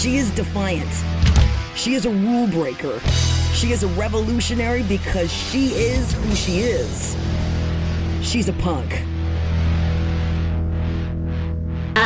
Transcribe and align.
She 0.00 0.16
is 0.16 0.30
defiant. 0.30 0.90
She 1.76 1.92
is 1.92 2.06
a 2.06 2.10
rule 2.10 2.46
breaker. 2.46 2.98
She 3.52 3.72
is 3.72 3.82
a 3.82 3.88
revolutionary 3.88 4.82
because 4.82 5.30
she 5.30 5.72
is 5.74 6.14
who 6.14 6.34
she 6.34 6.60
is. 6.60 7.14
She's 8.22 8.48
a 8.48 8.54
punk. 8.54 9.09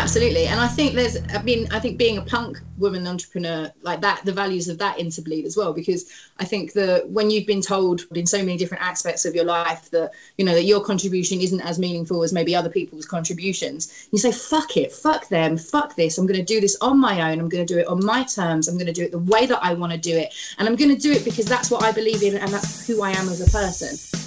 Absolutely. 0.04 0.48
And 0.48 0.60
I 0.60 0.68
think 0.68 0.92
there's, 0.92 1.16
I 1.32 1.40
mean, 1.40 1.66
I 1.72 1.80
think 1.80 1.96
being 1.96 2.18
a 2.18 2.22
punk 2.22 2.60
woman 2.76 3.06
entrepreneur 3.06 3.72
like 3.80 4.02
that, 4.02 4.22
the 4.26 4.32
values 4.32 4.68
of 4.68 4.76
that 4.76 4.98
interbleed 4.98 5.46
as 5.46 5.56
well, 5.56 5.72
because 5.72 6.10
I 6.38 6.44
think 6.44 6.74
that 6.74 7.08
when 7.08 7.30
you've 7.30 7.46
been 7.46 7.62
told 7.62 8.02
in 8.14 8.26
so 8.26 8.36
many 8.36 8.58
different 8.58 8.84
aspects 8.84 9.24
of 9.24 9.34
your 9.34 9.46
life 9.46 9.90
that, 9.92 10.12
you 10.36 10.44
know, 10.44 10.52
that 10.52 10.64
your 10.64 10.84
contribution 10.84 11.40
isn't 11.40 11.62
as 11.62 11.78
meaningful 11.78 12.22
as 12.22 12.34
maybe 12.34 12.54
other 12.54 12.68
people's 12.68 13.06
contributions, 13.06 14.06
you 14.12 14.18
say, 14.18 14.30
fuck 14.30 14.76
it, 14.76 14.92
fuck 14.92 15.26
them, 15.28 15.56
fuck 15.56 15.96
this. 15.96 16.18
I'm 16.18 16.26
going 16.26 16.38
to 16.38 16.44
do 16.44 16.60
this 16.60 16.76
on 16.82 17.00
my 17.00 17.32
own. 17.32 17.40
I'm 17.40 17.48
going 17.48 17.66
to 17.66 17.74
do 17.74 17.80
it 17.80 17.86
on 17.86 18.04
my 18.04 18.24
terms. 18.24 18.68
I'm 18.68 18.76
going 18.76 18.86
to 18.86 18.92
do 18.92 19.04
it 19.04 19.10
the 19.10 19.20
way 19.20 19.46
that 19.46 19.64
I 19.64 19.72
want 19.72 19.92
to 19.92 19.98
do 19.98 20.14
it. 20.14 20.34
And 20.58 20.68
I'm 20.68 20.76
going 20.76 20.94
to 20.94 21.00
do 21.00 21.12
it 21.12 21.24
because 21.24 21.46
that's 21.46 21.70
what 21.70 21.82
I 21.82 21.92
believe 21.92 22.22
in 22.22 22.36
and 22.36 22.52
that's 22.52 22.86
who 22.86 23.02
I 23.02 23.12
am 23.12 23.26
as 23.30 23.40
a 23.40 23.50
person. 23.50 24.23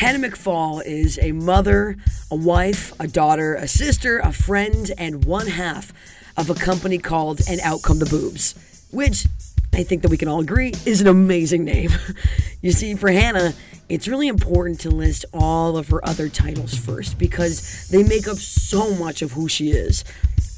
Hannah 0.00 0.30
McFaull 0.30 0.82
is 0.82 1.18
a 1.20 1.32
mother, 1.32 1.94
a 2.30 2.34
wife, 2.34 2.98
a 2.98 3.06
daughter, 3.06 3.54
a 3.54 3.68
sister, 3.68 4.18
a 4.20 4.32
friend, 4.32 4.90
and 4.96 5.26
one 5.26 5.46
half 5.46 5.92
of 6.38 6.48
a 6.48 6.54
company 6.54 6.96
called 6.96 7.42
And 7.46 7.60
Out 7.60 7.82
Come 7.82 7.98
the 7.98 8.06
Boobs, 8.06 8.54
which 8.90 9.26
I 9.74 9.82
think 9.82 10.00
that 10.00 10.10
we 10.10 10.16
can 10.16 10.26
all 10.26 10.40
agree 10.40 10.72
is 10.86 11.02
an 11.02 11.06
amazing 11.06 11.66
name. 11.66 11.90
you 12.62 12.72
see, 12.72 12.94
for 12.94 13.10
Hannah, 13.10 13.52
it's 13.90 14.08
really 14.08 14.26
important 14.26 14.80
to 14.80 14.90
list 14.90 15.26
all 15.34 15.76
of 15.76 15.90
her 15.90 16.02
other 16.08 16.30
titles 16.30 16.74
first 16.74 17.18
because 17.18 17.86
they 17.88 18.02
make 18.02 18.26
up 18.26 18.38
so 18.38 18.94
much 18.94 19.20
of 19.20 19.32
who 19.32 19.50
she 19.50 19.72
is. 19.72 20.02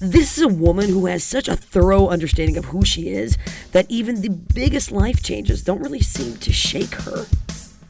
This 0.00 0.38
is 0.38 0.44
a 0.44 0.48
woman 0.48 0.88
who 0.88 1.06
has 1.06 1.24
such 1.24 1.48
a 1.48 1.56
thorough 1.56 2.06
understanding 2.10 2.56
of 2.58 2.66
who 2.66 2.84
she 2.84 3.08
is 3.08 3.36
that 3.72 3.86
even 3.88 4.20
the 4.20 4.30
biggest 4.30 4.92
life 4.92 5.20
changes 5.20 5.64
don't 5.64 5.82
really 5.82 6.00
seem 6.00 6.36
to 6.36 6.52
shake 6.52 6.94
her. 6.94 7.26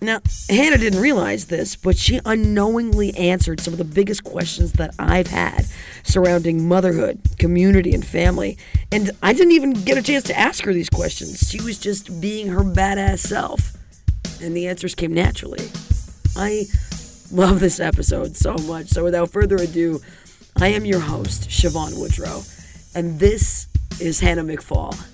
Now, 0.03 0.21
Hannah 0.49 0.79
didn't 0.79 1.01
realize 1.01 1.47
this, 1.47 1.77
but 1.77 1.97
she 1.97 2.21
unknowingly 2.25 3.15
answered 3.17 3.61
some 3.61 3.73
of 3.73 3.79
the 3.79 3.85
biggest 3.85 4.25
questions 4.25 4.73
that 4.73 4.95
I've 4.99 5.29
had 5.29 5.67
surrounding 6.03 6.67
motherhood, 6.67 7.21
community, 7.39 7.95
and 7.95 8.05
family. 8.05 8.59
And 8.91 9.13
I 9.23 9.33
didn't 9.33 9.53
even 9.53 9.73
get 9.73 9.97
a 9.97 10.03
chance 10.03 10.25
to 10.25 10.37
ask 10.37 10.65
her 10.65 10.73
these 10.73 10.91
questions. 10.91 11.49
She 11.49 11.61
was 11.61 11.79
just 11.79 12.21
being 12.21 12.49
her 12.49 12.63
badass 12.63 13.21
self. 13.21 13.75
And 14.43 14.57
the 14.57 14.67
answers 14.67 14.97
came 14.97 15.15
naturally. 15.15 15.69
I 16.37 16.65
love 17.31 17.61
this 17.61 17.79
episode 17.79 18.37
so 18.37 18.55
much. 18.55 18.89
So 18.89 19.05
without 19.05 19.31
further 19.31 19.57
ado, 19.57 20.01
I 20.57 20.69
am 20.69 20.85
your 20.85 21.01
host, 21.01 21.49
Siobhan 21.49 21.99
Woodrow, 21.99 22.43
and 22.95 23.21
this 23.21 23.69
is 24.01 24.21
Hannah 24.21 24.45
McFaull. 24.45 25.12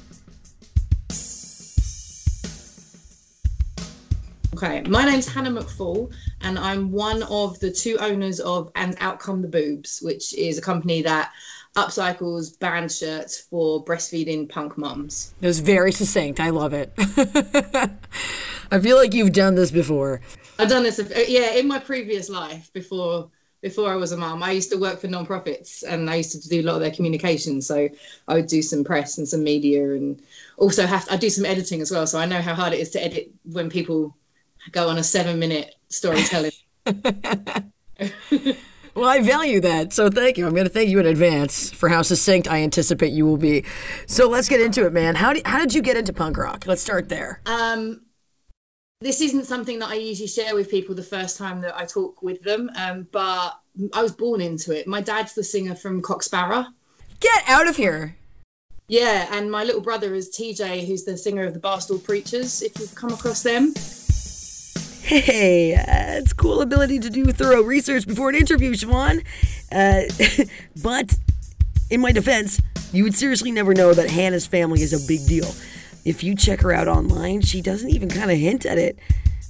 Okay, 4.54 4.80
my 4.88 5.04
name's 5.04 5.28
Hannah 5.28 5.50
McFaull, 5.50 6.10
and 6.40 6.58
I'm 6.58 6.90
one 6.90 7.22
of 7.24 7.60
the 7.60 7.70
two 7.70 7.98
owners 7.98 8.40
of 8.40 8.72
And 8.74 8.96
Out 8.98 9.20
Come 9.20 9.42
the 9.42 9.48
Boobs, 9.48 10.00
which 10.00 10.32
is 10.34 10.56
a 10.56 10.62
company 10.62 11.02
that 11.02 11.32
upcycles 11.76 12.58
band 12.58 12.90
shirts 12.90 13.38
for 13.38 13.84
breastfeeding 13.84 14.48
punk 14.48 14.78
moms. 14.78 15.34
It 15.42 15.46
was 15.46 15.60
very 15.60 15.92
succinct. 15.92 16.40
I 16.40 16.50
love 16.50 16.72
it. 16.72 16.92
I 18.70 18.80
feel 18.80 18.96
like 18.96 19.12
you've 19.12 19.34
done 19.34 19.54
this 19.54 19.70
before. 19.70 20.22
I've 20.58 20.70
done 20.70 20.82
this, 20.82 20.98
uh, 20.98 21.24
yeah, 21.28 21.52
in 21.52 21.68
my 21.68 21.78
previous 21.78 22.28
life 22.28 22.72
before 22.72 23.30
before 23.60 23.90
I 23.90 23.96
was 23.96 24.12
a 24.12 24.16
mom. 24.16 24.42
I 24.42 24.52
used 24.52 24.70
to 24.70 24.78
work 24.78 25.00
for 25.00 25.08
non-profits 25.08 25.82
and 25.82 26.08
I 26.08 26.16
used 26.16 26.40
to 26.40 26.48
do 26.48 26.60
a 26.60 26.62
lot 26.62 26.76
of 26.76 26.80
their 26.80 26.92
communication. 26.92 27.60
So 27.60 27.88
I 28.28 28.34
would 28.34 28.46
do 28.46 28.62
some 28.62 28.84
press 28.84 29.18
and 29.18 29.26
some 29.26 29.42
media 29.42 29.94
and 29.94 30.22
also 30.56 30.86
have 30.86 31.08
I 31.10 31.16
do 31.16 31.28
some 31.28 31.44
editing 31.44 31.80
as 31.80 31.90
well. 31.90 32.06
So 32.06 32.20
I 32.20 32.26
know 32.26 32.40
how 32.40 32.54
hard 32.54 32.72
it 32.72 32.78
is 32.78 32.90
to 32.90 33.04
edit 33.04 33.32
when 33.44 33.68
people 33.68 34.14
go 34.72 34.88
on 34.88 34.98
a 34.98 35.04
seven 35.04 35.38
minute 35.38 35.74
storytelling. 35.88 36.52
Well, 38.98 39.08
I 39.08 39.20
value 39.20 39.60
that. 39.60 39.92
So 39.92 40.10
thank 40.10 40.38
you. 40.38 40.44
I'm 40.44 40.54
going 40.54 40.66
to 40.66 40.72
thank 40.72 40.88
you 40.88 40.98
in 40.98 41.06
advance 41.06 41.70
for 41.70 41.88
how 41.88 42.02
succinct 42.02 42.48
I 42.48 42.62
anticipate 42.64 43.12
you 43.12 43.24
will 43.26 43.36
be. 43.36 43.64
So 44.08 44.28
let's 44.28 44.48
get 44.48 44.60
into 44.60 44.84
it, 44.86 44.92
man. 44.92 45.14
How 45.14 45.32
did, 45.32 45.46
how 45.46 45.60
did 45.60 45.72
you 45.72 45.82
get 45.82 45.96
into 45.96 46.12
punk 46.12 46.36
rock? 46.36 46.66
Let's 46.66 46.82
start 46.82 47.08
there. 47.08 47.40
Um, 47.46 48.00
this 49.00 49.20
isn't 49.20 49.44
something 49.44 49.78
that 49.78 49.90
I 49.90 49.94
usually 49.94 50.26
share 50.26 50.52
with 50.56 50.68
people 50.68 50.96
the 50.96 51.04
first 51.04 51.38
time 51.38 51.60
that 51.60 51.76
I 51.76 51.84
talk 51.84 52.22
with 52.22 52.42
them, 52.42 52.72
um, 52.74 53.06
but 53.12 53.60
I 53.92 54.02
was 54.02 54.10
born 54.10 54.40
into 54.40 54.76
it. 54.76 54.88
My 54.88 55.00
dad's 55.00 55.32
the 55.32 55.44
singer 55.44 55.76
from 55.76 56.02
Sparrer. 56.20 56.66
Get 57.20 57.44
out 57.46 57.68
of 57.68 57.76
here. 57.76 58.16
Yeah, 58.88 59.28
and 59.30 59.48
my 59.48 59.62
little 59.62 59.80
brother 59.80 60.12
is 60.14 60.36
TJ, 60.36 60.88
who's 60.88 61.04
the 61.04 61.16
singer 61.16 61.44
of 61.44 61.54
the 61.54 61.60
Barstool 61.60 62.02
Preachers, 62.02 62.62
if 62.62 62.76
you've 62.80 62.96
come 62.96 63.12
across 63.12 63.44
them. 63.44 63.74
Hey, 65.08 65.74
uh, 65.74 66.18
it's 66.18 66.34
cool 66.34 66.60
ability 66.60 66.98
to 66.98 67.08
do 67.08 67.24
thorough 67.32 67.62
research 67.62 68.06
before 68.06 68.28
an 68.28 68.34
interview, 68.34 68.74
Siobhan. 68.74 69.24
Uh, 69.72 70.44
but 70.82 71.16
in 71.88 72.02
my 72.02 72.12
defense, 72.12 72.60
you 72.92 73.04
would 73.04 73.14
seriously 73.14 73.50
never 73.50 73.72
know 73.72 73.94
that 73.94 74.10
Hannah's 74.10 74.46
family 74.46 74.82
is 74.82 74.92
a 74.92 75.08
big 75.08 75.26
deal. 75.26 75.46
If 76.04 76.22
you 76.22 76.34
check 76.34 76.60
her 76.60 76.74
out 76.74 76.88
online, 76.88 77.40
she 77.40 77.62
doesn't 77.62 77.88
even 77.88 78.10
kind 78.10 78.30
of 78.30 78.36
hint 78.36 78.66
at 78.66 78.76
it, 78.76 78.98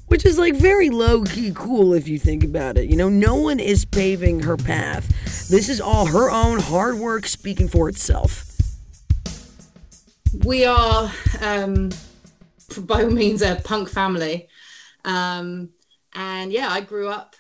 which 0.07 0.25
is 0.25 0.39
like 0.39 0.55
very 0.55 0.91
low 0.91 1.25
key 1.25 1.51
cool 1.53 1.93
if 1.93 2.07
you 2.07 2.21
think 2.21 2.45
about 2.45 2.79
it. 2.79 2.89
You 2.89 2.97
know, 2.97 3.09
no 3.09 3.35
one 3.35 3.59
is 3.59 3.85
paving 3.85 4.45
her 4.45 4.57
path. 4.57 5.09
This 5.49 5.69
is 5.69 5.81
all 5.81 6.07
her 6.07 6.31
own 6.31 6.61
hard 6.61 7.01
work 7.01 7.27
speaking 7.27 7.67
for 7.67 7.89
itself. 7.89 8.45
We 10.45 10.65
are, 10.67 11.11
um, 11.41 11.91
by 12.83 13.03
all 13.03 13.11
means, 13.11 13.43
a 13.43 13.61
punk 13.65 13.89
family. 13.89 14.48
Um, 15.05 15.71
and 16.15 16.53
yeah, 16.53 16.69
I 16.71 16.81
grew 16.81 17.09
up 17.09 17.37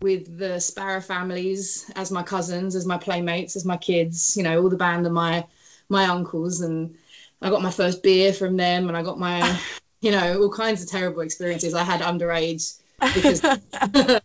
with 0.00 0.38
the 0.38 0.60
Sparrer 0.60 1.00
families 1.00 1.90
as 1.96 2.10
my 2.10 2.22
cousins, 2.22 2.74
as 2.74 2.86
my 2.86 2.98
playmates, 2.98 3.56
as 3.56 3.64
my 3.64 3.76
kids, 3.76 4.36
you 4.36 4.42
know, 4.42 4.62
all 4.62 4.68
the 4.68 4.76
band 4.76 5.06
and 5.06 5.14
my 5.14 5.46
my 5.88 6.06
uncles. 6.06 6.60
And 6.60 6.94
I 7.40 7.50
got 7.50 7.62
my 7.62 7.70
first 7.70 8.02
beer 8.02 8.32
from 8.32 8.56
them 8.56 8.88
and 8.88 8.96
I 8.96 9.02
got 9.02 9.18
my, 9.18 9.58
you 10.00 10.10
know, 10.10 10.42
all 10.42 10.50
kinds 10.50 10.82
of 10.82 10.88
terrible 10.88 11.22
experiences. 11.22 11.74
I 11.74 11.84
had 11.84 12.00
underage 12.00 12.80
because 13.14 13.40
they, 13.40 14.20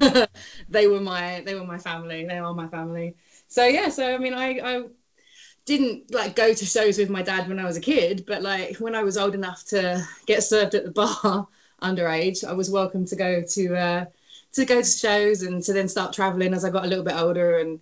they 0.68 0.86
were 0.86 1.00
my 1.00 1.42
they 1.44 1.54
were 1.54 1.64
my 1.64 1.78
family. 1.78 2.26
They 2.26 2.38
are 2.38 2.54
my 2.54 2.68
family. 2.68 3.14
So 3.48 3.64
yeah, 3.64 3.88
so 3.88 4.14
I 4.14 4.18
mean 4.18 4.34
I, 4.34 4.60
I 4.62 4.84
didn't 5.64 6.12
like 6.14 6.34
go 6.34 6.54
to 6.54 6.64
shows 6.64 6.96
with 6.98 7.10
my 7.10 7.22
dad 7.22 7.48
when 7.48 7.58
I 7.58 7.64
was 7.64 7.76
a 7.76 7.82
kid, 7.82 8.24
but 8.26 8.42
like 8.42 8.76
when 8.76 8.94
I 8.94 9.02
was 9.02 9.18
old 9.18 9.34
enough 9.34 9.64
to 9.66 10.02
get 10.26 10.42
served 10.42 10.74
at 10.74 10.84
the 10.84 10.90
bar 10.90 11.48
underage, 11.82 12.44
I 12.44 12.52
was 12.52 12.70
welcome 12.70 13.04
to 13.06 13.16
go 13.16 13.42
to 13.42 13.76
uh, 13.76 14.04
to 14.52 14.64
go 14.64 14.82
to 14.82 14.88
shows 14.88 15.42
and 15.42 15.62
to 15.62 15.72
then 15.72 15.88
start 15.88 16.12
traveling 16.12 16.54
as 16.54 16.64
I 16.64 16.70
got 16.70 16.84
a 16.84 16.88
little 16.88 17.04
bit 17.04 17.16
older 17.16 17.58
and 17.58 17.80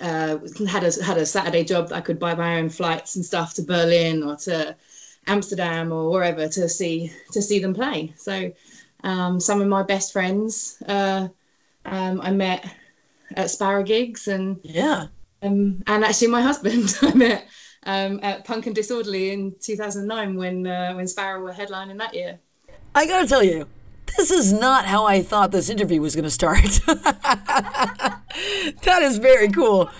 uh, 0.00 0.38
had 0.68 0.84
a 0.84 1.04
had 1.04 1.18
a 1.18 1.26
Saturday 1.26 1.64
job 1.64 1.88
that 1.88 1.96
I 1.96 2.00
could 2.00 2.18
buy 2.18 2.34
my 2.34 2.58
own 2.58 2.68
flights 2.68 3.16
and 3.16 3.24
stuff 3.24 3.54
to 3.54 3.62
Berlin 3.62 4.22
or 4.22 4.36
to 4.36 4.76
Amsterdam 5.26 5.92
or 5.92 6.10
wherever 6.10 6.48
to 6.48 6.68
see 6.68 7.12
to 7.32 7.42
see 7.42 7.58
them 7.58 7.74
play. 7.74 8.12
So 8.16 8.52
um, 9.04 9.40
some 9.40 9.60
of 9.60 9.68
my 9.68 9.82
best 9.82 10.12
friends 10.12 10.82
uh, 10.86 11.28
um, 11.84 12.20
I 12.20 12.30
met 12.30 12.66
at 13.34 13.50
Sparrer 13.50 13.82
gigs 13.82 14.28
and 14.28 14.60
yeah, 14.62 15.06
um, 15.42 15.82
and 15.86 16.04
actually 16.04 16.28
my 16.28 16.42
husband 16.42 16.96
I 17.02 17.14
met 17.14 17.48
um, 17.84 18.20
at 18.22 18.44
Punk 18.44 18.66
and 18.66 18.74
Disorderly 18.74 19.30
in 19.30 19.54
2009 19.60 20.36
when 20.36 20.66
uh, 20.66 20.94
when 20.94 21.08
Sparrer 21.08 21.40
were 21.40 21.52
headlining 21.52 21.98
that 21.98 22.14
year. 22.14 22.38
I 22.96 23.06
gotta 23.06 23.28
tell 23.28 23.42
you, 23.42 23.68
this 24.16 24.30
is 24.30 24.54
not 24.54 24.86
how 24.86 25.04
I 25.04 25.20
thought 25.22 25.52
this 25.52 25.68
interview 25.68 26.00
was 26.00 26.16
gonna 26.16 26.30
start. 26.30 26.62
that 26.86 28.22
is 29.02 29.18
very 29.18 29.48
cool. 29.48 29.90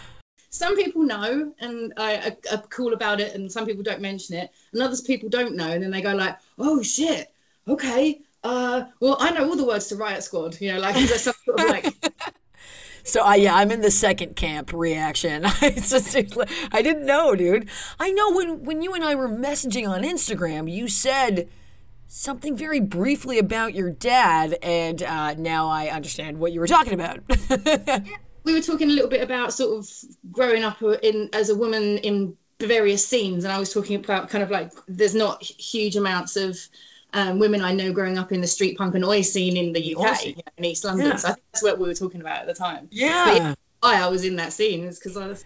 Some 0.49 0.77
people 0.77 1.03
know 1.03 1.53
and 1.61 1.93
are, 1.99 2.35
are 2.51 2.63
cool 2.71 2.95
about 2.95 3.21
it, 3.21 3.35
and 3.35 3.53
some 3.53 3.67
people 3.67 3.83
don't 3.83 4.01
mention 4.01 4.37
it, 4.37 4.51
and 4.73 4.81
others 4.81 5.03
people 5.03 5.29
don't 5.29 5.55
know, 5.55 5.69
and 5.73 5.83
then 5.83 5.91
they 5.91 6.01
go 6.01 6.15
like, 6.15 6.39
"Oh 6.59 6.81
shit, 6.81 7.35
okay, 7.69 8.23
uh, 8.43 8.85
well 9.01 9.19
I 9.21 9.31
know 9.31 9.47
all 9.47 9.57
the 9.57 9.67
words 9.67 9.89
to 9.89 9.97
Riot 9.97 10.23
Squad," 10.23 10.59
you 10.59 10.73
know, 10.73 10.81
like 10.81 10.97
some 10.97 11.35
sort 11.45 11.61
of 11.61 11.69
like. 11.69 11.95
So 13.03 13.23
I 13.23 13.37
yeah, 13.37 13.55
I'm 13.55 13.71
in 13.71 13.83
the 13.83 13.91
second 13.93 14.35
camp 14.35 14.73
reaction. 14.73 15.45
I 15.63 15.71
just 15.77 16.17
I 16.73 16.83
didn't 16.83 17.07
know, 17.07 17.37
dude. 17.37 17.69
I 18.01 18.11
know 18.11 18.33
when 18.33 18.65
when 18.65 18.83
you 18.83 18.95
and 18.95 19.05
I 19.05 19.15
were 19.15 19.29
messaging 19.29 19.89
on 19.89 20.03
Instagram, 20.03 20.69
you 20.69 20.89
said 20.89 21.49
something 22.09 22.57
very 22.57 22.81
briefly 22.81 23.39
about 23.39 23.75
your 23.75 23.91
dad, 23.91 24.57
and 24.63 25.03
uh, 25.03 25.35
now 25.35 25.69
I 25.69 25.89
understand 25.89 26.39
what 26.39 26.53
you 26.53 26.61
were 26.61 26.67
talking 26.67 26.95
about. 26.95 27.21
we 28.45 28.55
were 28.55 28.61
talking 28.61 28.91
a 28.91 28.93
little 28.93 29.11
bit 29.11 29.23
about 29.23 29.53
sort 29.53 29.79
of 29.79 29.91
growing 30.33 30.63
up 30.63 30.83
in 31.03 31.29
as 31.33 31.51
a 31.51 31.55
woman 31.55 31.99
in 31.99 32.37
various 32.61 33.07
scenes, 33.07 33.45
and 33.45 33.53
I 33.53 33.59
was 33.59 33.73
talking 33.73 33.97
about 33.97 34.29
kind 34.29 34.43
of 34.43 34.51
like 34.51 34.73
there's 34.89 35.15
not 35.15 35.43
huge 35.43 35.97
amounts 35.97 36.37
of 36.37 36.59
um, 37.13 37.39
women 37.39 37.63
I 37.63 37.73
know 37.73 37.93
growing 37.93 38.19
up 38.19 38.33
in 38.33 38.41
the 38.41 38.47
street 38.47 38.77
punk 38.77 38.95
and 38.95 39.05
oi 39.05 39.23
scene 39.23 39.57
in 39.57 39.73
the 39.73 39.95
UK 39.95 40.01
awesome. 40.01 40.35
in 40.57 40.65
East 40.65 40.85
London. 40.85 41.07
Yeah. 41.09 41.17
So 41.17 41.29
I 41.29 41.33
think 41.33 41.45
that's 41.53 41.63
what 41.63 41.79
we 41.79 41.87
were 41.87 41.95
talking 41.95 42.21
about 42.21 42.41
at 42.41 42.47
the 42.47 42.55
time. 42.55 42.89
Yeah. 42.91 43.35
yeah 43.35 43.55
why 43.81 44.01
I 44.01 44.09
was 44.09 44.25
in 44.25 44.37
that 44.37 44.53
scene 44.53 44.85
is 44.85 44.99
because 44.99 45.17
I 45.17 45.27
was, 45.29 45.45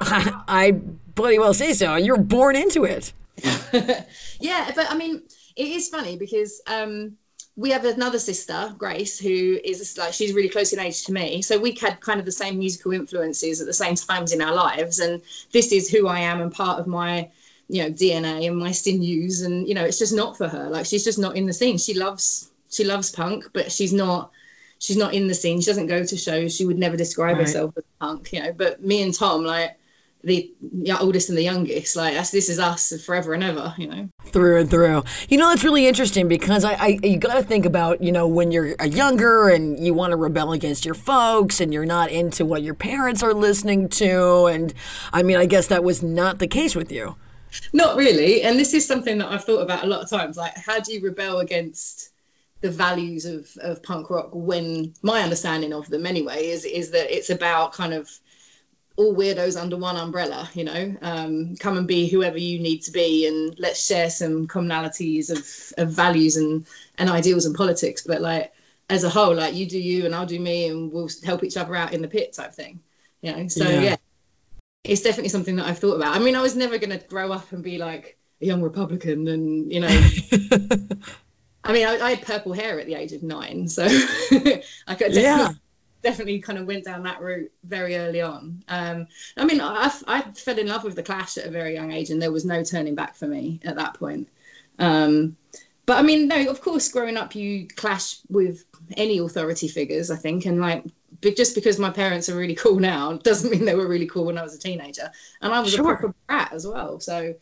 I 0.00 0.42
I 0.48 0.72
bloody 0.72 1.38
well 1.38 1.54
say 1.54 1.72
so. 1.72 1.96
You're 1.96 2.18
born 2.18 2.56
into 2.56 2.84
it. 2.84 3.12
yeah, 4.40 4.70
but 4.74 4.90
I 4.90 4.96
mean, 4.96 5.22
it 5.60 5.68
is 5.68 5.88
funny 5.90 6.16
because 6.16 6.62
um, 6.66 7.18
we 7.54 7.68
have 7.70 7.84
another 7.84 8.18
sister, 8.18 8.74
Grace, 8.78 9.18
who 9.18 9.58
is 9.62 9.98
like 9.98 10.14
she's 10.14 10.32
really 10.32 10.48
close 10.48 10.72
in 10.72 10.80
age 10.80 11.04
to 11.04 11.12
me. 11.12 11.42
So 11.42 11.58
we 11.58 11.72
had 11.72 12.00
kind 12.00 12.18
of 12.18 12.24
the 12.24 12.32
same 12.32 12.58
musical 12.58 12.92
influences 12.92 13.60
at 13.60 13.66
the 13.66 13.74
same 13.74 13.94
times 13.94 14.32
in 14.32 14.40
our 14.40 14.54
lives, 14.54 15.00
and 15.00 15.20
this 15.52 15.70
is 15.70 15.90
who 15.90 16.08
I 16.08 16.20
am 16.20 16.40
and 16.40 16.50
part 16.50 16.80
of 16.80 16.86
my 16.86 17.28
you 17.68 17.82
know 17.82 17.90
DNA 17.90 18.48
and 18.48 18.56
my 18.56 18.72
sinews, 18.72 19.42
and 19.42 19.68
you 19.68 19.74
know 19.74 19.84
it's 19.84 19.98
just 19.98 20.14
not 20.14 20.38
for 20.38 20.48
her. 20.48 20.70
Like 20.70 20.86
she's 20.86 21.04
just 21.04 21.18
not 21.18 21.36
in 21.36 21.44
the 21.44 21.52
scene. 21.52 21.76
She 21.76 21.92
loves 21.92 22.50
she 22.70 22.84
loves 22.84 23.10
punk, 23.10 23.44
but 23.52 23.70
she's 23.70 23.92
not 23.92 24.30
she's 24.78 24.96
not 24.96 25.12
in 25.12 25.26
the 25.26 25.34
scene. 25.34 25.60
She 25.60 25.66
doesn't 25.66 25.88
go 25.88 26.06
to 26.06 26.16
shows. 26.16 26.56
She 26.56 26.64
would 26.64 26.78
never 26.78 26.96
describe 26.96 27.36
right. 27.36 27.42
herself 27.42 27.76
as 27.76 27.84
punk, 28.00 28.32
you 28.32 28.42
know. 28.42 28.54
But 28.54 28.82
me 28.82 29.02
and 29.02 29.12
Tom, 29.12 29.44
like 29.44 29.76
the 30.22 30.52
oldest 31.00 31.28
and 31.28 31.38
the 31.38 31.42
youngest. 31.42 31.96
Like 31.96 32.14
that's 32.14 32.30
this 32.30 32.48
is 32.48 32.58
us 32.58 32.92
forever 33.04 33.34
and 33.34 33.42
ever, 33.42 33.74
you 33.78 33.86
know. 33.86 34.08
Through 34.26 34.60
and 34.60 34.70
through. 34.70 35.04
You 35.28 35.38
know, 35.38 35.48
that's 35.48 35.64
really 35.64 35.86
interesting 35.86 36.28
because 36.28 36.64
I, 36.64 36.74
I 36.74 36.98
you 37.02 37.18
got 37.18 37.34
to 37.34 37.42
think 37.42 37.64
about 37.64 38.02
you 38.02 38.12
know 38.12 38.26
when 38.26 38.52
you're 38.52 38.74
a 38.78 38.88
younger 38.88 39.48
and 39.48 39.78
you 39.78 39.94
want 39.94 40.10
to 40.12 40.16
rebel 40.16 40.52
against 40.52 40.84
your 40.84 40.94
folks 40.94 41.60
and 41.60 41.72
you're 41.72 41.86
not 41.86 42.10
into 42.10 42.44
what 42.44 42.62
your 42.62 42.74
parents 42.74 43.22
are 43.22 43.34
listening 43.34 43.88
to, 43.90 44.46
and 44.46 44.74
I 45.12 45.22
mean, 45.22 45.36
I 45.36 45.46
guess 45.46 45.66
that 45.68 45.84
was 45.84 46.02
not 46.02 46.38
the 46.38 46.48
case 46.48 46.74
with 46.76 46.92
you. 46.92 47.16
Not 47.72 47.96
really, 47.96 48.42
and 48.42 48.58
this 48.58 48.74
is 48.74 48.86
something 48.86 49.18
that 49.18 49.28
I've 49.30 49.44
thought 49.44 49.62
about 49.62 49.84
a 49.84 49.86
lot 49.86 50.02
of 50.02 50.10
times. 50.10 50.36
Like, 50.36 50.56
how 50.56 50.78
do 50.78 50.92
you 50.92 51.00
rebel 51.00 51.40
against 51.40 52.10
the 52.60 52.70
values 52.70 53.24
of, 53.24 53.50
of 53.62 53.82
punk 53.82 54.10
rock 54.10 54.28
when 54.32 54.92
my 55.02 55.22
understanding 55.22 55.72
of 55.72 55.88
them 55.88 56.04
anyway 56.06 56.46
is 56.46 56.64
is 56.64 56.90
that 56.90 57.10
it's 57.14 57.30
about 57.30 57.72
kind 57.72 57.94
of 57.94 58.10
all 59.00 59.16
weirdos 59.16 59.58
under 59.58 59.78
one 59.78 59.96
umbrella, 59.96 60.46
you 60.52 60.62
know, 60.62 60.94
um, 61.00 61.56
come 61.56 61.78
and 61.78 61.88
be 61.88 62.06
whoever 62.06 62.36
you 62.36 62.58
need 62.60 62.80
to 62.80 62.90
be 62.90 63.26
and 63.26 63.58
let's 63.58 63.82
share 63.82 64.10
some 64.10 64.46
commonalities 64.46 65.30
of, 65.30 65.82
of 65.82 65.90
values 65.90 66.36
and, 66.36 66.66
and 66.98 67.08
ideals 67.08 67.46
and 67.46 67.56
politics. 67.56 68.02
But 68.06 68.20
like 68.20 68.52
as 68.90 69.02
a 69.02 69.08
whole, 69.08 69.34
like 69.34 69.54
you 69.54 69.66
do 69.66 69.80
you 69.80 70.04
and 70.04 70.14
I'll 70.14 70.26
do 70.26 70.38
me 70.38 70.68
and 70.68 70.92
we'll 70.92 71.08
help 71.24 71.42
each 71.42 71.56
other 71.56 71.74
out 71.74 71.94
in 71.94 72.02
the 72.02 72.08
pit 72.08 72.34
type 72.34 72.52
thing, 72.52 72.78
you 73.22 73.34
know? 73.34 73.48
So 73.48 73.66
yeah, 73.66 73.80
yeah 73.80 73.96
it's 74.84 75.00
definitely 75.00 75.30
something 75.30 75.56
that 75.56 75.66
I've 75.66 75.78
thought 75.78 75.96
about. 75.96 76.14
I 76.14 76.18
mean, 76.18 76.36
I 76.36 76.42
was 76.42 76.54
never 76.54 76.76
going 76.76 76.98
to 76.98 77.06
grow 77.06 77.32
up 77.32 77.52
and 77.52 77.64
be 77.64 77.78
like 77.78 78.18
a 78.42 78.44
young 78.44 78.60
Republican 78.60 79.28
and, 79.28 79.72
you 79.72 79.80
know, 79.80 79.88
I 81.64 81.72
mean, 81.72 81.86
I, 81.86 81.98
I, 82.00 82.10
had 82.10 82.22
purple 82.22 82.52
hair 82.52 82.78
at 82.80 82.86
the 82.86 82.94
age 82.94 83.12
of 83.12 83.22
nine, 83.22 83.68
so 83.68 83.84
I 84.86 84.94
could 84.94 85.14
yeah 85.14 85.52
definitely 86.02 86.38
kind 86.40 86.58
of 86.58 86.66
went 86.66 86.84
down 86.84 87.02
that 87.02 87.20
route 87.20 87.50
very 87.64 87.96
early 87.96 88.20
on. 88.20 88.62
Um, 88.68 89.06
I 89.36 89.44
mean, 89.44 89.60
I, 89.60 89.90
I 90.06 90.22
fell 90.22 90.58
in 90.58 90.68
love 90.68 90.84
with 90.84 90.96
the 90.96 91.02
Clash 91.02 91.36
at 91.38 91.46
a 91.46 91.50
very 91.50 91.74
young 91.74 91.92
age, 91.92 92.10
and 92.10 92.20
there 92.20 92.32
was 92.32 92.44
no 92.44 92.62
turning 92.64 92.94
back 92.94 93.14
for 93.14 93.26
me 93.26 93.60
at 93.64 93.76
that 93.76 93.94
point. 93.94 94.28
Um, 94.78 95.36
but 95.86 95.98
I 95.98 96.02
mean, 96.02 96.28
no, 96.28 96.48
of 96.48 96.60
course, 96.60 96.88
growing 96.88 97.16
up, 97.16 97.34
you 97.34 97.66
clash 97.66 98.18
with 98.28 98.64
any 98.96 99.18
authority 99.18 99.68
figures, 99.68 100.10
I 100.10 100.16
think, 100.16 100.46
and 100.46 100.60
like 100.60 100.84
just 101.36 101.54
because 101.54 101.78
my 101.78 101.90
parents 101.90 102.28
are 102.28 102.36
really 102.36 102.54
cool 102.54 102.78
now 102.78 103.14
doesn't 103.14 103.50
mean 103.50 103.64
they 103.64 103.74
were 103.74 103.88
really 103.88 104.06
cool 104.06 104.24
when 104.24 104.38
I 104.38 104.42
was 104.42 104.54
a 104.54 104.58
teenager, 104.58 105.10
and 105.42 105.52
I 105.52 105.60
was 105.60 105.72
sure. 105.72 105.80
a 105.80 105.96
proper 105.96 106.14
brat 106.26 106.52
as 106.52 106.66
well. 106.66 107.00
So, 107.00 107.34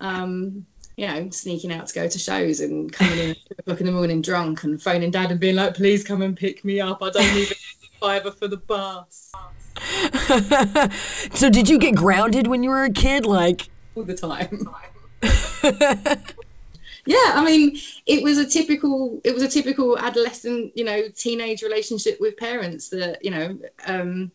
um, 0.00 0.66
you 0.96 1.06
know, 1.06 1.30
sneaking 1.30 1.72
out 1.72 1.86
to 1.88 1.94
go 1.94 2.08
to 2.08 2.18
shows 2.18 2.60
and 2.60 2.92
coming 2.92 3.18
in 3.18 3.30
at 3.32 3.36
two 3.36 3.54
o'clock 3.58 3.80
in 3.80 3.86
the 3.86 3.92
morning 3.92 4.22
drunk 4.22 4.64
and 4.64 4.82
phoning 4.82 5.10
dad 5.10 5.30
and 5.30 5.40
being 5.40 5.56
like, 5.56 5.74
"Please 5.74 6.02
come 6.02 6.22
and 6.22 6.36
pick 6.36 6.64
me 6.64 6.80
up. 6.80 7.02
I 7.02 7.10
don't 7.10 7.36
even." 7.36 7.56
Fiver 8.00 8.30
for 8.30 8.48
the 8.48 8.56
bus. 8.56 9.32
so 11.34 11.50
did 11.50 11.68
you 11.68 11.78
get 11.78 11.94
grounded 11.94 12.46
when 12.46 12.62
you 12.62 12.70
were 12.70 12.84
a 12.84 12.90
kid? 12.90 13.26
Like 13.26 13.68
all 13.94 14.02
the 14.02 14.14
time. 14.14 14.68
yeah, 17.06 17.32
I 17.34 17.44
mean, 17.44 17.78
it 18.06 18.22
was 18.22 18.38
a 18.38 18.46
typical 18.46 19.20
it 19.24 19.34
was 19.34 19.42
a 19.42 19.48
typical 19.48 19.98
adolescent, 19.98 20.72
you 20.76 20.84
know, 20.84 21.08
teenage 21.14 21.62
relationship 21.62 22.18
with 22.20 22.36
parents 22.36 22.88
that, 22.90 23.24
you 23.24 23.30
know, 23.30 23.58
um, 23.86 24.30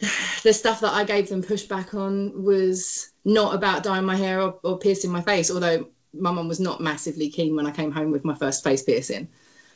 the 0.42 0.52
stuff 0.52 0.80
that 0.80 0.92
I 0.92 1.04
gave 1.04 1.28
them 1.28 1.42
pushback 1.42 1.94
on 1.94 2.42
was 2.42 3.12
not 3.24 3.54
about 3.54 3.82
dyeing 3.82 4.04
my 4.04 4.16
hair 4.16 4.40
or, 4.40 4.58
or 4.62 4.78
piercing 4.78 5.10
my 5.10 5.22
face, 5.22 5.50
although 5.50 5.88
my 6.12 6.30
mum 6.30 6.48
was 6.48 6.60
not 6.60 6.80
massively 6.80 7.28
keen 7.28 7.56
when 7.56 7.66
I 7.66 7.70
came 7.70 7.90
home 7.90 8.10
with 8.10 8.24
my 8.24 8.34
first 8.34 8.64
face 8.64 8.82
piercing. 8.82 9.28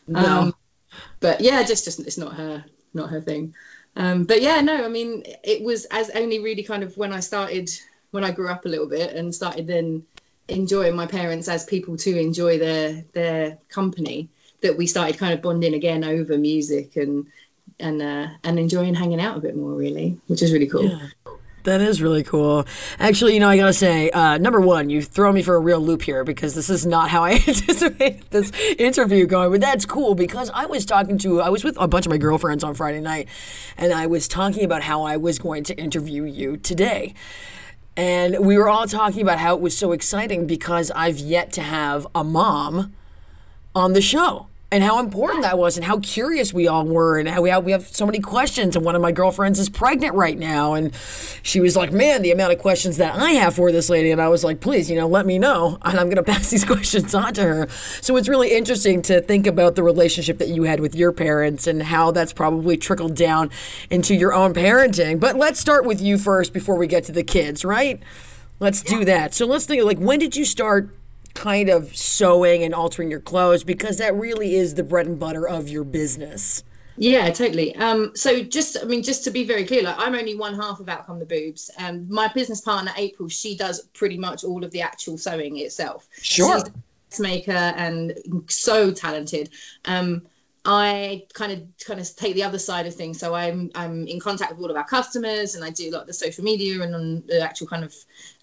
No. 0.06 0.20
Um, 0.20 0.54
but 1.20 1.40
yeah, 1.40 1.62
just 1.62 1.84
just 1.84 2.00
it's 2.00 2.18
not 2.18 2.34
her 2.34 2.64
not 2.94 3.10
her 3.10 3.20
thing. 3.20 3.54
Um, 3.96 4.24
but 4.24 4.40
yeah, 4.40 4.60
no, 4.60 4.84
I 4.84 4.88
mean, 4.88 5.24
it 5.42 5.62
was 5.62 5.84
as 5.86 6.10
only 6.10 6.38
really 6.38 6.62
kind 6.62 6.82
of 6.82 6.96
when 6.96 7.12
I 7.12 7.20
started 7.20 7.70
when 8.10 8.24
I 8.24 8.30
grew 8.30 8.48
up 8.48 8.64
a 8.64 8.68
little 8.68 8.88
bit 8.88 9.14
and 9.14 9.34
started 9.34 9.66
then 9.66 10.04
enjoying 10.48 10.96
my 10.96 11.06
parents 11.06 11.48
as 11.48 11.64
people 11.64 11.96
to 11.98 12.18
enjoy 12.18 12.58
their 12.58 13.04
their 13.12 13.58
company 13.68 14.28
that 14.62 14.76
we 14.76 14.86
started 14.86 15.18
kind 15.18 15.32
of 15.32 15.42
bonding 15.42 15.74
again 15.74 16.04
over 16.04 16.36
music 16.36 16.96
and 16.96 17.26
and 17.78 18.02
uh, 18.02 18.28
and 18.44 18.58
enjoying 18.58 18.94
hanging 18.94 19.20
out 19.20 19.36
a 19.36 19.40
bit 19.40 19.56
more 19.56 19.72
really, 19.72 20.18
which 20.26 20.42
is 20.42 20.52
really 20.52 20.66
cool. 20.66 20.84
Yeah. 20.84 21.06
That 21.64 21.80
is 21.80 22.00
really 22.00 22.22
cool. 22.22 22.66
Actually, 22.98 23.34
you 23.34 23.40
know, 23.40 23.48
I 23.48 23.56
gotta 23.56 23.72
say, 23.72 24.10
uh, 24.10 24.38
number 24.38 24.60
one, 24.60 24.88
you 24.88 25.02
throw 25.02 25.30
me 25.30 25.42
for 25.42 25.54
a 25.54 25.60
real 25.60 25.80
loop 25.80 26.02
here 26.02 26.24
because 26.24 26.54
this 26.54 26.70
is 26.70 26.86
not 26.86 27.10
how 27.10 27.22
I 27.22 27.32
anticipated 27.46 28.24
this 28.30 28.50
interview 28.78 29.26
going. 29.26 29.50
But 29.50 29.60
that's 29.60 29.84
cool 29.84 30.14
because 30.14 30.50
I 30.54 30.66
was 30.66 30.86
talking 30.86 31.18
to, 31.18 31.40
I 31.40 31.50
was 31.50 31.62
with 31.62 31.76
a 31.78 31.86
bunch 31.86 32.06
of 32.06 32.10
my 32.10 32.18
girlfriends 32.18 32.64
on 32.64 32.74
Friday 32.74 33.00
night, 33.00 33.28
and 33.76 33.92
I 33.92 34.06
was 34.06 34.26
talking 34.26 34.64
about 34.64 34.82
how 34.82 35.02
I 35.02 35.16
was 35.16 35.38
going 35.38 35.64
to 35.64 35.74
interview 35.76 36.24
you 36.24 36.56
today. 36.56 37.14
And 37.96 38.38
we 38.46 38.56
were 38.56 38.68
all 38.68 38.86
talking 38.86 39.20
about 39.20 39.38
how 39.38 39.54
it 39.54 39.60
was 39.60 39.76
so 39.76 39.92
exciting 39.92 40.46
because 40.46 40.90
I've 40.92 41.18
yet 41.18 41.52
to 41.54 41.62
have 41.62 42.06
a 42.14 42.24
mom 42.24 42.94
on 43.74 43.92
the 43.92 44.00
show 44.00 44.49
and 44.72 44.84
how 44.84 45.00
important 45.00 45.42
that 45.42 45.58
was 45.58 45.76
and 45.76 45.84
how 45.84 45.98
curious 45.98 46.52
we 46.52 46.68
all 46.68 46.84
were 46.84 47.18
and 47.18 47.28
how 47.28 47.42
we 47.42 47.50
have, 47.50 47.64
we 47.64 47.72
have 47.72 47.88
so 47.88 48.06
many 48.06 48.20
questions. 48.20 48.76
And 48.76 48.84
one 48.84 48.94
of 48.94 49.02
my 49.02 49.10
girlfriends 49.10 49.58
is 49.58 49.68
pregnant 49.68 50.14
right 50.14 50.38
now. 50.38 50.74
And 50.74 50.94
she 51.42 51.60
was 51.60 51.74
like 51.74 51.92
man 51.92 52.22
the 52.22 52.30
amount 52.30 52.52
of 52.52 52.58
questions 52.60 52.96
that 52.98 53.16
i 53.16 53.32
have 53.32 53.54
for 53.56 53.72
this 53.72 53.90
lady. 53.90 54.10
And 54.10 54.20
i 54.20 54.28
was 54.28 54.44
like 54.44 54.60
please 54.60 54.88
you 54.88 54.96
know 54.96 55.08
let 55.08 55.26
me 55.26 55.38
know. 55.38 55.78
And 55.90 55.98
i'm 55.98 56.06
going 56.06 56.16
to 56.16 56.22
pass 56.22 56.50
these 56.50 56.64
questions 56.76 57.14
on 57.14 57.34
to 57.34 57.42
her. 57.42 57.68
So 58.00 58.16
it's 58.16 58.28
really 58.28 58.52
interesting 58.52 59.02
to 59.02 59.20
think 59.20 59.46
about 59.46 59.74
the 59.74 59.82
relationship 59.82 60.38
that 60.38 60.48
you 60.48 60.62
had 60.64 60.78
with 60.78 60.94
your 60.94 61.10
parents 61.10 61.66
and 61.66 61.82
how 61.82 62.12
that's 62.12 62.32
probably 62.32 62.76
trickled 62.76 63.16
down 63.16 63.50
into 63.90 64.14
your 64.14 64.32
own 64.32 64.54
parenting. 64.54 65.18
But 65.18 65.36
let's 65.36 65.58
start 65.58 65.84
with 65.84 66.00
you 66.00 66.16
first 66.16 66.52
before 66.52 66.76
we 66.76 66.86
get 66.86 67.04
to 67.04 67.12
the 67.12 67.24
kids 67.24 67.64
right? 67.64 68.00
Let's 68.60 68.82
do 68.82 69.04
that. 69.06 69.34
So 69.34 69.46
let's 69.46 69.64
think 69.66 69.82
like 69.82 69.98
when 69.98 70.20
did 70.20 70.36
you 70.36 70.44
start 70.44 70.94
kind 71.34 71.68
of 71.68 71.96
sewing 71.96 72.62
and 72.62 72.74
altering 72.74 73.10
your 73.10 73.20
clothes 73.20 73.64
because 73.64 73.98
that 73.98 74.14
really 74.14 74.54
is 74.56 74.74
the 74.74 74.82
bread 74.82 75.06
and 75.06 75.18
butter 75.18 75.46
of 75.46 75.68
your 75.68 75.84
business. 75.84 76.64
Yeah, 76.96 77.30
totally. 77.30 77.74
Um, 77.76 78.12
so 78.14 78.42
just, 78.42 78.76
I 78.82 78.84
mean, 78.84 79.02
just 79.02 79.24
to 79.24 79.30
be 79.30 79.44
very 79.44 79.64
clear, 79.64 79.82
like 79.82 79.96
I'm 79.98 80.14
only 80.14 80.34
one 80.34 80.54
half 80.54 80.80
of 80.80 80.88
Out 80.88 81.06
Come 81.06 81.18
the 81.18 81.24
Boobs. 81.24 81.70
Um, 81.78 82.06
my 82.10 82.30
business 82.34 82.60
partner 82.60 82.92
April, 82.96 83.28
she 83.28 83.56
does 83.56 83.86
pretty 83.94 84.18
much 84.18 84.44
all 84.44 84.62
of 84.62 84.70
the 84.70 84.82
actual 84.82 85.16
sewing 85.16 85.58
itself. 85.58 86.08
Sure. 86.20 86.58
She's 86.58 87.18
a 87.18 87.22
maker 87.22 87.52
and 87.52 88.12
so 88.48 88.90
talented. 88.90 89.48
Um, 89.86 90.26
I 90.64 91.26
kind 91.32 91.52
of 91.52 91.62
kind 91.84 92.00
of 92.00 92.16
take 92.16 92.34
the 92.34 92.42
other 92.42 92.58
side 92.58 92.86
of 92.86 92.94
things. 92.94 93.18
So 93.18 93.34
I'm 93.34 93.70
I'm 93.74 94.06
in 94.06 94.20
contact 94.20 94.52
with 94.52 94.60
all 94.60 94.70
of 94.70 94.76
our 94.76 94.84
customers, 94.84 95.54
and 95.54 95.64
I 95.64 95.70
do 95.70 95.88
a 95.88 95.92
lot 95.92 96.02
of 96.02 96.06
the 96.06 96.12
social 96.12 96.44
media 96.44 96.82
and 96.82 96.94
on 96.94 97.22
the 97.26 97.40
actual 97.40 97.66
kind 97.66 97.84
of 97.84 97.94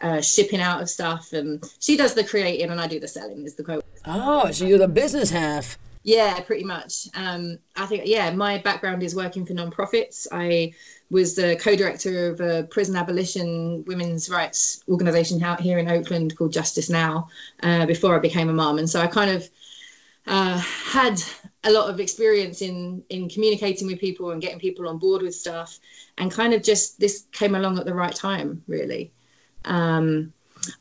uh, 0.02 0.22
shipping 0.22 0.60
out 0.60 0.82
of 0.82 0.90
stuff. 0.90 1.34
And 1.34 1.64
she 1.80 1.96
does 1.96 2.16
the 2.16 2.24
creating, 2.24 2.72
and 2.72 2.82
I 2.82 2.88
do 2.88 3.00
the 3.00 3.08
selling. 3.08 3.46
Is 3.46 3.56
the 3.56 3.64
quote. 3.64 3.86
Oh, 4.06 4.50
so 4.52 4.66
you're 4.66 4.80
the 4.80 4.88
business 4.88 5.30
half. 5.30 5.78
Yeah, 6.04 6.40
pretty 6.40 6.64
much. 6.64 7.10
Um, 7.16 7.60
I 7.76 7.86
think 7.86 8.04
yeah, 8.06 8.32
my 8.32 8.58
background 8.60 9.04
is 9.04 9.14
working 9.14 9.46
for 9.46 9.54
non-profits. 9.54 10.28
I 10.32 10.74
was 11.12 11.36
the 11.36 11.56
co-director 11.58 12.32
of 12.32 12.42
a 12.42 12.64
prison 12.64 12.96
abolition 12.96 13.84
women's 13.86 14.30
rights 14.30 14.84
organisation 14.90 15.44
out 15.44 15.60
here 15.60 15.78
in 15.78 15.90
Oakland 15.90 16.36
called 16.38 16.52
Justice 16.52 16.90
Now 16.90 17.30
uh, 17.62 17.86
before 17.86 18.16
I 18.16 18.20
became 18.20 18.50
a 18.50 18.54
mom, 18.54 18.80
and 18.80 18.90
so 18.90 19.02
I 19.02 19.08
kind 19.08 19.32
of 19.32 19.50
uh, 20.26 20.58
had 20.58 21.22
a 21.68 21.72
lot 21.72 21.90
of 21.90 22.00
experience 22.00 22.62
in 22.62 23.04
in 23.10 23.30
communicating 23.30 23.88
with 23.88 24.00
people 24.00 24.32
and 24.32 24.42
getting 24.42 24.60
people 24.60 24.88
on 24.88 24.98
board 24.98 25.22
with 25.22 25.36
stuff 25.36 25.80
and 26.18 26.32
kind 26.32 26.54
of 26.54 26.64
just 26.64 27.00
this 27.00 27.28
came 27.32 27.56
along 27.56 27.78
at 27.78 27.86
the 27.86 27.94
right 27.94 28.16
time 28.16 28.64
really. 28.68 29.12
Um, 29.66 30.34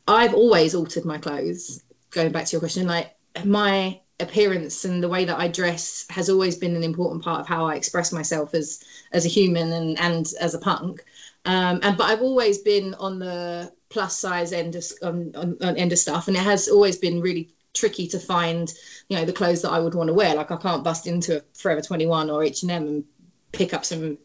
i've 0.09 0.35
always 0.35 0.75
altered 0.75 1.05
my 1.05 1.19
clothes 1.19 1.83
going 2.11 2.33
back 2.33 2.47
to 2.47 2.53
your 2.53 2.61
question 2.61 2.87
like 2.87 3.15
my 3.45 4.01
appearance 4.21 4.85
and 4.85 5.03
the 5.03 5.09
way 5.09 5.25
that 5.25 5.39
i 5.39 5.47
dress 5.47 6.07
has 6.09 6.31
always 6.31 6.57
been 6.57 6.75
an 6.75 6.83
important 6.83 7.23
part 7.23 7.41
of 7.41 7.47
how 7.47 7.67
i 7.67 7.75
express 7.75 8.13
myself 8.13 8.55
as 8.55 8.83
as 9.13 9.27
a 9.27 9.29
human 9.29 9.73
and 9.73 9.99
and 9.99 10.33
as 10.41 10.55
a 10.55 10.59
punk. 10.59 11.05
Um, 11.45 11.81
and 11.83 11.97
but 11.97 12.05
i've 12.05 12.23
always 12.23 12.59
been 12.59 12.95
on 12.95 13.19
the 13.19 13.73
plus 13.89 14.19
size 14.19 14.53
end 14.53 14.75
of 14.77 14.85
on, 15.03 15.33
on, 15.37 15.57
on 15.63 15.77
end 15.77 15.93
of 15.93 15.99
stuff 15.99 16.29
and 16.29 16.37
it 16.37 16.43
has 16.43 16.69
always 16.69 16.97
been 16.97 17.21
really 17.21 17.56
tricky 17.77 18.09
to 18.09 18.19
find, 18.19 18.73
you 19.09 19.17
know, 19.17 19.25
the 19.25 19.33
clothes 19.33 19.63
that 19.63 19.71
I 19.71 19.79
would 19.79 19.95
want 19.95 20.09
to 20.09 20.15
wear. 20.15 20.35
Like 20.35 20.51
I 20.51 20.57
can't 20.57 20.85
bust 20.85 21.07
into 21.07 21.39
a 21.39 21.43
Forever 21.55 21.83
21 21.83 22.31
or 22.31 22.43
H&M 22.43 22.87
and 22.87 23.05
pick 23.53 23.75
up 23.75 23.85
some, 23.85 24.19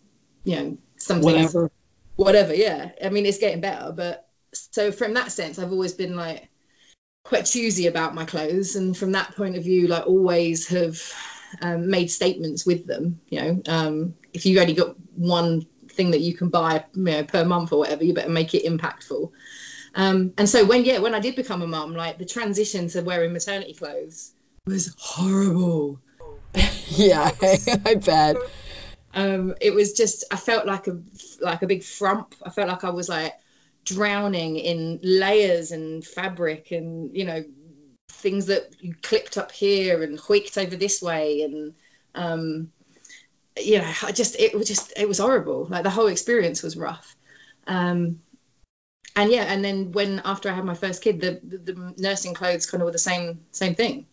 you 0.43 0.55
know, 0.55 0.77
something. 0.97 1.25
Whatever. 1.25 1.71
whatever. 2.15 2.55
Yeah, 2.55 2.91
I 3.03 3.09
mean, 3.09 3.25
it's 3.25 3.39
getting 3.39 3.61
better, 3.61 3.91
but 3.91 4.29
so 4.53 4.91
from 4.91 5.13
that 5.13 5.31
sense, 5.31 5.59
I've 5.59 5.71
always 5.71 5.93
been 5.93 6.15
like 6.15 6.49
quite 7.23 7.45
choosy 7.45 7.87
about 7.87 8.15
my 8.15 8.25
clothes, 8.25 8.75
and 8.75 8.95
from 8.95 9.11
that 9.13 9.35
point 9.35 9.55
of 9.55 9.63
view, 9.63 9.87
like 9.87 10.07
always 10.07 10.67
have 10.67 10.99
um, 11.61 11.89
made 11.89 12.09
statements 12.09 12.65
with 12.65 12.85
them. 12.87 13.19
You 13.29 13.41
know, 13.41 13.61
um, 13.67 14.13
if 14.33 14.45
you 14.45 14.59
only 14.59 14.73
got 14.73 14.95
one 15.15 15.65
thing 15.89 16.11
that 16.11 16.21
you 16.21 16.33
can 16.33 16.49
buy 16.49 16.83
you 16.93 17.03
know, 17.03 17.23
per 17.23 17.45
month 17.45 17.71
or 17.73 17.79
whatever, 17.79 18.03
you 18.03 18.13
better 18.13 18.29
make 18.29 18.53
it 18.53 18.65
impactful. 18.65 19.31
Um, 19.95 20.33
and 20.37 20.47
so 20.47 20.65
when 20.65 20.85
yeah, 20.85 20.99
when 20.99 21.13
I 21.13 21.19
did 21.19 21.35
become 21.35 21.61
a 21.61 21.67
mum, 21.67 21.93
like 21.93 22.17
the 22.17 22.25
transition 22.25 22.87
to 22.89 23.01
wearing 23.01 23.33
maternity 23.33 23.73
clothes 23.73 24.33
was 24.65 24.95
horrible. 24.97 25.99
yeah, 26.87 27.31
I 27.85 27.95
bet. 27.95 28.37
Um, 29.13 29.53
it 29.59 29.73
was 29.73 29.93
just 29.93 30.23
I 30.31 30.37
felt 30.37 30.65
like 30.65 30.87
a 30.87 30.99
like 31.41 31.61
a 31.61 31.67
big 31.67 31.83
frump. 31.83 32.35
I 32.45 32.49
felt 32.49 32.69
like 32.69 32.83
I 32.83 32.89
was 32.89 33.09
like 33.09 33.33
drowning 33.83 34.57
in 34.57 34.99
layers 35.03 35.71
and 35.71 36.05
fabric 36.05 36.71
and 36.71 37.15
you 37.15 37.25
know 37.25 37.43
things 38.09 38.45
that 38.45 38.75
you 38.79 38.93
clipped 39.01 39.37
up 39.37 39.51
here 39.51 40.03
and 40.03 40.19
hoiked 40.19 40.57
over 40.57 40.75
this 40.75 41.01
way 41.01 41.41
and 41.41 41.73
um, 42.13 42.71
you 43.59 43.79
know 43.79 43.91
I 44.03 44.11
just 44.11 44.39
it 44.39 44.53
was 44.53 44.67
just 44.67 44.93
it 44.95 45.07
was 45.07 45.17
horrible. 45.17 45.65
Like 45.65 45.83
the 45.83 45.89
whole 45.89 46.07
experience 46.07 46.63
was 46.63 46.77
rough. 46.77 47.15
Um, 47.67 48.19
and 49.15 49.31
yeah, 49.31 49.43
and 49.43 49.63
then 49.63 49.91
when 49.91 50.21
after 50.25 50.49
I 50.49 50.53
had 50.53 50.65
my 50.65 50.73
first 50.73 51.03
kid, 51.03 51.19
the, 51.19 51.39
the, 51.43 51.57
the 51.57 51.93
nursing 51.97 52.33
clothes 52.33 52.65
kind 52.65 52.81
of 52.81 52.85
were 52.85 52.91
the 52.91 52.99
same 52.99 53.39
same 53.51 53.75
thing. 53.75 54.05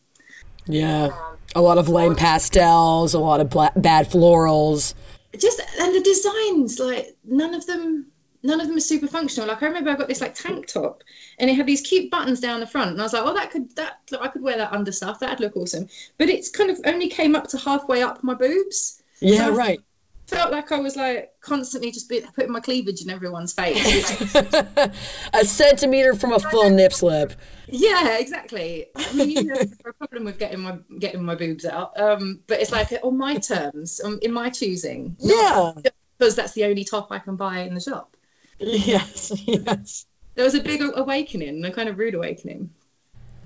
Yeah, 0.66 1.10
a 1.54 1.62
lot 1.62 1.78
of 1.78 1.88
lame 1.88 2.14
pastels, 2.14 3.14
a 3.14 3.18
lot 3.18 3.40
of 3.40 3.48
black, 3.48 3.72
bad 3.76 4.08
florals. 4.08 4.94
Just 5.38 5.60
and 5.80 5.94
the 5.94 6.00
designs, 6.00 6.78
like 6.78 7.16
none 7.24 7.54
of 7.54 7.66
them, 7.66 8.06
none 8.42 8.60
of 8.60 8.66
them 8.66 8.76
are 8.76 8.80
super 8.80 9.06
functional. 9.06 9.48
Like 9.48 9.62
I 9.62 9.66
remember 9.66 9.90
I 9.90 9.94
got 9.94 10.08
this 10.08 10.20
like 10.20 10.34
tank 10.34 10.66
top, 10.66 11.02
and 11.38 11.48
it 11.48 11.54
had 11.54 11.66
these 11.66 11.80
cute 11.80 12.10
buttons 12.10 12.40
down 12.40 12.60
the 12.60 12.66
front, 12.66 12.90
and 12.90 13.00
I 13.00 13.04
was 13.04 13.12
like, 13.12 13.22
oh, 13.24 13.34
that 13.34 13.50
could 13.50 13.74
that 13.76 14.00
I 14.20 14.28
could 14.28 14.42
wear 14.42 14.56
that 14.58 14.72
under 14.72 14.92
stuff. 14.92 15.20
That'd 15.20 15.40
look 15.40 15.56
awesome. 15.56 15.88
But 16.18 16.28
it's 16.28 16.50
kind 16.50 16.70
of 16.70 16.80
only 16.84 17.08
came 17.08 17.36
up 17.36 17.46
to 17.48 17.58
halfway 17.58 18.02
up 18.02 18.22
my 18.24 18.34
boobs. 18.34 19.02
Yeah, 19.20 19.46
so 19.46 19.54
right 19.54 19.80
felt 20.28 20.52
like 20.52 20.70
I 20.70 20.78
was 20.78 20.94
like 20.94 21.32
constantly 21.40 21.90
just 21.90 22.08
putting 22.08 22.52
my 22.52 22.60
cleavage 22.60 23.02
in 23.02 23.10
everyone's 23.10 23.52
face. 23.52 24.34
a 25.32 25.44
centimeter 25.44 26.14
from 26.14 26.32
a 26.32 26.38
full 26.38 26.70
nip 26.70 26.92
slip. 26.92 27.32
Yeah, 27.66 28.18
exactly. 28.18 28.86
I 28.94 29.12
mean, 29.14 29.30
you 29.30 29.44
know, 29.44 29.60
a 29.86 29.92
problem 29.94 30.24
with 30.24 30.38
getting 30.38 30.60
my 30.60 30.78
getting 30.98 31.24
my 31.24 31.34
boobs 31.34 31.64
out, 31.64 31.98
um, 31.98 32.40
but 32.46 32.60
it's 32.60 32.72
like 32.72 32.92
on 33.02 33.16
my 33.16 33.36
terms, 33.36 34.00
um, 34.04 34.18
in 34.22 34.32
my 34.32 34.50
choosing. 34.50 35.16
Yeah, 35.18 35.72
because 36.18 36.36
that's 36.36 36.52
the 36.52 36.64
only 36.64 36.84
top 36.84 37.10
I 37.10 37.18
can 37.18 37.36
buy 37.36 37.60
in 37.60 37.74
the 37.74 37.80
shop. 37.80 38.16
Yes, 38.58 39.32
yes. 39.46 40.06
There 40.34 40.44
was 40.44 40.54
a 40.54 40.60
big 40.60 40.82
awakening, 40.94 41.64
a 41.64 41.70
kind 41.70 41.88
of 41.88 41.98
rude 41.98 42.14
awakening. 42.14 42.70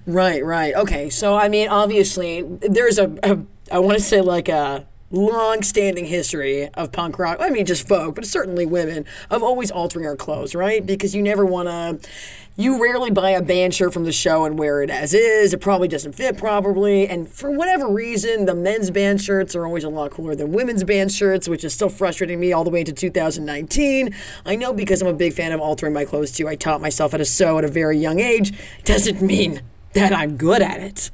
Right, 0.07 0.45
right. 0.45 0.75
Okay, 0.75 1.11
so 1.11 1.37
I 1.37 1.49
mean, 1.49 1.69
obviously, 1.69 2.43
there's 2.43 2.99
a, 2.99 3.17
a 3.23 3.39
I 3.71 3.79
want 3.79 3.99
to 3.99 4.05
say 4.05 4.21
like 4.21 4.49
a 4.49 4.87
long-standing 5.13 6.07
history 6.07 6.69
of 6.75 6.91
punk 6.91 7.19
rock. 7.19 7.37
I 7.41 7.51
mean, 7.51 7.67
just 7.67 7.87
folk, 7.87 8.15
but 8.15 8.27
certainly 8.27 8.67
women 8.67 9.05
of 9.31 9.43
always 9.43 9.71
altering 9.71 10.07
our 10.07 10.17
clothes, 10.17 10.55
right? 10.55 10.85
Because 10.85 11.15
you 11.15 11.23
never 11.23 11.45
want 11.45 11.69
to. 11.69 12.09
You 12.55 12.83
rarely 12.83 13.11
buy 13.11 13.31
a 13.31 13.41
band 13.41 13.75
shirt 13.75 13.95
from 13.95 14.05
the 14.05 14.13
show 14.13 14.45
and 14.45 14.59
wear 14.59 14.83
it 14.83 14.91
as 14.91 15.15
is. 15.15 15.55
It 15.55 15.61
probably 15.63 15.89
doesn't 15.89 16.13
fit 16.13 16.37
properly, 16.37 17.09
and 17.09 17.27
for 17.27 17.51
whatever 17.51 17.89
reason, 17.89 18.45
the 18.45 18.55
men's 18.55 18.91
band 18.91 19.23
shirts 19.23 19.57
are 19.57 19.65
always 19.65 19.85
a 19.85 19.89
lot 19.89 20.11
cooler 20.11 20.35
than 20.35 20.53
women's 20.53 20.85
band 20.85 21.13
shirts, 21.13 21.49
which 21.49 21.65
is 21.65 21.73
still 21.73 21.89
frustrating 21.89 22.39
me 22.39 22.53
all 22.53 22.63
the 22.63 22.69
way 22.69 22.81
into 22.81 22.93
2019. 22.93 24.15
I 24.45 24.57
know 24.57 24.75
because 24.75 25.01
I'm 25.01 25.09
a 25.09 25.15
big 25.15 25.33
fan 25.33 25.53
of 25.53 25.61
altering 25.61 25.95
my 25.95 26.05
clothes 26.05 26.33
too. 26.33 26.47
I 26.47 26.57
taught 26.57 26.83
myself 26.83 27.13
how 27.13 27.19
to 27.19 27.25
sew 27.25 27.57
at 27.57 27.65
a 27.65 27.69
very 27.69 27.97
young 27.97 28.21
age. 28.21 28.53
Doesn't 28.85 29.23
mean 29.23 29.63
that 29.95 30.13
I'm 30.13 30.37
good 30.37 30.61
at 30.61 30.81
it 30.81 31.11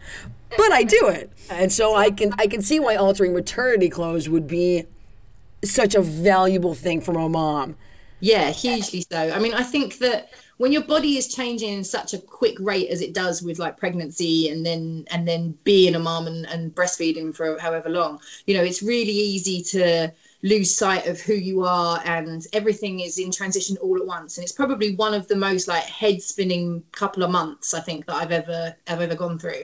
but 0.57 0.73
I 0.73 0.83
do 0.83 1.09
it. 1.09 1.31
And 1.51 1.73
so 1.73 1.95
I 1.95 2.11
can 2.11 2.33
I 2.39 2.47
can 2.47 2.63
see 2.63 2.81
why 2.81 2.97
altering 2.97 3.35
maternity 3.35 3.89
clothes 3.89 4.29
would 4.29 4.47
be 4.47 4.85
such 5.65 5.95
a 5.95 6.01
valuable 6.01 6.75
thing 6.75 7.01
for 7.01 7.19
a 7.19 7.29
mom. 7.29 7.77
Yeah, 8.21 8.51
hugely 8.51 9.05
so. 9.11 9.31
I 9.31 9.39
mean, 9.39 9.55
I 9.55 9.63
think 9.63 9.99
that 9.99 10.33
when 10.57 10.73
your 10.73 10.83
body 10.83 11.17
is 11.17 11.33
changing 11.33 11.73
in 11.73 11.85
such 11.85 12.15
a 12.15 12.19
quick 12.19 12.57
rate 12.59 12.91
as 12.91 13.01
it 13.01 13.15
does 13.15 13.43
with 13.43 13.61
like 13.61 13.77
pregnancy 13.77 14.49
and 14.49 14.67
then 14.67 15.05
and 15.11 15.27
then 15.27 15.57
being 15.65 15.95
a 15.95 15.99
mom 15.99 16.27
and, 16.27 16.47
and 16.47 16.75
breastfeeding 16.75 17.35
for 17.35 17.59
however 17.59 17.89
long, 17.89 18.21
you 18.47 18.57
know, 18.57 18.63
it's 18.63 18.83
really 18.83 19.13
easy 19.13 19.63
to 19.63 20.13
lose 20.43 20.75
sight 20.75 21.07
of 21.07 21.21
who 21.21 21.35
you 21.35 21.65
are 21.65 22.01
and 22.05 22.47
everything 22.53 23.01
is 23.01 23.19
in 23.19 23.31
transition 23.31 23.77
all 23.79 23.97
at 23.97 24.07
once 24.07 24.37
and 24.37 24.45
it's 24.45 24.53
probably 24.53 24.95
one 24.95 25.13
of 25.13 25.27
the 25.27 25.35
most 25.35 25.67
like 25.67 25.83
head 25.83 26.23
spinning 26.23 26.81
couple 26.93 27.25
of 27.25 27.31
months 27.31 27.75
i 27.75 27.81
think 27.81 28.07
that 28.07 28.15
i've 28.15 28.31
ever 28.31 28.73
i've 28.87 29.01
ever 29.01 29.17
gone 29.17 29.37
through 29.37 29.63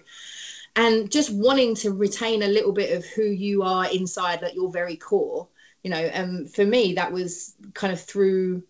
and 0.77 1.11
just 1.11 1.33
wanting 1.33 1.75
to 1.75 1.93
retain 1.93 2.43
a 2.43 2.49
little 2.49 2.73
bit 2.73 2.97
of 2.97 3.05
who 3.07 3.25
you 3.25 3.63
are 3.63 3.87
inside 3.91 4.43
at 4.43 4.55
your 4.55 4.71
very 4.71 4.97
core 4.97 5.49
you 5.83 5.91
know 5.91 5.97
and 5.97 6.41
um, 6.41 6.47
for 6.47 6.65
me 6.65 6.95
that 6.95 7.13
was 7.13 7.55
kind 7.75 7.93
of 7.93 8.01
through 8.01 8.63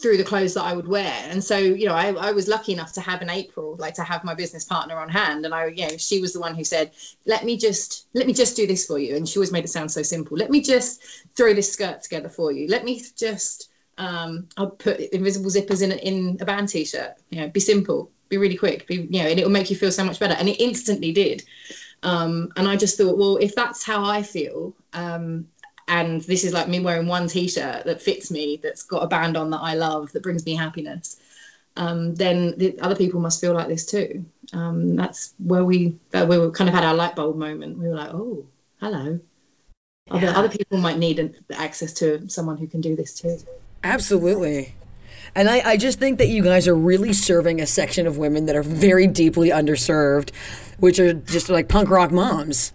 through 0.00 0.16
the 0.16 0.24
clothes 0.24 0.54
that 0.54 0.64
I 0.64 0.74
would 0.74 0.88
wear. 0.88 1.12
And 1.28 1.42
so, 1.42 1.56
you 1.56 1.86
know, 1.86 1.94
I, 1.94 2.12
I 2.14 2.32
was 2.32 2.48
lucky 2.48 2.72
enough 2.72 2.92
to 2.94 3.00
have 3.00 3.22
an 3.22 3.30
April, 3.30 3.76
like 3.78 3.94
to 3.94 4.02
have 4.02 4.24
my 4.24 4.34
business 4.34 4.64
partner 4.64 4.96
on 4.98 5.08
hand. 5.08 5.44
And 5.44 5.54
I, 5.54 5.66
you 5.66 5.86
know, 5.86 5.96
she 5.96 6.20
was 6.20 6.32
the 6.32 6.40
one 6.40 6.54
who 6.54 6.64
said, 6.64 6.90
let 7.26 7.44
me 7.44 7.56
just, 7.56 8.08
let 8.12 8.26
me 8.26 8.32
just 8.32 8.56
do 8.56 8.66
this 8.66 8.86
for 8.86 8.98
you. 8.98 9.14
And 9.14 9.28
she 9.28 9.38
always 9.38 9.52
made 9.52 9.64
it 9.64 9.68
sound 9.68 9.92
so 9.92 10.02
simple. 10.02 10.36
Let 10.36 10.50
me 10.50 10.60
just 10.60 11.02
throw 11.36 11.54
this 11.54 11.72
skirt 11.72 12.02
together 12.02 12.28
for 12.28 12.50
you. 12.50 12.66
Let 12.66 12.84
me 12.84 13.02
just, 13.16 13.70
um, 13.98 14.48
I'll 14.56 14.70
put 14.70 14.98
invisible 14.98 15.50
zippers 15.50 15.80
in, 15.80 15.92
in 15.92 16.38
a 16.40 16.44
band 16.44 16.70
t-shirt, 16.70 17.14
you 17.30 17.40
know, 17.40 17.48
be 17.48 17.60
simple 17.60 18.10
be 18.28 18.36
really 18.36 18.56
quick, 18.56 18.86
be, 18.86 19.06
you 19.10 19.22
know, 19.22 19.28
and 19.28 19.38
it 19.38 19.44
will 19.44 19.52
make 19.52 19.70
you 19.70 19.76
feel 19.76 19.92
so 19.92 20.04
much 20.04 20.18
better. 20.18 20.34
And 20.34 20.48
it 20.48 20.60
instantly 20.60 21.12
did. 21.12 21.44
Um, 22.02 22.50
and 22.56 22.68
I 22.68 22.76
just 22.76 22.98
thought, 22.98 23.16
well, 23.16 23.36
if 23.36 23.54
that's 23.54 23.84
how 23.84 24.04
I 24.04 24.22
feel, 24.22 24.74
um, 24.92 25.48
and 25.88 26.22
this 26.22 26.44
is 26.44 26.52
like 26.52 26.68
me 26.68 26.80
wearing 26.80 27.06
one 27.06 27.28
t-shirt 27.28 27.84
that 27.84 28.02
fits 28.02 28.30
me, 28.30 28.60
that's 28.62 28.82
got 28.82 29.02
a 29.02 29.06
band 29.06 29.36
on 29.36 29.50
that 29.50 29.60
I 29.60 29.74
love, 29.74 30.12
that 30.12 30.22
brings 30.22 30.44
me 30.46 30.54
happiness, 30.54 31.20
um, 31.76 32.14
then 32.14 32.54
the 32.58 32.78
other 32.80 32.96
people 32.96 33.20
must 33.20 33.40
feel 33.40 33.54
like 33.54 33.68
this 33.68 33.84
too. 33.84 34.24
Um, 34.52 34.96
that's 34.96 35.34
where 35.38 35.64
we, 35.64 35.98
uh, 36.12 36.26
we 36.28 36.36
kind 36.52 36.68
of 36.68 36.74
had 36.74 36.84
our 36.84 36.94
light 36.94 37.16
bulb 37.16 37.36
moment. 37.36 37.78
We 37.78 37.88
were 37.88 37.96
like, 37.96 38.10
oh, 38.12 38.46
hello. 38.80 39.18
Yeah. 40.06 40.14
Other, 40.14 40.28
other 40.28 40.48
people 40.48 40.78
might 40.78 40.98
need 40.98 41.34
access 41.54 41.92
to 41.94 42.28
someone 42.28 42.58
who 42.58 42.66
can 42.66 42.80
do 42.80 42.94
this 42.94 43.14
too. 43.14 43.38
Absolutely. 43.82 44.74
And 45.36 45.48
I, 45.48 45.70
I 45.70 45.76
just 45.76 45.98
think 45.98 46.18
that 46.18 46.28
you 46.28 46.42
guys 46.42 46.68
are 46.68 46.74
really 46.74 47.12
serving 47.12 47.60
a 47.60 47.66
section 47.66 48.06
of 48.06 48.18
women 48.18 48.46
that 48.46 48.54
are 48.54 48.62
very 48.62 49.06
deeply 49.06 49.50
underserved, 49.50 50.30
which 50.78 50.98
are 51.00 51.12
just 51.12 51.48
like 51.48 51.68
punk 51.68 51.90
rock 51.90 52.12
moms. 52.12 52.72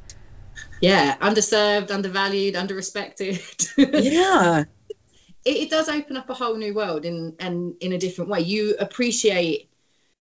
Yeah, 0.81 1.15
underserved, 1.17 1.91
undervalued, 1.91 2.55
underrespected. 2.55 3.73
yeah. 3.77 4.65
It, 5.45 5.57
it 5.57 5.69
does 5.69 5.89
open 5.89 6.17
up 6.17 6.29
a 6.29 6.33
whole 6.33 6.55
new 6.55 6.73
world 6.73 7.05
in 7.05 7.35
and 7.39 7.75
in 7.79 7.93
a 7.93 7.97
different 7.97 8.29
way. 8.29 8.41
You 8.41 8.75
appreciate 8.79 9.69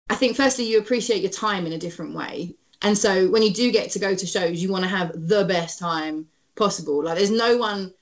I 0.08 0.14
think 0.14 0.36
firstly 0.36 0.64
you 0.64 0.78
appreciate 0.78 1.22
your 1.22 1.32
time 1.32 1.66
in 1.66 1.72
a 1.72 1.78
different 1.78 2.14
way. 2.14 2.54
And 2.82 2.96
so 2.96 3.28
when 3.30 3.42
you 3.42 3.52
do 3.52 3.72
get 3.72 3.90
to 3.90 3.98
go 3.98 4.14
to 4.14 4.26
shows, 4.26 4.62
you 4.62 4.70
want 4.70 4.84
to 4.84 4.88
have 4.90 5.12
the 5.14 5.44
best 5.44 5.78
time 5.78 6.26
possible. 6.54 7.02
Like 7.02 7.18
there's 7.18 7.30
no 7.30 7.56
one 7.56 7.92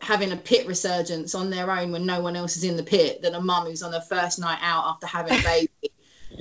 having 0.00 0.32
a 0.32 0.36
pit 0.36 0.66
resurgence 0.66 1.34
on 1.34 1.50
their 1.50 1.70
own 1.70 1.90
when 1.90 2.04
no 2.06 2.20
one 2.20 2.36
else 2.36 2.56
is 2.56 2.64
in 2.64 2.76
the 2.76 2.82
pit 2.82 3.22
than 3.22 3.34
a 3.34 3.40
mum 3.40 3.66
who's 3.66 3.82
on 3.82 3.92
her 3.92 4.00
first 4.00 4.38
night 4.38 4.58
out 4.60 4.84
after 4.86 5.06
having 5.06 5.38
a 5.38 5.42
baby 5.42 5.70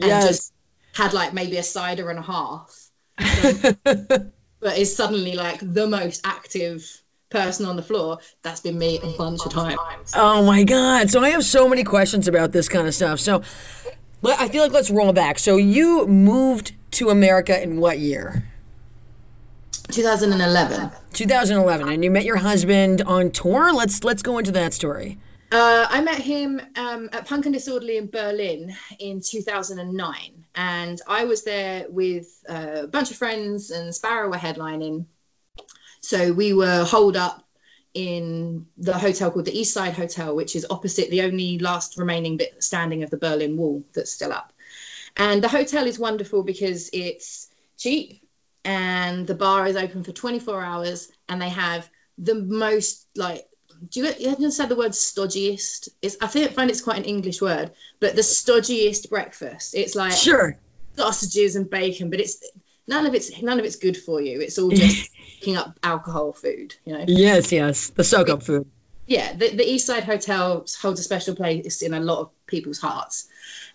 and 0.02 0.28
just 0.28 0.54
had 0.94 1.14
like 1.14 1.34
maybe 1.34 1.58
a 1.58 1.64
cider 1.64 2.10
and 2.10 2.20
a 2.20 2.22
half. 2.22 2.90
But 4.62 4.80
is 4.80 4.96
suddenly 4.96 5.34
like 5.34 5.60
the 5.62 5.86
most 5.86 6.22
active 6.26 6.84
person 7.30 7.68
on 7.68 7.76
the 7.76 7.84
floor. 7.84 8.18
That's 8.42 8.62
been 8.62 8.80
me 8.80 8.98
a 9.04 9.16
bunch 9.16 9.46
of 9.46 9.52
times. 9.52 10.14
Oh 10.16 10.44
my 10.44 10.64
god. 10.64 11.12
So 11.12 11.22
i 11.22 11.30
have 11.30 11.44
so 11.44 11.70
many 11.70 11.84
questions 11.84 12.28
about 12.28 12.52
this 12.52 12.68
kind 12.68 12.88
of 12.88 12.96
stuff. 12.96 13.20
So 13.20 13.44
i 14.24 14.48
feel 14.48 14.64
like 14.64 14.72
let's 14.72 14.90
roll 14.90 15.14
back. 15.14 15.38
So 15.38 15.58
you 15.58 16.08
moved 16.08 16.72
to 16.92 17.10
america 17.10 17.62
in 17.62 17.80
what 17.80 18.00
year 18.00 18.44
2011. 19.92 20.92
2011, 21.14 21.90
and 21.90 22.04
you 22.04 22.12
met 22.12 22.26
your 22.26 22.38
husband 22.38 23.02
on 23.04 23.32
tour. 23.32 23.74
Let's 23.74 24.04
let's 24.04 24.22
go 24.22 24.38
into 24.38 24.52
that 24.52 24.74
story. 24.74 25.18
Uh, 25.52 25.86
I 25.90 26.02
met 26.02 26.20
him 26.20 26.60
um, 26.76 27.10
at 27.14 27.26
Punk 27.28 27.46
and 27.46 27.54
Disorderly 27.54 27.98
in 27.98 28.08
Berlin 28.08 28.76
in 29.00 29.22
2009, 29.22 30.46
and 30.56 31.02
I 31.08 31.24
was 31.24 31.44
there 31.44 31.86
with 31.90 32.44
uh, 32.50 32.82
a 32.84 32.88
bunch 32.88 33.12
of 33.12 33.18
friends, 33.18 33.72
and 33.72 33.94
Sparrer 33.94 34.30
were 34.30 34.38
headlining. 34.38 35.06
So 36.02 36.34
we 36.34 36.54
were 36.54 36.84
holed 36.84 37.16
up 37.16 37.46
in 37.94 38.66
the 38.78 38.98
hotel 38.98 39.32
called 39.32 39.46
the 39.46 39.58
East 39.58 39.74
Side 39.74 39.94
Hotel, 39.94 40.36
which 40.36 40.56
is 40.56 40.68
opposite 40.70 41.10
the 41.10 41.22
only 41.22 41.58
last 41.60 41.98
remaining 41.98 42.38
bit 42.38 42.62
standing 42.62 43.04
of 43.04 43.10
the 43.10 43.18
Berlin 43.18 43.56
Wall 43.56 43.84
that's 43.94 44.12
still 44.12 44.34
up. 44.34 44.52
And 45.18 45.42
the 45.42 45.48
hotel 45.48 45.88
is 45.88 45.98
wonderful 45.98 46.44
because 46.44 46.90
it's 46.92 47.50
cheap 47.78 48.25
and 48.66 49.28
the 49.28 49.36
bar 49.36 49.68
is 49.68 49.76
open 49.78 50.04
for 50.04 50.12
24 50.12 50.62
hours 50.62 51.12
and 51.30 51.42
they 51.42 51.50
have 51.50 51.90
the 52.18 52.36
most 52.36 53.08
like 53.16 53.48
do 53.90 54.00
you, 54.00 54.14
you 54.20 54.30
haven't 54.30 54.52
said 54.52 54.70
the 54.70 54.76
word 54.76 54.92
stodgiest? 54.92 55.90
It's 56.02 56.18
I 56.22 56.28
think 56.28 56.52
find 56.52 56.70
it's 56.70 56.82
quite 56.82 56.98
an 56.98 57.04
English 57.04 57.42
word, 57.42 57.72
but 58.00 58.16
the 58.16 58.22
stodgiest 58.22 59.10
breakfast. 59.10 59.76
It's 59.76 59.96
like 59.96 60.14
Sure. 60.14 60.58
sausages 60.96 61.56
and 61.56 61.70
bacon, 61.70 62.10
but 62.10 62.20
it's 62.20 62.44
none 62.88 63.06
of 63.06 63.14
it's 63.14 63.42
none 63.42 63.60
of 63.60 63.66
it's 63.66 63.76
good 63.76 63.98
for 63.98 64.22
you. 64.22 64.40
It's 64.42 64.58
all 64.58 64.70
just 64.70 65.12
picking 65.40 65.58
up 65.58 65.78
alcohol 65.84 66.34
food, 66.34 66.76
you 66.86 66.98
know. 66.98 67.06
Yes, 67.08 67.52
yes. 67.52 67.90
The 67.90 68.04
soak 68.04 68.30
up 68.30 68.44
food. 68.44 68.66
Yeah, 69.08 69.34
the, 69.34 69.50
the 69.56 69.64
East 69.70 69.86
Side 69.86 70.04
Hotel 70.04 70.66
holds 70.82 71.00
a 71.00 71.04
special 71.04 71.36
place 71.36 71.84
in 71.84 71.94
a 71.94 72.00
lot 72.00 72.22
of 72.22 72.46
people's 72.48 72.80
hearts. 72.80 73.28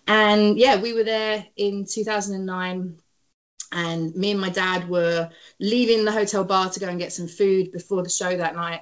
And 0.07 0.57
yeah, 0.57 0.81
we 0.81 0.91
were 0.93 1.05
there 1.05 1.45
in 1.55 1.85
2009 1.85 2.97
and 3.71 4.15
me 4.15 4.31
and 4.31 4.41
my 4.41 4.49
dad 4.49 4.87
were 4.89 5.29
leaving 5.59 6.05
the 6.05 6.11
hotel 6.11 6.43
bar 6.43 6.69
to 6.69 6.79
go 6.79 6.87
and 6.87 6.99
get 6.99 7.13
some 7.13 7.27
food 7.27 7.71
before 7.71 8.03
the 8.03 8.09
show 8.09 8.35
that 8.35 8.55
night. 8.55 8.81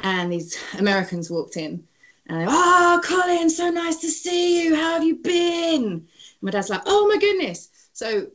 And 0.00 0.32
these 0.32 0.56
americans 0.78 1.30
walked 1.30 1.56
in 1.56 1.84
and 2.26 2.46
oh 2.48 3.00
colin 3.02 3.50
so 3.50 3.70
nice 3.70 3.96
to 3.96 4.08
see 4.10 4.64
you. 4.64 4.74
How 4.76 4.94
have 4.94 5.04
you 5.04 5.16
been? 5.16 5.82
And 5.84 6.06
my 6.40 6.50
dad's 6.50 6.70
like 6.70 6.82
oh 6.86 7.08
my 7.08 7.18
goodness. 7.18 7.70
So 7.92 8.28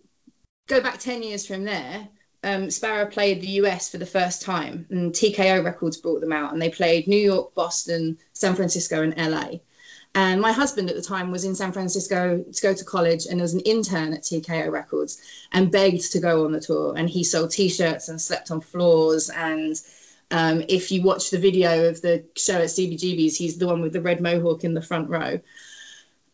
go 0.68 0.82
back 0.82 1.00
10 1.00 1.24
years 1.24 1.46
from 1.46 1.64
there 1.64 2.10
um, 2.44 2.70
Sparrer 2.70 3.06
played 3.06 3.42
the 3.42 3.48
us 3.48 3.90
for 3.90 3.98
the 3.98 4.06
first 4.06 4.42
time 4.42 4.86
and 4.90 5.14
tko 5.14 5.64
records 5.64 5.98
brought 5.98 6.22
them 6.22 6.34
out 6.34 6.52
and 6.54 6.62
they 6.62 6.70
played 6.70 7.08
new 7.08 7.16
york 7.16 7.54
boston 7.56 8.18
san 8.34 8.56
francisco 8.56 9.02
and 9.02 9.32
la 9.32 9.48
and 10.16 10.40
my 10.40 10.52
husband 10.52 10.90
at 10.90 10.96
the 10.96 11.02
time 11.02 11.32
was 11.32 11.44
in 11.44 11.56
San 11.56 11.72
Francisco 11.72 12.44
to 12.44 12.62
go 12.62 12.74
to 12.74 12.86
college 12.86 13.26
and 13.26 13.42
was 13.42 13.54
an 13.54 13.62
intern 13.62 14.14
at 14.14 14.22
TKO 14.22 14.72
Records 14.72 15.20
and 15.54 15.72
begged 15.72 16.12
to 16.12 16.20
go 16.20 16.46
on 16.46 16.52
the 16.52 16.60
tour. 16.60 16.94
And 16.96 17.10
he 17.10 17.24
sold 17.24 17.50
t 17.52 17.68
shirts 17.68 18.10
and 18.10 18.22
slept 18.22 18.52
on 18.52 18.62
floors. 18.62 19.30
And 19.32 19.76
um, 20.30 20.64
if 20.70 20.92
you 20.92 21.02
watch 21.02 21.32
the 21.32 21.40
video 21.40 21.90
of 21.90 22.02
the 22.02 22.24
show 22.38 22.60
at 22.60 22.68
CBGB's, 22.70 23.36
he's 23.38 23.58
the 23.58 23.66
one 23.68 23.82
with 23.82 23.94
the 23.94 24.02
red 24.02 24.22
mohawk 24.22 24.64
in 24.64 24.76
the 24.76 24.82
front 24.82 25.10
row. 25.10 25.40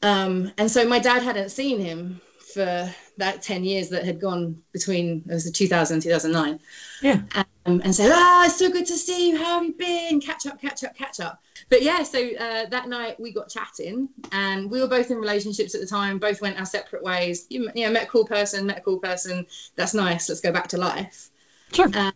Um, 0.01 0.51
and 0.57 0.69
so 0.69 0.85
my 0.87 0.99
dad 0.99 1.23
hadn't 1.23 1.49
seen 1.49 1.79
him 1.79 2.19
for 2.53 2.89
that 3.17 3.41
10 3.41 3.63
years 3.63 3.89
that 3.89 4.03
had 4.03 4.19
gone 4.19 4.61
between 4.71 5.23
it 5.29 5.33
was 5.33 5.45
the 5.45 5.51
2000 5.51 5.95
and 5.95 6.01
2009 6.03 6.59
Yeah. 7.01 7.21
um, 7.65 7.81
and 7.83 7.93
said 7.93 8.11
ah 8.11 8.45
it's 8.45 8.57
so 8.57 8.71
good 8.71 8.87
to 8.87 8.97
see 8.97 9.29
you 9.29 9.37
how 9.37 9.59
have 9.59 9.63
you 9.65 9.73
been 9.73 10.19
catch 10.19 10.47
up 10.47 10.59
catch 10.59 10.83
up 10.83 10.95
catch 10.95 11.19
up 11.19 11.39
but 11.69 11.81
yeah 11.81 12.03
so 12.03 12.19
uh, 12.39 12.65
that 12.69 12.87
night 12.89 13.19
we 13.19 13.31
got 13.31 13.49
chatting 13.49 14.09
and 14.31 14.69
we 14.69 14.81
were 14.81 14.87
both 14.87 15.11
in 15.11 15.17
relationships 15.17 15.75
at 15.75 15.81
the 15.81 15.87
time. 15.87 16.19
Both 16.19 16.41
went 16.41 16.59
our 16.59 16.65
separate 16.65 17.03
ways. 17.03 17.45
You, 17.49 17.69
you 17.75 17.85
know 17.85 17.91
met 17.91 18.03
a 18.03 18.07
cool 18.07 18.25
person 18.25 18.65
met 18.65 18.79
a 18.79 18.81
cool 18.81 18.97
person. 18.99 19.45
That's 19.75 19.93
nice. 19.93 20.27
Let's 20.29 20.41
go 20.41 20.51
back 20.51 20.67
to 20.69 20.77
life. 20.77 21.29
Sure. 21.73 21.89
um, 21.95 22.13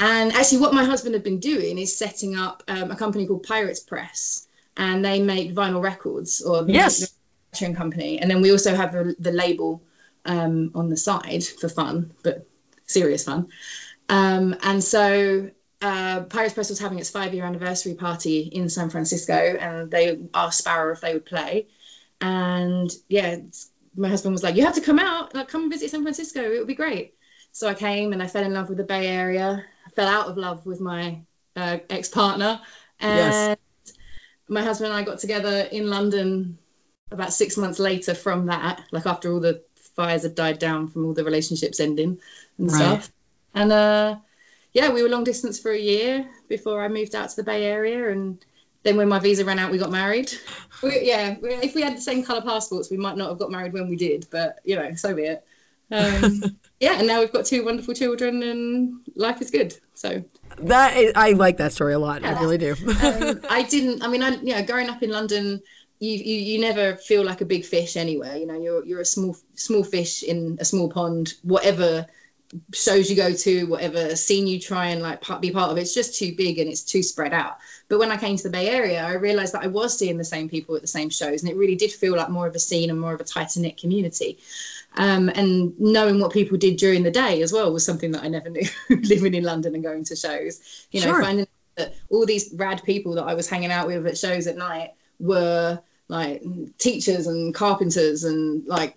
and 0.00 0.32
actually 0.32 0.58
what 0.58 0.72
my 0.74 0.84
husband 0.84 1.14
had 1.14 1.24
been 1.24 1.40
doing 1.40 1.78
is 1.78 1.96
setting 1.96 2.36
up 2.36 2.62
um, 2.68 2.90
a 2.90 2.96
company 2.96 3.26
called 3.26 3.42
pirates 3.42 3.80
press 3.80 4.46
and 4.76 5.04
they 5.04 5.20
make 5.20 5.54
vinyl 5.54 5.82
records 5.82 6.40
or 6.42 6.64
Yes. 6.68 7.12
manufacturing 7.52 7.74
company. 7.74 8.20
And 8.20 8.30
then 8.30 8.40
we 8.40 8.52
also 8.52 8.76
have 8.76 8.92
the, 8.92 9.16
the 9.18 9.32
label 9.32 9.82
um, 10.24 10.70
on 10.74 10.88
the 10.88 10.96
side 10.96 11.42
for 11.44 11.68
fun 11.68 12.12
but 12.22 12.46
serious 12.86 13.24
fun. 13.24 13.48
Um, 14.08 14.54
and 14.62 14.82
so 14.82 15.50
uh, 15.82 16.22
Pirates 16.24 16.54
Press 16.54 16.70
was 16.70 16.78
having 16.78 16.98
its 16.98 17.10
five 17.10 17.34
year 17.34 17.44
anniversary 17.44 17.94
party 17.94 18.40
in 18.52 18.68
San 18.68 18.90
Francisco, 18.90 19.34
and 19.34 19.90
they 19.90 20.18
asked 20.34 20.58
Sparrer 20.58 20.92
if 20.92 21.00
they 21.00 21.14
would 21.14 21.26
play. 21.26 21.68
And 22.20 22.90
yeah, 23.08 23.38
my 23.96 24.08
husband 24.08 24.32
was 24.32 24.42
like, 24.42 24.56
"You 24.56 24.64
have 24.64 24.74
to 24.74 24.80
come 24.80 24.98
out, 24.98 25.34
like, 25.34 25.48
come 25.48 25.70
visit 25.70 25.90
San 25.90 26.02
Francisco. 26.02 26.40
It 26.42 26.58
would 26.58 26.66
be 26.68 26.74
great." 26.74 27.14
So 27.52 27.68
I 27.68 27.74
came, 27.74 28.12
and 28.12 28.22
I 28.22 28.26
fell 28.26 28.44
in 28.44 28.52
love 28.54 28.68
with 28.68 28.78
the 28.78 28.84
Bay 28.84 29.06
Area. 29.08 29.64
I 29.86 29.90
fell 29.90 30.08
out 30.08 30.28
of 30.28 30.36
love 30.36 30.66
with 30.66 30.80
my 30.80 31.22
uh, 31.56 31.78
ex 31.90 32.08
partner, 32.08 32.60
and 33.00 33.56
my 34.48 34.62
husband 34.62 34.92
and 34.92 34.98
I 34.98 35.04
got 35.04 35.18
together 35.18 35.68
in 35.72 35.90
London 35.90 36.58
about 37.10 37.32
six 37.32 37.56
months 37.56 37.78
later. 37.78 38.14
From 38.14 38.46
that, 38.46 38.82
like 38.92 39.06
after 39.06 39.32
all 39.32 39.40
the 39.40 39.62
fires 39.96 40.22
had 40.22 40.34
died 40.34 40.58
down 40.58 40.88
from 40.88 41.04
all 41.06 41.14
the 41.14 41.24
relationships 41.24 41.80
ending 41.80 42.18
and 42.58 42.70
Right. 42.70 42.72
stuff, 42.72 43.10
and 43.54 43.72
uh 43.72 44.16
yeah, 44.78 44.90
we 44.90 45.02
were 45.02 45.08
long 45.08 45.24
distance 45.24 45.58
for 45.58 45.72
a 45.72 45.78
year 45.78 46.28
before 46.48 46.80
I 46.80 46.86
moved 46.86 47.16
out 47.16 47.28
to 47.30 47.36
the 47.36 47.42
Bay 47.42 47.64
Area, 47.64 48.10
and 48.10 48.38
then 48.84 48.96
when 48.96 49.08
my 49.08 49.18
visa 49.18 49.44
ran 49.44 49.58
out, 49.58 49.72
we 49.72 49.78
got 49.78 49.90
married. 49.90 50.32
We, 50.80 51.00
yeah, 51.02 51.34
we, 51.42 51.54
if 51.54 51.74
we 51.74 51.82
had 51.82 51.96
the 51.96 52.00
same 52.00 52.22
color 52.22 52.40
passports, 52.40 52.88
we 52.88 52.96
might 52.96 53.16
not 53.16 53.28
have 53.28 53.38
got 53.40 53.50
married 53.50 53.72
when 53.72 53.88
we 53.88 53.96
did, 53.96 54.28
but 54.30 54.60
you 54.64 54.76
know, 54.76 54.94
so 54.94 55.12
be 55.12 55.24
it. 55.24 55.44
Um, 55.90 56.44
yeah, 56.80 56.98
and 56.98 57.08
now 57.08 57.18
we've 57.18 57.32
got 57.32 57.44
two 57.44 57.64
wonderful 57.64 57.92
children, 57.92 58.44
and 58.44 59.00
life 59.16 59.42
is 59.42 59.50
good. 59.50 59.76
So 59.94 60.22
That 60.58 60.96
is, 60.96 61.12
I 61.16 61.32
like 61.32 61.56
that 61.56 61.72
story 61.72 61.94
a 61.94 61.98
lot. 61.98 62.24
I 62.24 62.40
really 62.40 62.58
do. 62.58 62.76
um, 63.02 63.40
I 63.50 63.66
didn't. 63.68 64.04
I 64.04 64.06
mean, 64.06 64.22
I 64.22 64.36
you 64.36 64.54
know, 64.54 64.64
growing 64.64 64.88
up 64.88 65.02
in 65.02 65.10
London, 65.10 65.60
you, 65.98 66.12
you 66.12 66.36
you 66.36 66.60
never 66.60 66.94
feel 66.98 67.24
like 67.24 67.40
a 67.40 67.44
big 67.44 67.64
fish 67.64 67.96
anywhere. 67.96 68.36
You 68.36 68.46
know, 68.46 68.60
you're 68.60 68.84
you're 68.86 69.00
a 69.00 69.04
small 69.04 69.36
small 69.54 69.82
fish 69.82 70.22
in 70.22 70.56
a 70.60 70.64
small 70.64 70.88
pond. 70.88 71.34
Whatever 71.42 72.06
shows 72.72 73.10
you 73.10 73.16
go 73.16 73.32
to, 73.32 73.64
whatever 73.66 74.16
scene 74.16 74.46
you 74.46 74.58
try 74.58 74.86
and 74.86 75.02
like 75.02 75.22
be 75.40 75.50
part 75.50 75.70
of, 75.70 75.76
it's 75.78 75.94
just 75.94 76.18
too 76.18 76.34
big 76.36 76.58
and 76.58 76.68
it's 76.70 76.82
too 76.82 77.02
spread 77.02 77.32
out. 77.32 77.58
But 77.88 77.98
when 77.98 78.10
I 78.10 78.16
came 78.16 78.36
to 78.36 78.42
the 78.42 78.50
Bay 78.50 78.68
Area, 78.68 79.04
I 79.04 79.14
realized 79.14 79.54
that 79.54 79.62
I 79.64 79.66
was 79.66 79.98
seeing 79.98 80.18
the 80.18 80.24
same 80.24 80.48
people 80.48 80.74
at 80.74 80.82
the 80.82 80.88
same 80.88 81.10
shows, 81.10 81.42
and 81.42 81.50
it 81.50 81.56
really 81.56 81.76
did 81.76 81.92
feel 81.92 82.16
like 82.16 82.30
more 82.30 82.46
of 82.46 82.54
a 82.54 82.58
scene 82.58 82.90
and 82.90 83.00
more 83.00 83.14
of 83.14 83.20
a 83.20 83.24
tighter 83.24 83.60
knit 83.60 83.76
community. 83.76 84.38
Um, 84.96 85.28
and 85.30 85.78
knowing 85.78 86.18
what 86.18 86.32
people 86.32 86.56
did 86.58 86.76
during 86.76 87.02
the 87.02 87.10
day 87.10 87.42
as 87.42 87.52
well 87.52 87.72
was 87.72 87.84
something 87.84 88.10
that 88.12 88.22
I 88.24 88.28
never 88.28 88.48
knew 88.50 88.66
living 88.88 89.34
in 89.34 89.44
London 89.44 89.74
and 89.74 89.84
going 89.84 90.04
to 90.04 90.16
shows. 90.16 90.86
You 90.90 91.00
know, 91.00 91.08
Sure. 91.08 91.22
finding 91.22 91.46
that 91.76 91.94
all 92.10 92.26
these 92.26 92.52
rad 92.54 92.82
people 92.84 93.14
that 93.14 93.24
I 93.24 93.34
was 93.34 93.48
hanging 93.48 93.70
out 93.70 93.86
with 93.86 94.06
at 94.06 94.18
shows 94.18 94.46
at 94.46 94.56
night 94.56 94.94
were 95.20 95.80
like 96.08 96.42
teachers 96.78 97.26
and 97.26 97.54
carpenters 97.54 98.24
and 98.24 98.66
like 98.66 98.94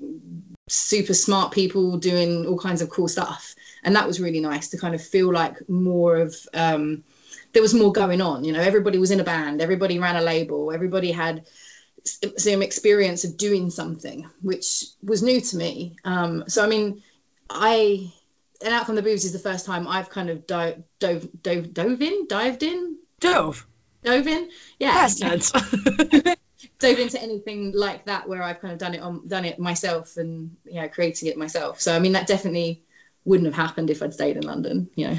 super 0.72 1.14
smart 1.14 1.52
people 1.52 1.98
doing 1.98 2.46
all 2.46 2.58
kinds 2.58 2.82
of 2.82 2.90
cool 2.90 3.08
stuff. 3.08 3.56
And 3.84 3.96
that 3.96 4.08
was 4.08 4.20
really 4.20 4.40
nice 4.40 4.70
to 4.70 4.78
kind 4.78 4.96
of 4.96 5.02
feel 5.02 5.32
like 5.32 5.58
more 5.70 6.18
of 6.18 6.36
um, 6.54 7.04
there 7.54 7.62
was 7.62 7.74
more 7.74 7.92
going 7.92 8.22
on. 8.22 8.44
You 8.44 8.54
know, 8.54 8.62
everybody 8.62 8.98
was 8.98 9.12
in 9.12 9.20
a 9.20 9.24
band, 9.24 9.62
everybody 9.62 10.00
ran 10.00 10.16
a 10.16 10.22
label, 10.22 10.72
everybody 10.72 11.12
had 11.12 11.46
some 12.04 12.62
experience 12.62 13.24
of 13.24 13.38
doing 13.38 13.70
something, 13.70 14.28
which 14.42 14.86
was 15.04 15.22
new 15.22 15.42
to 15.42 15.58
me. 15.58 15.96
Um, 16.06 16.44
so 16.48 16.64
I 16.64 16.68
mean, 16.68 17.02
I 17.50 18.12
and 18.64 18.74
out 18.74 18.86
from 18.86 18.96
the 18.96 19.02
booze 19.02 19.26
is 19.26 19.34
the 19.34 19.40
first 19.40 19.66
time 19.66 19.88
I've 19.88 20.10
kind 20.10 20.30
of 20.30 20.46
dove 20.48 20.84
dove 21.00 21.28
dove, 21.44 21.74
dove 21.74 22.02
in, 22.02 22.28
dived 22.28 22.64
in, 22.64 22.98
Dove. 23.20 23.66
dove 24.04 24.28
in. 24.28 24.50
Yeah, 24.80 25.08
tense. 25.08 25.52
dove 26.82 27.00
into 27.00 27.22
anything 27.22 27.72
like 27.74 28.06
that 28.06 28.28
where 28.28 28.44
I've 28.44 28.60
kind 28.60 28.74
of 28.74 28.80
done 28.80 28.94
it 28.94 29.02
on 29.02 29.28
done 29.28 29.46
it 29.46 29.60
myself 29.60 30.18
and 30.18 30.56
you 30.66 30.82
know 30.82 30.90
creating 30.90 31.30
it 31.30 31.38
myself. 31.38 31.80
So 31.80 31.96
I 31.96 32.00
mean 32.00 32.12
that 32.14 32.28
definitely 32.28 32.84
wouldn't 33.24 33.46
have 33.46 33.56
happened 33.56 33.90
if 33.90 34.02
I'd 34.02 34.14
stayed 34.14 34.38
in 34.38 34.44
London. 34.44 34.90
You 34.96 35.10
know. 35.10 35.18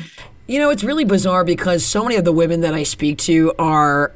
You 0.48 0.58
know, 0.58 0.70
it's 0.70 0.82
really 0.82 1.04
bizarre 1.04 1.44
because 1.44 1.84
so 1.84 2.02
many 2.02 2.16
of 2.16 2.24
the 2.24 2.32
women 2.32 2.62
that 2.62 2.74
I 2.74 2.82
speak 2.82 3.18
to 3.18 3.54
are 3.58 4.12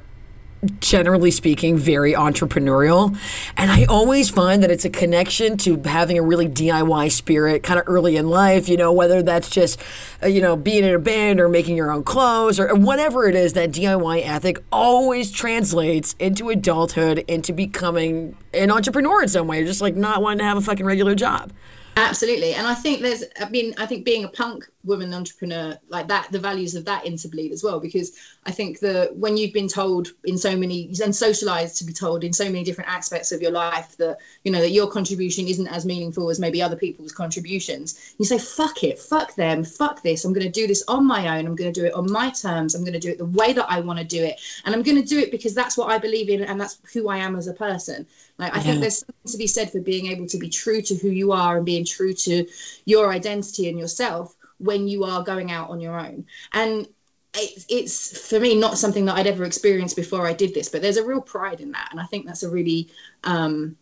generally 0.80 1.30
speaking 1.30 1.76
very 1.76 2.12
entrepreneurial 2.12 3.16
and 3.56 3.70
i 3.70 3.84
always 3.84 4.30
find 4.30 4.62
that 4.62 4.70
it's 4.70 4.84
a 4.84 4.90
connection 4.90 5.56
to 5.56 5.80
having 5.84 6.18
a 6.18 6.22
really 6.22 6.48
diy 6.48 7.10
spirit 7.12 7.62
kind 7.62 7.78
of 7.78 7.86
early 7.86 8.16
in 8.16 8.28
life 8.28 8.68
you 8.68 8.76
know 8.76 8.92
whether 8.92 9.22
that's 9.22 9.50
just 9.50 9.80
uh, 10.22 10.26
you 10.26 10.40
know 10.40 10.56
being 10.56 10.82
in 10.82 10.94
a 10.94 10.98
band 10.98 11.40
or 11.40 11.48
making 11.48 11.76
your 11.76 11.90
own 11.90 12.02
clothes 12.02 12.58
or 12.58 12.74
whatever 12.74 13.28
it 13.28 13.34
is 13.34 13.52
that 13.52 13.70
diy 13.70 14.24
ethic 14.24 14.62
always 14.72 15.30
translates 15.30 16.14
into 16.18 16.48
adulthood 16.48 17.18
into 17.28 17.52
becoming 17.52 18.36
an 18.54 18.70
entrepreneur 18.70 19.22
in 19.22 19.28
some 19.28 19.46
way 19.46 19.62
just 19.64 19.82
like 19.82 19.94
not 19.94 20.22
wanting 20.22 20.38
to 20.38 20.44
have 20.44 20.56
a 20.56 20.62
fucking 20.62 20.86
regular 20.86 21.14
job 21.14 21.52
Absolutely. 21.96 22.52
And 22.52 22.66
I 22.66 22.74
think 22.74 23.00
there's, 23.00 23.24
I 23.40 23.48
mean, 23.48 23.72
I 23.78 23.86
think 23.86 24.04
being 24.04 24.22
a 24.22 24.28
punk 24.28 24.68
woman 24.86 25.12
entrepreneur 25.12 25.78
like 25.88 26.08
that, 26.08 26.30
the 26.32 26.38
values 26.38 26.74
of 26.74 26.84
that 26.84 27.04
interbleed 27.04 27.52
as 27.52 27.62
well, 27.62 27.80
because 27.80 28.16
I 28.44 28.52
think 28.52 28.78
that 28.80 29.16
when 29.16 29.36
you've 29.36 29.52
been 29.52 29.68
told 29.68 30.08
in 30.24 30.38
so 30.38 30.56
many 30.56 30.90
and 31.02 31.14
socialized 31.14 31.76
to 31.78 31.84
be 31.84 31.92
told 31.92 32.24
in 32.24 32.32
so 32.32 32.44
many 32.44 32.64
different 32.64 32.90
aspects 32.90 33.32
of 33.32 33.42
your 33.42 33.50
life 33.50 33.96
that, 33.98 34.18
you 34.44 34.52
know, 34.52 34.60
that 34.60 34.70
your 34.70 34.88
contribution 34.90 35.46
isn't 35.48 35.66
as 35.68 35.84
meaningful 35.84 36.30
as 36.30 36.38
maybe 36.38 36.62
other 36.62 36.76
people's 36.76 37.12
contributions, 37.12 38.14
you 38.18 38.24
say, 38.24 38.38
fuck 38.38 38.84
it, 38.84 38.98
fuck 38.98 39.34
them, 39.34 39.64
fuck 39.64 40.02
this. 40.02 40.24
I'm 40.24 40.32
going 40.32 40.46
to 40.46 40.52
do 40.52 40.66
this 40.66 40.84
on 40.88 41.06
my 41.06 41.38
own. 41.38 41.46
I'm 41.46 41.56
going 41.56 41.72
to 41.72 41.80
do 41.80 41.86
it 41.86 41.94
on 41.94 42.10
my 42.10 42.30
terms. 42.30 42.74
I'm 42.74 42.82
going 42.84 42.92
to 42.94 43.00
do 43.00 43.10
it 43.10 43.18
the 43.18 43.26
way 43.26 43.52
that 43.52 43.66
I 43.68 43.80
want 43.80 43.98
to 43.98 44.04
do 44.04 44.22
it. 44.22 44.40
And 44.64 44.74
I'm 44.74 44.82
going 44.82 45.00
to 45.00 45.08
do 45.08 45.18
it 45.18 45.30
because 45.30 45.54
that's 45.54 45.76
what 45.76 45.90
I 45.90 45.98
believe 45.98 46.30
in 46.30 46.42
and 46.42 46.60
that's 46.60 46.78
who 46.92 47.08
I 47.08 47.18
am 47.18 47.36
as 47.36 47.48
a 47.48 47.52
person. 47.52 48.06
Like 48.38 48.54
I 48.54 48.58
Yeah. 48.58 48.62
think 48.64 48.80
there's 48.80 48.98
something 48.98 49.32
to 49.32 49.38
be 49.38 49.46
said 49.46 49.72
for 49.72 49.80
being 49.80 50.06
able 50.06 50.26
to 50.28 50.38
be 50.38 50.48
true 50.48 50.82
to 50.82 50.94
who 50.94 51.08
you 51.08 51.32
are 51.32 51.56
and 51.56 51.66
being 51.66 51.84
true 51.84 52.12
to 52.12 52.46
your 52.84 53.12
identity 53.12 53.68
and 53.68 53.78
yourself 53.78 54.35
when 54.58 54.88
you 54.88 55.04
are 55.04 55.22
going 55.22 55.50
out 55.50 55.70
on 55.70 55.80
your 55.80 55.98
own. 55.98 56.26
And 56.52 56.86
it's, 57.34 57.66
it's 57.68 58.28
for 58.28 58.40
me 58.40 58.54
not 58.54 58.78
something 58.78 59.04
that 59.06 59.16
I'd 59.16 59.26
ever 59.26 59.44
experienced 59.44 59.96
before 59.96 60.26
I 60.26 60.32
did 60.32 60.54
this, 60.54 60.68
but 60.68 60.82
there's 60.82 60.96
a 60.96 61.04
real 61.04 61.20
pride 61.20 61.60
in 61.60 61.72
that, 61.72 61.88
and 61.90 62.00
I 62.00 62.04
think 62.06 62.26
that's 62.26 62.42
a 62.42 62.50
really, 62.50 62.88
um, 63.24 63.76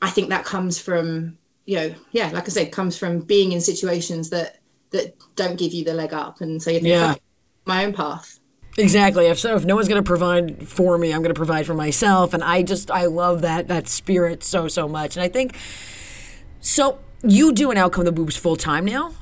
I 0.00 0.10
think 0.10 0.30
that 0.30 0.44
comes 0.44 0.78
from 0.78 1.38
you 1.64 1.76
know, 1.76 1.94
yeah, 2.10 2.30
like 2.30 2.44
I 2.44 2.48
said, 2.48 2.72
comes 2.72 2.98
from 2.98 3.20
being 3.20 3.52
in 3.52 3.60
situations 3.60 4.30
that 4.30 4.58
that 4.90 5.14
don't 5.36 5.58
give 5.58 5.72
you 5.72 5.84
the 5.84 5.94
leg 5.94 6.12
up, 6.12 6.40
and 6.40 6.62
so 6.62 6.70
you 6.70 6.80
think, 6.80 6.88
Yeah. 6.88 7.14
My 7.64 7.84
own 7.84 7.92
path. 7.92 8.40
Exactly. 8.76 9.26
If 9.26 9.38
so, 9.38 9.54
if 9.54 9.64
no 9.64 9.76
one's 9.76 9.86
going 9.86 10.02
to 10.02 10.06
provide 10.06 10.66
for 10.66 10.98
me, 10.98 11.12
I'm 11.12 11.22
going 11.22 11.34
to 11.34 11.38
provide 11.38 11.66
for 11.66 11.74
myself, 11.74 12.34
and 12.34 12.42
I 12.42 12.62
just 12.62 12.90
I 12.90 13.06
love 13.06 13.42
that 13.42 13.68
that 13.68 13.86
spirit 13.86 14.42
so 14.42 14.66
so 14.68 14.88
much. 14.88 15.16
And 15.16 15.22
I 15.22 15.28
think 15.28 15.56
so. 16.60 16.98
You 17.22 17.52
do 17.52 17.70
an 17.70 17.76
outcome 17.76 18.00
of 18.00 18.06
the 18.06 18.12
boobs 18.12 18.36
full 18.36 18.56
time 18.56 18.84
now. 18.84 19.14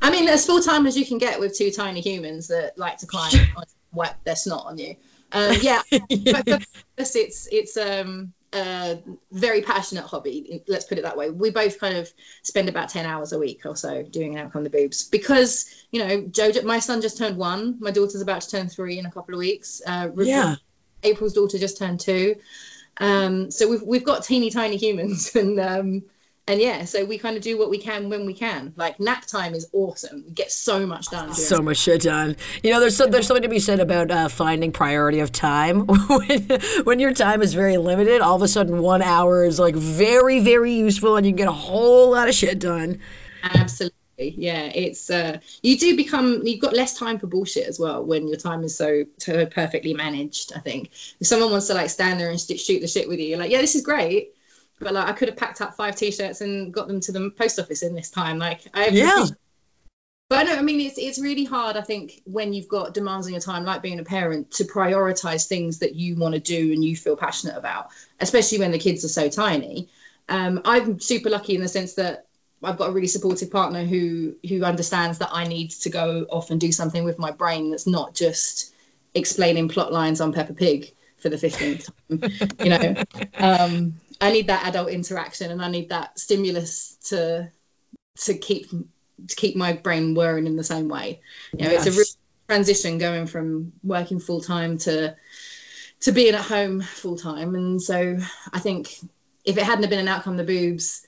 I 0.00 0.10
mean, 0.10 0.28
as 0.28 0.46
full 0.46 0.60
time 0.60 0.86
as 0.86 0.96
you 0.96 1.06
can 1.06 1.18
get 1.18 1.38
with 1.38 1.56
two 1.56 1.70
tiny 1.70 2.00
humans 2.00 2.48
that 2.48 2.76
like 2.78 2.98
to 2.98 3.06
climb 3.06 3.32
wipe 3.92 4.22
their 4.24 4.36
snot 4.36 4.66
on 4.66 4.78
you. 4.78 4.96
Um, 5.32 5.56
yeah, 5.60 5.82
but 5.90 6.46
for 6.46 6.58
us, 6.98 7.16
it's 7.16 7.48
it's 7.50 7.76
um, 7.76 8.32
a 8.54 8.98
very 9.30 9.62
passionate 9.62 10.04
hobby. 10.04 10.62
Let's 10.68 10.84
put 10.84 10.98
it 10.98 11.02
that 11.02 11.16
way. 11.16 11.30
We 11.30 11.50
both 11.50 11.78
kind 11.78 11.96
of 11.96 12.10
spend 12.42 12.68
about 12.68 12.88
ten 12.88 13.06
hours 13.06 13.32
a 13.32 13.38
week 13.38 13.64
or 13.64 13.76
so 13.76 14.02
doing 14.02 14.36
And 14.36 14.46
Out 14.46 14.52
Come 14.52 14.64
the 14.64 14.70
Boobs 14.70 15.08
because 15.08 15.86
you 15.90 16.06
know, 16.06 16.22
Joe, 16.28 16.52
my 16.64 16.78
son 16.78 17.00
just 17.00 17.16
turned 17.18 17.36
one. 17.36 17.76
My 17.80 17.90
daughter's 17.90 18.20
about 18.20 18.42
to 18.42 18.50
turn 18.50 18.68
three 18.68 18.98
in 18.98 19.06
a 19.06 19.10
couple 19.10 19.34
of 19.34 19.38
weeks. 19.38 19.80
Uh, 19.86 20.10
yeah, 20.18 20.56
April's 21.02 21.32
daughter 21.32 21.58
just 21.58 21.78
turned 21.78 22.00
two. 22.00 22.36
Um, 22.98 23.50
so 23.50 23.68
we've 23.68 23.82
we've 23.82 24.04
got 24.04 24.24
teeny 24.24 24.50
tiny 24.50 24.76
humans, 24.76 25.34
and 25.34 25.58
um, 25.58 26.02
and 26.48 26.60
yeah, 26.60 26.84
so 26.84 27.04
we 27.04 27.18
kind 27.18 27.36
of 27.36 27.42
do 27.42 27.56
what 27.56 27.70
we 27.70 27.78
can 27.78 28.08
when 28.08 28.26
we 28.26 28.34
can. 28.34 28.72
Like 28.76 28.98
nap 28.98 29.26
time 29.26 29.54
is 29.54 29.68
awesome. 29.72 30.24
We 30.26 30.32
get 30.32 30.50
so 30.50 30.84
much 30.84 31.06
done. 31.06 31.32
So 31.34 31.62
much 31.62 31.76
shit 31.76 32.02
done. 32.02 32.36
You 32.64 32.72
know, 32.72 32.80
there's 32.80 32.96
so, 32.96 33.06
there's 33.06 33.28
something 33.28 33.44
to 33.44 33.48
be 33.48 33.60
said 33.60 33.78
about 33.78 34.10
uh, 34.10 34.28
finding 34.28 34.72
priority 34.72 35.20
of 35.20 35.30
time. 35.30 35.86
when, 35.86 36.48
when 36.82 36.98
your 36.98 37.14
time 37.14 37.42
is 37.42 37.54
very 37.54 37.76
limited, 37.76 38.20
all 38.20 38.34
of 38.34 38.42
a 38.42 38.48
sudden 38.48 38.82
one 38.82 39.02
hour 39.02 39.44
is 39.44 39.60
like 39.60 39.76
very 39.76 40.40
very 40.40 40.72
useful, 40.72 41.16
and 41.16 41.24
you 41.24 41.30
can 41.30 41.36
get 41.36 41.48
a 41.48 41.52
whole 41.52 42.10
lot 42.10 42.28
of 42.28 42.34
shit 42.34 42.58
done. 42.58 42.98
Absolutely. 43.44 43.94
Yeah, 44.18 44.64
it's 44.74 45.10
uh, 45.10 45.38
you 45.62 45.78
do 45.78 45.96
become 45.96 46.44
you've 46.44 46.60
got 46.60 46.74
less 46.74 46.98
time 46.98 47.20
for 47.20 47.28
bullshit 47.28 47.68
as 47.68 47.78
well 47.78 48.04
when 48.04 48.26
your 48.26 48.36
time 48.36 48.64
is 48.64 48.76
so, 48.76 49.04
so 49.18 49.46
perfectly 49.46 49.94
managed. 49.94 50.52
I 50.56 50.58
think 50.58 50.90
if 51.20 51.26
someone 51.28 51.52
wants 51.52 51.68
to 51.68 51.74
like 51.74 51.88
stand 51.88 52.18
there 52.18 52.30
and 52.30 52.40
shoot 52.40 52.80
the 52.80 52.88
shit 52.88 53.08
with 53.08 53.20
you, 53.20 53.26
you're 53.26 53.38
like, 53.38 53.50
yeah, 53.52 53.60
this 53.60 53.76
is 53.76 53.82
great 53.82 54.32
but 54.82 54.94
like 54.94 55.08
I 55.08 55.12
could 55.12 55.28
have 55.28 55.36
packed 55.36 55.60
up 55.60 55.74
five 55.74 55.96
t-shirts 55.96 56.40
and 56.40 56.72
got 56.72 56.88
them 56.88 57.00
to 57.00 57.12
the 57.12 57.30
post 57.30 57.58
office 57.58 57.82
in 57.82 57.94
this 57.94 58.10
time. 58.10 58.38
Like 58.38 58.66
I 58.74 58.88
yeah. 58.88 59.26
But 60.28 60.44
no, 60.44 60.56
I 60.56 60.62
mean 60.62 60.80
it's 60.80 60.98
it's 60.98 61.20
really 61.20 61.44
hard. 61.44 61.76
I 61.76 61.82
think 61.82 62.22
when 62.24 62.52
you've 62.52 62.68
got 62.68 62.94
demands 62.94 63.26
on 63.26 63.32
your 63.32 63.40
time, 63.40 63.64
like 63.64 63.82
being 63.82 64.00
a 64.00 64.04
parent, 64.04 64.50
to 64.52 64.64
prioritize 64.64 65.46
things 65.46 65.78
that 65.78 65.94
you 65.94 66.16
want 66.16 66.34
to 66.34 66.40
do 66.40 66.72
and 66.72 66.84
you 66.84 66.96
feel 66.96 67.16
passionate 67.16 67.56
about, 67.56 67.88
especially 68.20 68.58
when 68.58 68.70
the 68.70 68.78
kids 68.78 69.04
are 69.04 69.08
so 69.08 69.28
tiny. 69.28 69.88
Um, 70.28 70.60
I'm 70.64 70.98
super 71.00 71.28
lucky 71.28 71.54
in 71.54 71.60
the 71.60 71.68
sense 71.68 71.94
that 71.94 72.26
I've 72.62 72.78
got 72.78 72.90
a 72.90 72.92
really 72.92 73.08
supportive 73.08 73.50
partner 73.50 73.84
who 73.84 74.34
who 74.48 74.64
understands 74.64 75.18
that 75.18 75.30
I 75.32 75.46
need 75.46 75.70
to 75.70 75.90
go 75.90 76.26
off 76.30 76.50
and 76.50 76.60
do 76.60 76.72
something 76.72 77.04
with 77.04 77.18
my 77.18 77.30
brain 77.30 77.70
that's 77.70 77.86
not 77.86 78.14
just 78.14 78.74
explaining 79.14 79.68
plot 79.68 79.92
lines 79.92 80.20
on 80.20 80.32
Peppa 80.32 80.54
Pig 80.54 80.92
for 81.18 81.28
the 81.28 81.36
15th 81.36 81.90
time. 82.08 82.56
you 82.64 82.70
know, 82.70 83.02
um, 83.38 83.94
I 84.22 84.30
need 84.30 84.46
that 84.46 84.66
adult 84.66 84.88
interaction 84.88 85.50
and 85.50 85.62
I 85.62 85.68
need 85.68 85.88
that 85.88 86.18
stimulus 86.18 86.96
to 87.08 87.50
to 88.18 88.34
keep 88.38 88.70
to 88.70 89.36
keep 89.36 89.56
my 89.56 89.72
brain 89.72 90.14
whirring 90.14 90.46
in 90.46 90.56
the 90.56 90.64
same 90.64 90.88
way. 90.88 91.20
You 91.52 91.64
know, 91.64 91.72
yes. 91.72 91.86
it's 91.86 91.96
a 91.96 91.98
real 91.98 92.06
transition 92.48 92.98
going 92.98 93.26
from 93.26 93.72
working 93.82 94.20
full 94.20 94.40
time 94.40 94.78
to 94.78 95.16
to 96.00 96.12
being 96.12 96.34
at 96.34 96.40
home 96.40 96.80
full 96.80 97.16
time. 97.16 97.54
And 97.54 97.82
so 97.82 98.16
I 98.52 98.58
think 98.60 98.96
if 99.44 99.56
it 99.58 99.64
hadn't 99.64 99.88
been 99.90 99.98
And 99.98 100.08
Out 100.08 100.22
Come 100.22 100.36
the 100.36 100.44
Boobs, 100.44 101.06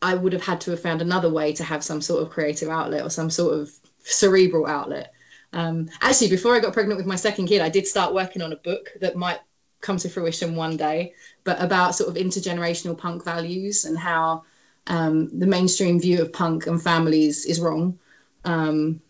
I 0.00 0.14
would 0.14 0.32
have 0.32 0.44
had 0.44 0.60
to 0.62 0.70
have 0.72 0.80
found 0.80 1.02
another 1.02 1.30
way 1.30 1.52
to 1.54 1.64
have 1.64 1.82
some 1.82 2.00
sort 2.00 2.22
of 2.22 2.30
creative 2.30 2.68
outlet 2.68 3.04
or 3.04 3.10
some 3.10 3.30
sort 3.30 3.58
of 3.58 3.72
cerebral 4.04 4.66
outlet. 4.66 5.12
Um, 5.52 5.88
actually, 6.00 6.30
before 6.30 6.54
I 6.54 6.60
got 6.60 6.72
pregnant 6.72 6.98
with 6.98 7.06
my 7.06 7.16
second 7.16 7.46
kid, 7.46 7.60
I 7.60 7.68
did 7.68 7.86
start 7.86 8.14
working 8.14 8.42
on 8.42 8.52
a 8.52 8.56
book 8.56 8.90
that 9.00 9.16
might 9.16 9.40
come 9.82 9.98
to 9.98 10.08
fruition 10.08 10.56
one 10.56 10.76
day, 10.76 11.12
but 11.44 11.62
about 11.62 11.94
sort 11.94 12.08
of 12.08 12.16
intergenerational 12.16 12.96
punk 12.96 13.24
values 13.24 13.84
and 13.84 13.98
how 13.98 14.44
um, 14.86 15.38
the 15.38 15.46
mainstream 15.46 16.00
view 16.00 16.22
of 16.22 16.32
punk 16.32 16.66
and 16.66 16.82
families 16.82 17.44
is 17.44 17.60
wrong. 17.60 17.98
Um, 18.44 19.02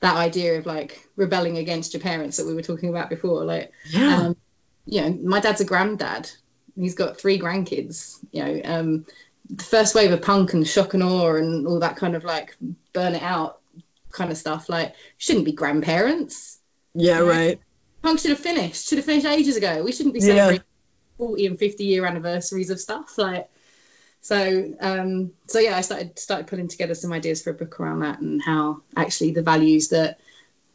that 0.00 0.16
idea 0.16 0.58
of 0.58 0.66
like 0.66 1.08
rebelling 1.16 1.58
against 1.58 1.92
your 1.92 2.02
parents 2.02 2.36
that 2.36 2.46
we 2.46 2.54
were 2.54 2.62
talking 2.62 2.90
about 2.90 3.10
before, 3.10 3.44
like, 3.44 3.72
yeah. 3.88 4.18
um, 4.18 4.36
you 4.84 5.00
know, 5.00 5.10
my 5.24 5.40
dad's 5.40 5.60
a 5.60 5.64
granddad. 5.64 6.30
He's 6.76 6.94
got 6.94 7.18
three 7.18 7.38
grandkids. 7.38 8.18
You 8.32 8.44
know, 8.44 8.60
um, 8.64 9.06
the 9.48 9.64
first 9.64 9.94
wave 9.94 10.12
of 10.12 10.22
punk 10.22 10.52
and 10.52 10.66
shock 10.66 10.94
and 10.94 11.02
awe 11.02 11.36
and 11.36 11.66
all 11.66 11.80
that 11.80 11.96
kind 11.96 12.14
of 12.14 12.24
like 12.24 12.54
burn 12.92 13.14
it 13.14 13.22
out 13.22 13.60
kind 14.10 14.30
of 14.30 14.36
stuff. 14.36 14.68
Like, 14.68 14.94
shouldn't 15.16 15.46
be 15.46 15.52
grandparents. 15.52 16.60
Yeah, 16.94 17.20
right. 17.20 17.58
Punk 18.06 18.20
should 18.20 18.30
have 18.30 18.38
finished. 18.38 18.88
Should 18.88 18.98
have 18.98 19.04
finished 19.04 19.26
ages 19.26 19.56
ago. 19.56 19.82
We 19.82 19.90
shouldn't 19.90 20.14
be 20.14 20.20
celebrating 20.20 20.62
yeah. 21.18 21.26
40 21.26 21.46
and 21.46 21.58
50 21.58 21.84
year 21.84 22.06
anniversaries 22.06 22.70
of 22.70 22.78
stuff. 22.78 23.18
Like, 23.18 23.50
so 24.20 24.72
um, 24.80 25.32
so 25.48 25.58
yeah, 25.58 25.76
I 25.76 25.80
started 25.80 26.16
started 26.16 26.46
putting 26.46 26.68
together 26.68 26.94
some 26.94 27.12
ideas 27.12 27.42
for 27.42 27.50
a 27.50 27.54
book 27.54 27.80
around 27.80 28.00
that 28.00 28.20
and 28.20 28.40
how 28.40 28.82
actually 28.96 29.32
the 29.32 29.42
values 29.42 29.88
that 29.88 30.20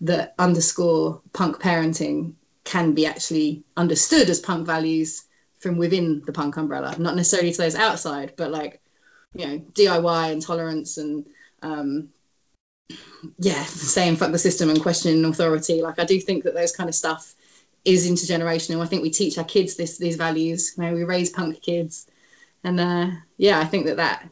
that 0.01 0.35
underscore 0.39 1.21
punk 1.31 1.61
parenting 1.61 2.33
can 2.65 2.93
be 2.93 3.05
actually 3.05 3.63
understood 3.77 4.29
as 4.29 4.41
punk 4.41 4.67
values 4.67 5.23
from 5.59 5.77
within 5.77 6.21
the 6.25 6.33
punk 6.33 6.57
umbrella, 6.57 6.93
not 6.99 7.15
necessarily 7.15 7.53
to 7.53 7.57
those 7.57 7.75
outside, 7.75 8.33
but 8.35 8.51
like 8.51 8.81
you 9.35 9.47
know 9.47 9.57
DIY 9.71 10.33
and 10.33 10.41
tolerance 10.41 10.97
and 10.97 11.25
um, 11.61 12.09
yeah, 13.37 13.63
saying 13.63 14.15
fuck 14.15 14.31
the 14.31 14.39
system 14.39 14.69
and 14.69 14.81
questioning 14.81 15.23
authority. 15.25 15.81
Like 15.81 15.99
I 15.99 16.05
do 16.05 16.19
think 16.19 16.43
that 16.43 16.53
those 16.53 16.75
kind 16.75 16.89
of 16.89 16.95
stuff 16.95 17.35
is 17.85 18.09
intergenerational. 18.09 18.81
I 18.81 18.85
think 18.85 19.01
we 19.01 19.09
teach 19.09 19.37
our 19.37 19.43
kids 19.43 19.75
this 19.75 19.97
these 19.97 20.15
values. 20.15 20.73
You 20.77 20.83
know, 20.83 20.93
we 20.93 21.03
raise 21.03 21.29
punk 21.29 21.61
kids, 21.61 22.07
and 22.63 22.79
uh, 22.79 23.07
yeah, 23.37 23.59
I 23.59 23.65
think 23.65 23.85
that 23.85 23.97
that 23.97 24.29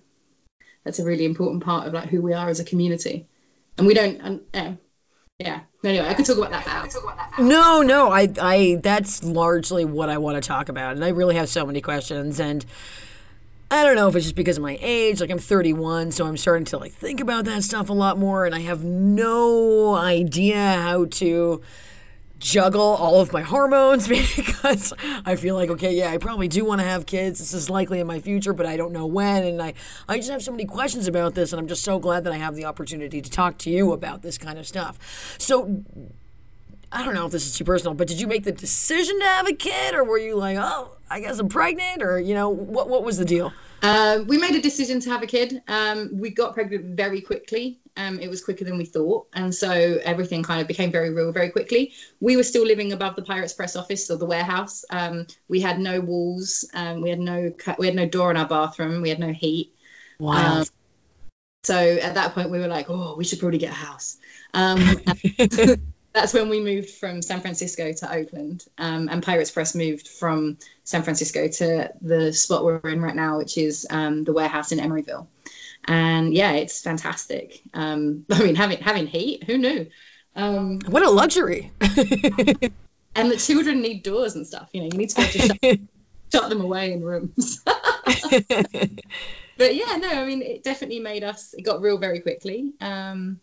that's 0.83 0.99
a 0.99 1.05
really 1.05 1.25
important 1.25 1.63
part 1.63 1.87
of 1.87 1.93
like 1.93 2.09
who 2.09 2.21
we 2.21 2.33
are 2.33 2.49
as 2.49 2.59
a 2.59 2.65
community. 2.65 3.27
And 3.77 3.87
we 3.87 3.93
don't, 3.93 4.43
uh, 4.53 4.73
yeah. 5.39 5.61
Anyway, 5.85 6.05
I 6.05 6.13
could 6.13 6.25
talk 6.25 6.37
about 6.37 6.51
that. 6.51 7.39
No, 7.39 7.81
no, 7.81 8.11
I, 8.11 8.27
I, 8.41 8.79
that's 8.83 9.23
largely 9.23 9.85
what 9.85 10.09
I 10.09 10.17
want 10.17 10.35
to 10.35 10.45
talk 10.45 10.67
about, 10.67 10.95
and 10.95 11.05
I 11.05 11.09
really 11.09 11.35
have 11.35 11.49
so 11.49 11.65
many 11.65 11.81
questions 11.81 12.39
and. 12.39 12.65
I 13.71 13.83
don't 13.83 13.95
know 13.95 14.07
if 14.07 14.15
it's 14.15 14.25
just 14.25 14.35
because 14.35 14.57
of 14.57 14.63
my 14.63 14.79
age. 14.81 15.21
Like 15.21 15.29
I'm 15.29 15.37
31, 15.37 16.11
so 16.11 16.25
I'm 16.25 16.37
starting 16.37 16.65
to 16.65 16.77
like 16.77 16.93
think 16.93 17.19
about 17.19 17.45
that 17.45 17.63
stuff 17.63 17.89
a 17.89 17.93
lot 17.93 18.17
more, 18.17 18.45
and 18.45 18.55
I 18.55 18.61
have 18.61 18.83
no 18.83 19.95
idea 19.95 20.57
how 20.57 21.05
to 21.05 21.61
juggle 22.39 22.81
all 22.81 23.19
of 23.19 23.33
my 23.33 23.41
hormones 23.41 24.07
because 24.07 24.93
I 25.25 25.35
feel 25.35 25.55
like 25.55 25.69
okay, 25.69 25.93
yeah, 25.93 26.09
I 26.09 26.17
probably 26.17 26.47
do 26.47 26.65
want 26.65 26.81
to 26.81 26.87
have 26.87 27.05
kids. 27.05 27.37
This 27.39 27.53
is 27.53 27.69
likely 27.69 27.99
in 27.99 28.07
my 28.07 28.19
future, 28.19 28.53
but 28.53 28.65
I 28.65 28.75
don't 28.75 28.91
know 28.91 29.05
when, 29.05 29.43
and 29.43 29.61
I 29.61 29.75
I 30.07 30.17
just 30.17 30.31
have 30.31 30.41
so 30.41 30.51
many 30.51 30.65
questions 30.65 31.07
about 31.07 31.35
this, 31.35 31.53
and 31.53 31.59
I'm 31.59 31.67
just 31.67 31.83
so 31.83 31.99
glad 31.99 32.23
that 32.23 32.33
I 32.33 32.37
have 32.37 32.55
the 32.55 32.65
opportunity 32.65 33.21
to 33.21 33.29
talk 33.29 33.59
to 33.59 33.69
you 33.69 33.91
about 33.93 34.23
this 34.23 34.37
kind 34.37 34.57
of 34.57 34.67
stuff. 34.67 35.35
So. 35.37 35.83
I 36.91 37.05
don't 37.05 37.13
know 37.13 37.27
if 37.27 37.31
this 37.31 37.45
is 37.45 37.55
too 37.55 37.63
personal, 37.63 37.93
but 37.93 38.07
did 38.07 38.19
you 38.19 38.25
make 38.25 38.45
the 38.45 38.51
decision 38.51 39.19
to 39.19 39.25
have 39.25 39.47
a 39.47 39.53
kid, 39.53 39.93
or 39.93 40.03
were 40.03 40.17
you 40.17 40.35
like, 40.35 40.57
oh, 40.59 40.97
I 41.09 41.19
guess 41.19 41.39
I'm 41.39 41.49
pregnant, 41.49 42.01
or 42.01 42.19
you 42.19 42.33
know, 42.33 42.49
what 42.49 42.89
what 42.89 43.03
was 43.03 43.17
the 43.17 43.25
deal? 43.25 43.53
Uh, 43.81 44.19
we 44.27 44.37
made 44.37 44.55
a 44.55 44.61
decision 44.61 44.99
to 44.99 45.09
have 45.09 45.23
a 45.23 45.27
kid. 45.27 45.61
Um, 45.67 46.09
we 46.13 46.29
got 46.29 46.53
pregnant 46.53 46.97
very 46.97 47.21
quickly. 47.21 47.79
Um, 47.97 48.19
it 48.19 48.29
was 48.29 48.43
quicker 48.43 48.65
than 48.65 48.77
we 48.77 48.85
thought, 48.85 49.27
and 49.33 49.53
so 49.53 49.99
everything 50.03 50.43
kind 50.43 50.61
of 50.61 50.67
became 50.67 50.91
very 50.91 51.13
real 51.13 51.31
very 51.31 51.49
quickly. 51.49 51.93
We 52.19 52.35
were 52.37 52.43
still 52.43 52.65
living 52.65 52.91
above 52.93 53.15
the 53.15 53.21
Pirates 53.21 53.53
Press 53.53 53.75
office 53.75 54.09
or 54.09 54.17
the 54.17 54.25
warehouse. 54.25 54.83
Um, 54.89 55.27
we 55.47 55.59
had 55.59 55.79
no 55.79 55.99
walls. 56.01 56.69
Um, 56.73 57.01
we 57.01 57.09
had 57.09 57.19
no 57.19 57.51
we 57.77 57.85
had 57.85 57.95
no 57.95 58.07
door 58.07 58.31
in 58.31 58.37
our 58.37 58.47
bathroom. 58.47 59.01
We 59.01 59.09
had 59.09 59.19
no 59.19 59.31
heat. 59.31 59.73
Wow. 60.19 60.59
Um, 60.59 60.65
so 61.63 61.75
at 61.75 62.13
that 62.15 62.33
point, 62.33 62.49
we 62.49 62.59
were 62.59 62.67
like, 62.67 62.89
"Oh, 62.89 63.15
we 63.17 63.23
should 63.23 63.39
probably 63.39 63.59
get 63.59 63.71
a 63.71 63.75
house." 63.75 64.17
That's 66.13 66.33
when 66.33 66.49
we 66.49 66.59
moved 66.59 66.89
from 66.89 67.21
San 67.21 67.39
Francisco 67.39 67.93
to 67.93 68.13
Oakland, 68.13 68.65
um, 68.79 69.09
and 69.09 69.21
Pirates 69.21 69.51
Press 69.51 69.75
moved 69.75 70.07
from 70.07 70.57
San 70.83 71.03
Francisco 71.03 71.47
to 71.47 71.91
the 72.01 72.33
spot 72.33 72.63
we're 72.63 72.79
in 72.89 73.01
right 73.01 73.15
now, 73.15 73.37
which 73.37 73.57
is 73.57 73.85
um, 73.91 74.23
the 74.23 74.33
warehouse 74.33 74.71
in 74.71 74.79
Emeryville. 74.79 75.27
And 75.85 76.33
yeah, 76.33 76.53
it's 76.53 76.81
fantastic. 76.81 77.61
Um, 77.73 78.25
I 78.31 78.43
mean, 78.43 78.55
having 78.55 78.79
having 78.79 79.05
heat, 79.05 79.43
who 79.43 79.57
knew? 79.57 79.85
Um, 80.35 80.79
what 80.87 81.03
a 81.03 81.09
luxury! 81.09 81.71
and 83.15 83.31
the 83.31 83.37
children 83.37 83.81
need 83.81 84.03
doors 84.03 84.35
and 84.35 84.45
stuff. 84.45 84.69
You 84.73 84.81
know, 84.81 84.89
you 84.91 84.97
need 84.97 85.09
to 85.09 85.15
be 85.15 85.21
able 85.21 85.31
to 85.31 85.39
shut, 85.39 85.79
shut 86.31 86.49
them 86.49 86.61
away 86.61 86.93
in 86.93 87.03
rooms. 87.03 87.61
but 89.57 89.75
yeah, 89.75 89.95
no, 89.97 90.09
I 90.09 90.25
mean, 90.25 90.41
it 90.41 90.63
definitely 90.63 90.99
made 90.99 91.23
us. 91.23 91.53
It 91.53 91.61
got 91.61 91.81
real 91.81 91.99
very 91.99 92.19
quickly. 92.19 92.73
Um, 92.81 93.39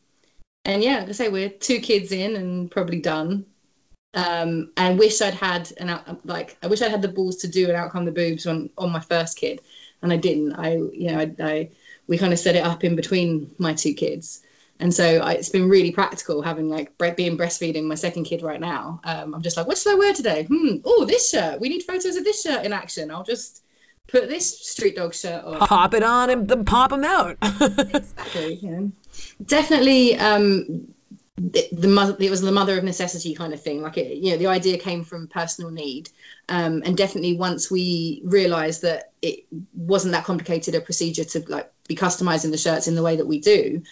and 0.66 0.83
yeah, 0.83 0.98
like 0.98 1.09
I 1.09 1.12
say, 1.12 1.29
we're 1.29 1.48
two 1.48 1.81
kids 1.81 2.12
in 2.12 2.37
and 2.37 2.70
probably 2.70 3.00
done. 3.00 3.46
Um, 4.14 4.72
and 4.76 4.98
wish 4.98 5.22
I'd 5.22 5.35
had 5.35 5.72
an 5.79 5.90
out, 5.90 6.26
like 6.26 6.57
I 6.62 6.66
wish 6.66 6.83
I'd 6.83 6.90
had 6.90 7.02
the 7.02 7.09
balls 7.09 7.37
to 7.37 7.48
do 7.48 7.66
And 7.68 7.76
Out 7.76 7.92
Come 7.92 8.05
the 8.05 8.12
Boobs 8.12 8.46
on 8.46 8.68
on 8.76 8.90
my 8.90 9.00
first 9.00 9.38
kid, 9.38 9.61
and 10.02 10.12
I 10.12 10.16
didn't. 10.16 10.55
I 10.55 10.74
you 10.74 11.12
know 11.12 11.20
I, 11.20 11.35
I 11.40 11.70
we 12.09 12.18
kind 12.18 12.33
of 12.33 12.38
set 12.38 12.57
it 12.57 12.64
up 12.64 12.83
in 12.83 12.96
between 12.96 13.50
my 13.59 13.74
two 13.74 13.94
kids. 13.94 14.42
And 14.79 14.92
so 14.92 15.20
I, 15.20 15.33
it's 15.33 15.48
been 15.48 15.70
really 15.70 15.90
practical 15.90 16.42
having 16.42 16.68
like 16.68 16.96
bre- 16.98 17.14
being 17.16 17.38
breastfeeding 17.38 17.85
my 17.85 17.94
second 17.94 18.24
kid 18.24 18.42
right 18.42 18.61
now. 18.61 19.00
Um, 19.05 19.35
I'm 19.35 19.40
just 19.40 19.57
like, 19.57 19.66
what 19.66 19.79
should 19.79 19.92
I 19.92 19.98
wear 19.98 20.12
today? 20.12 20.44
Hmm. 20.44 20.76
Oh, 20.85 21.07
this 21.07 21.31
shirt. 21.31 21.61
We 21.61 21.70
need 21.70 21.83
photos 21.83 22.16
of 22.16 22.24
this 22.24 22.42
shirt 22.42 22.64
in 22.64 22.74
action. 22.74 23.11
I'll 23.11 23.24
just 23.24 23.62
put 24.07 24.29
this 24.29 24.61
street 24.61 24.96
dog 24.96 25.14
shirt 25.14 25.44
on. 25.44 25.61
Pop 25.61 25.94
it 25.94 26.02
on 26.02 26.29
and 26.29 26.46
then 26.46 26.64
pop 26.66 26.90
them 26.90 27.05
out. 27.05 27.38
exactly. 27.42 28.55
Yeah. 28.57 28.83
Definitely. 29.44 30.18
Um, 30.18 30.88
the, 31.38 31.68
the 31.70 31.88
mother 31.88 32.16
it 32.18 32.31
was 32.31 32.40
the 32.40 32.50
mother 32.50 32.79
of 32.79 32.85
necessity 32.85 33.35
kind 33.35 33.52
of 33.52 33.61
thing. 33.61 33.83
Like 33.83 33.98
it 33.98 34.16
you 34.16 34.31
know 34.31 34.38
the 34.38 34.46
idea 34.46 34.79
came 34.79 35.05
from 35.05 35.29
personal 35.29 35.70
need. 35.70 36.09
Um, 36.48 36.83
and 36.87 36.96
definitely 36.96 37.37
once 37.37 37.70
we 37.70 38.22
realized 38.24 38.83
that 38.83 39.12
it 39.20 39.44
wasn't 39.74 40.12
that 40.12 40.24
complicated 40.24 40.74
a 40.74 40.81
procedure 40.81 41.24
to 41.24 41.44
like 41.48 41.70
be 41.88 41.94
customizing 41.94 42.50
the 42.50 42.59
shirts 42.59 42.88
in 42.88 42.94
the 42.94 43.02
way 43.02 43.16
that 43.16 43.26
we 43.26 43.38
do 43.38 43.83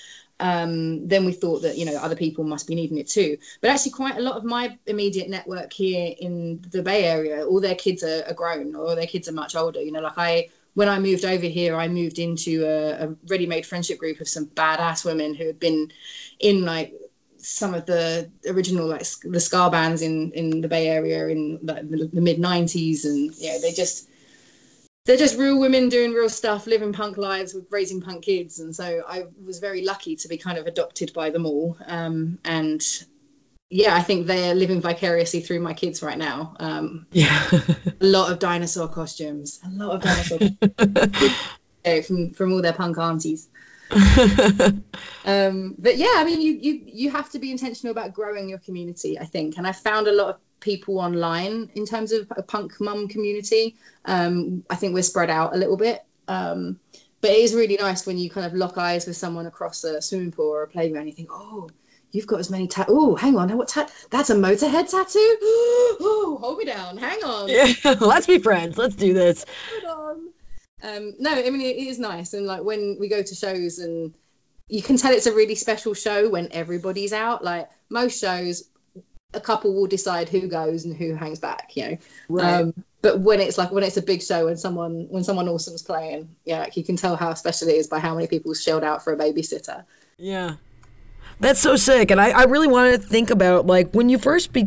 um, 0.41 1.07
then 1.07 1.25
we 1.25 1.33
thought 1.33 1.63
that 1.63 1.79
you 1.79 1.85
know 1.85 1.97
other 1.97 2.17
people 2.17 2.45
must 2.45 2.67
be 2.67 2.75
needing 2.75 2.99
it 2.99 3.09
too. 3.09 3.39
But 3.61 3.71
actually 3.71 3.93
quite 3.93 4.17
a 4.17 4.23
lot 4.23 4.37
of 4.37 4.45
my 4.45 4.77
immediate 4.87 5.29
network 5.29 5.73
here 5.73 6.15
in 6.19 6.65
the 6.71 6.83
bay 6.83 7.05
area 7.05 7.47
all 7.47 7.61
their 7.61 7.75
kids 7.75 8.03
are, 8.03 8.25
are 8.27 8.35
grown 8.35 8.75
or 8.75 8.95
their 8.95 9.07
kids 9.07 9.29
are 9.29 9.33
much 9.33 9.55
older. 9.55 9.81
You 9.81 9.93
know 9.93 10.01
like 10.01 10.19
i 10.19 10.49
when 10.75 10.89
I 10.89 10.99
moved 10.99 11.25
over 11.25 11.47
here, 11.47 11.77
I 11.77 11.89
moved 11.89 12.19
into 12.19 12.65
a, 12.65 13.07
a 13.07 13.17
ready-made 13.29 13.65
friendship 13.65 13.99
group 13.99 14.21
of 14.21 14.29
some 14.29 14.47
badass 14.47 15.05
women 15.05 15.35
who 15.35 15.47
had 15.47 15.59
been 15.59 15.91
in 16.41 16.65
like 16.65 16.93
some 17.39 17.75
of 17.75 17.85
the 17.87 18.31
original 18.49 18.87
like 18.87 19.05
the 19.23 19.41
ska 19.41 19.69
bands 19.71 20.03
in 20.03 20.33
in 20.33 20.61
the 20.61 20.69
Bay 20.69 20.89
Area 20.89 21.29
in 21.29 21.59
like, 21.63 21.89
the, 21.89 22.09
the 22.13 22.21
mid 22.21 22.39
'90s, 22.39 23.05
and 23.05 23.33
yeah, 23.37 23.59
they 23.61 23.73
just 23.73 24.09
they're 25.05 25.17
just 25.17 25.39
real 25.39 25.61
women 25.61 25.89
doing 25.89 26.13
real 26.13 26.31
stuff, 26.31 26.67
living 26.67 26.93
punk 26.93 27.19
lives 27.19 27.53
with 27.55 27.67
raising 27.71 28.01
punk 28.01 28.25
kids, 28.25 28.61
and 28.61 28.75
so 28.75 29.03
I 29.07 29.25
was 29.45 29.59
very 29.59 29.85
lucky 29.85 30.17
to 30.17 30.29
be 30.29 30.39
kind 30.39 30.59
of 30.59 30.67
adopted 30.67 31.13
by 31.13 31.31
them 31.31 31.47
all, 31.47 31.77
um, 31.87 32.39
and 32.45 32.83
yeah, 33.75 33.97
I 33.97 34.03
think 34.03 34.29
they're 34.29 34.55
living 34.55 34.81
vicariously 34.81 35.41
through 35.41 35.59
my 35.59 35.75
kids 35.75 36.01
right 36.01 36.17
now. 36.17 36.55
Um, 36.61 37.09
yeah, 37.11 37.45
a 38.01 38.07
lot 38.07 38.31
of 38.31 38.39
dinosaur 38.39 38.87
costumes, 38.87 39.59
a 39.67 39.71
lot 39.71 39.97
of 39.97 40.01
dinosaur 40.01 40.39
from 42.07 42.31
from 42.31 42.53
all 42.53 42.63
their 42.63 42.73
punk 42.73 42.99
aunties. 42.99 43.49
um, 45.25 45.75
but 45.77 45.97
yeah, 45.97 46.15
I 46.15 46.23
mean, 46.25 46.41
you 46.41 46.53
you 46.53 46.83
you 46.87 47.11
have 47.11 47.31
to 47.31 47.41
be 47.41 47.51
intentional 47.51 47.91
about 47.91 48.15
growing 48.15 48.49
your 48.49 48.59
community. 48.59 49.19
I 49.19 49.25
think, 49.25 49.59
and 49.59 49.67
I 49.67 49.73
found 49.73 50.07
a 50.07 50.13
lot 50.13 50.29
of 50.29 50.41
people 50.61 51.01
online 51.01 51.69
in 51.75 51.85
terms 51.85 52.13
of 52.13 52.31
a 52.37 52.45
punk 52.45 52.81
mum 52.81 53.09
community. 53.09 53.75
Um, 54.05 54.63
I 54.71 54.77
think 54.77 54.95
we're 54.95 55.03
spread 55.03 55.31
out 55.31 55.53
a 55.53 55.59
little 55.59 55.77
bit. 55.77 56.05
Um, 56.29 56.79
but 57.21 57.33
it 57.33 57.39
is 57.39 57.55
really 57.55 57.77
nice 57.77 58.07
when 58.07 58.19
you 58.19 58.31
kind 58.31 58.47
of 58.47 58.53
lock 58.53 58.79
eyes 58.79 59.07
with 59.07 59.17
someone 59.17 59.47
across 59.47 59.83
a 59.83 60.01
swimming 60.01 60.31
pool 60.31 60.47
or 60.47 60.63
a 60.63 60.69
playground 60.69 61.05
and 61.05 61.11
you 61.11 61.17
think, 61.17 61.31
oh, 61.33 61.71
you've 62.15 62.27
got 62.27 62.41
as 62.41 62.51
many 62.51 62.67
tat. 62.67 62.87
Oh, 62.89 63.15
hang 63.17 63.37
on, 63.37 63.55
what 63.57 63.69
tat? 63.69 63.93
That's 64.11 64.31
a 64.31 64.35
Motorhead 64.35 64.89
tattoo. 64.89 65.37
oh, 66.01 66.39
hold 66.41 66.59
me 66.59 66.65
down. 66.65 66.97
Hang 66.97 67.23
on. 67.25 67.49
Yeah, 67.49 67.73
let's 68.01 68.27
be 68.27 68.39
friends. 68.39 68.79
Let's 68.79 68.95
do 68.95 69.13
this. 69.13 69.45
Hold 69.83 69.99
on. 69.99 70.29
Um, 70.83 71.15
no, 71.19 71.33
I 71.33 71.51
mean 71.51 71.63
it 71.63 71.77
is 71.77 71.99
nice, 71.99 72.35
and 72.35 72.47
like 72.47 72.63
when 72.63 72.97
we 73.01 73.09
go 73.09 73.23
to 73.23 73.35
shows, 73.35 73.79
and 73.79 74.15
you 74.69 74.83
can 74.83 74.97
tell 74.97 75.13
it's 75.13 75.27
a 75.27 75.35
really 75.35 75.55
special 75.55 75.95
show 75.95 76.29
when 76.29 76.49
everybody's 76.53 77.13
out. 77.13 77.43
Like 77.43 77.69
most 77.91 78.21
shows, 78.21 78.71
a 79.33 79.41
couple 79.41 79.75
will 79.75 79.87
decide 79.87 80.29
who 80.29 80.47
goes 80.47 80.85
and 80.85 80.97
who 80.97 81.15
hangs 81.15 81.41
back, 81.41 81.75
you 81.75 81.89
know. 81.89 81.99
Right. 82.29 82.55
Um, 82.61 82.75
but 83.03 83.21
when 83.21 83.41
it's 83.41 83.59
like 83.59 83.71
when 83.71 83.85
it's 83.85 83.97
a 83.97 84.03
big 84.03 84.23
show 84.23 84.49
and 84.49 84.59
someone 84.59 85.07
when 85.11 85.25
someone 85.25 85.49
awesome's 85.49 85.83
playing, 85.83 86.29
yeah, 86.45 86.61
like 86.61 86.77
you 86.77 86.85
can 86.85 86.97
tell 86.97 87.17
how 87.17 87.35
special 87.35 87.69
it 87.69 87.77
is 87.77 87.87
by 87.87 87.99
how 87.99 88.15
many 88.15 88.27
people 88.27 88.55
shelled 88.55 88.85
out 88.85 89.03
for 89.03 89.13
a 89.13 89.17
babysitter. 89.17 89.85
Yeah. 90.17 90.57
That's 91.45 91.61
so 91.61 91.77
sick. 91.77 92.11
And 92.11 92.19
I, 92.23 92.31
I 92.31 92.45
really 92.45 92.69
wanted 92.69 93.03
to 93.03 93.07
think 93.07 93.29
about 93.29 93.67
like 93.67 93.93
when 93.93 94.09
you 94.09 94.17
first 94.17 94.55
be 94.55 94.67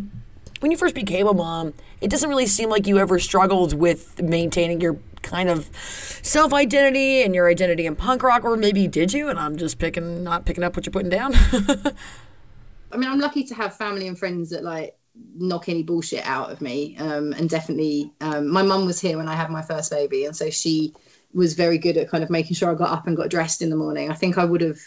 when 0.60 0.72
you 0.72 0.78
first 0.78 0.94
became 0.94 1.26
a 1.26 1.34
mom, 1.34 1.74
it 2.02 2.12
doesn't 2.12 2.30
really 2.30 2.46
seem 2.46 2.70
like 2.70 2.86
you 2.86 3.00
ever 3.00 3.18
struggled 3.18 3.74
with 3.74 4.22
maintaining 4.22 4.80
your 4.80 5.00
kind 5.24 5.50
of 5.50 5.76
self 5.76 6.54
identity 6.54 7.24
and 7.24 7.34
your 7.34 7.50
identity 7.50 7.88
in 7.88 7.96
punk 7.96 8.22
rock, 8.22 8.44
or 8.44 8.56
maybe 8.58 8.88
did 8.88 9.12
you? 9.12 9.28
And 9.28 9.40
I'm 9.40 9.58
just 9.58 9.80
picking, 9.80 10.24
not 10.24 10.46
picking 10.46 10.63
up 10.63 10.76
what 10.76 10.86
you're 10.86 10.94
putting 10.94 11.10
down. 11.10 11.34
I 12.92 12.98
mean, 12.98 13.10
I'm 13.10 13.20
lucky 13.20 13.44
to 13.46 13.56
have 13.56 13.76
family 13.76 14.08
and 14.08 14.18
friends 14.18 14.52
that 14.52 14.63
like 14.63 14.96
knock 15.36 15.70
any 15.70 15.82
bullshit 15.82 16.24
out 16.28 16.52
of 16.52 16.62
me. 16.62 16.96
Um, 17.00 17.34
and 17.34 17.50
definitely, 17.50 18.13
um, 18.22 18.50
my 18.52 18.62
mum 18.62 18.86
was 18.86 19.02
here 19.02 19.18
when 19.18 19.28
I 19.28 19.34
had 19.34 19.50
my 19.50 19.63
first 19.63 19.90
baby, 19.90 20.26
and 20.26 20.36
so 20.36 20.52
she 20.52 20.94
was 21.34 21.56
very 21.56 21.80
good 21.80 21.98
at 21.98 22.08
kind 22.08 22.24
of 22.24 22.30
making 22.30 22.54
sure 22.54 22.70
I 22.70 22.76
got 22.76 22.92
up 22.92 23.08
and 23.08 23.18
got 23.18 23.30
dressed 23.30 23.63
in 23.63 23.72
the 23.72 23.76
morning. 23.76 24.12
I 24.12 24.13
think 24.13 24.38
I 24.38 24.46
would 24.46 24.62
have 24.62 24.78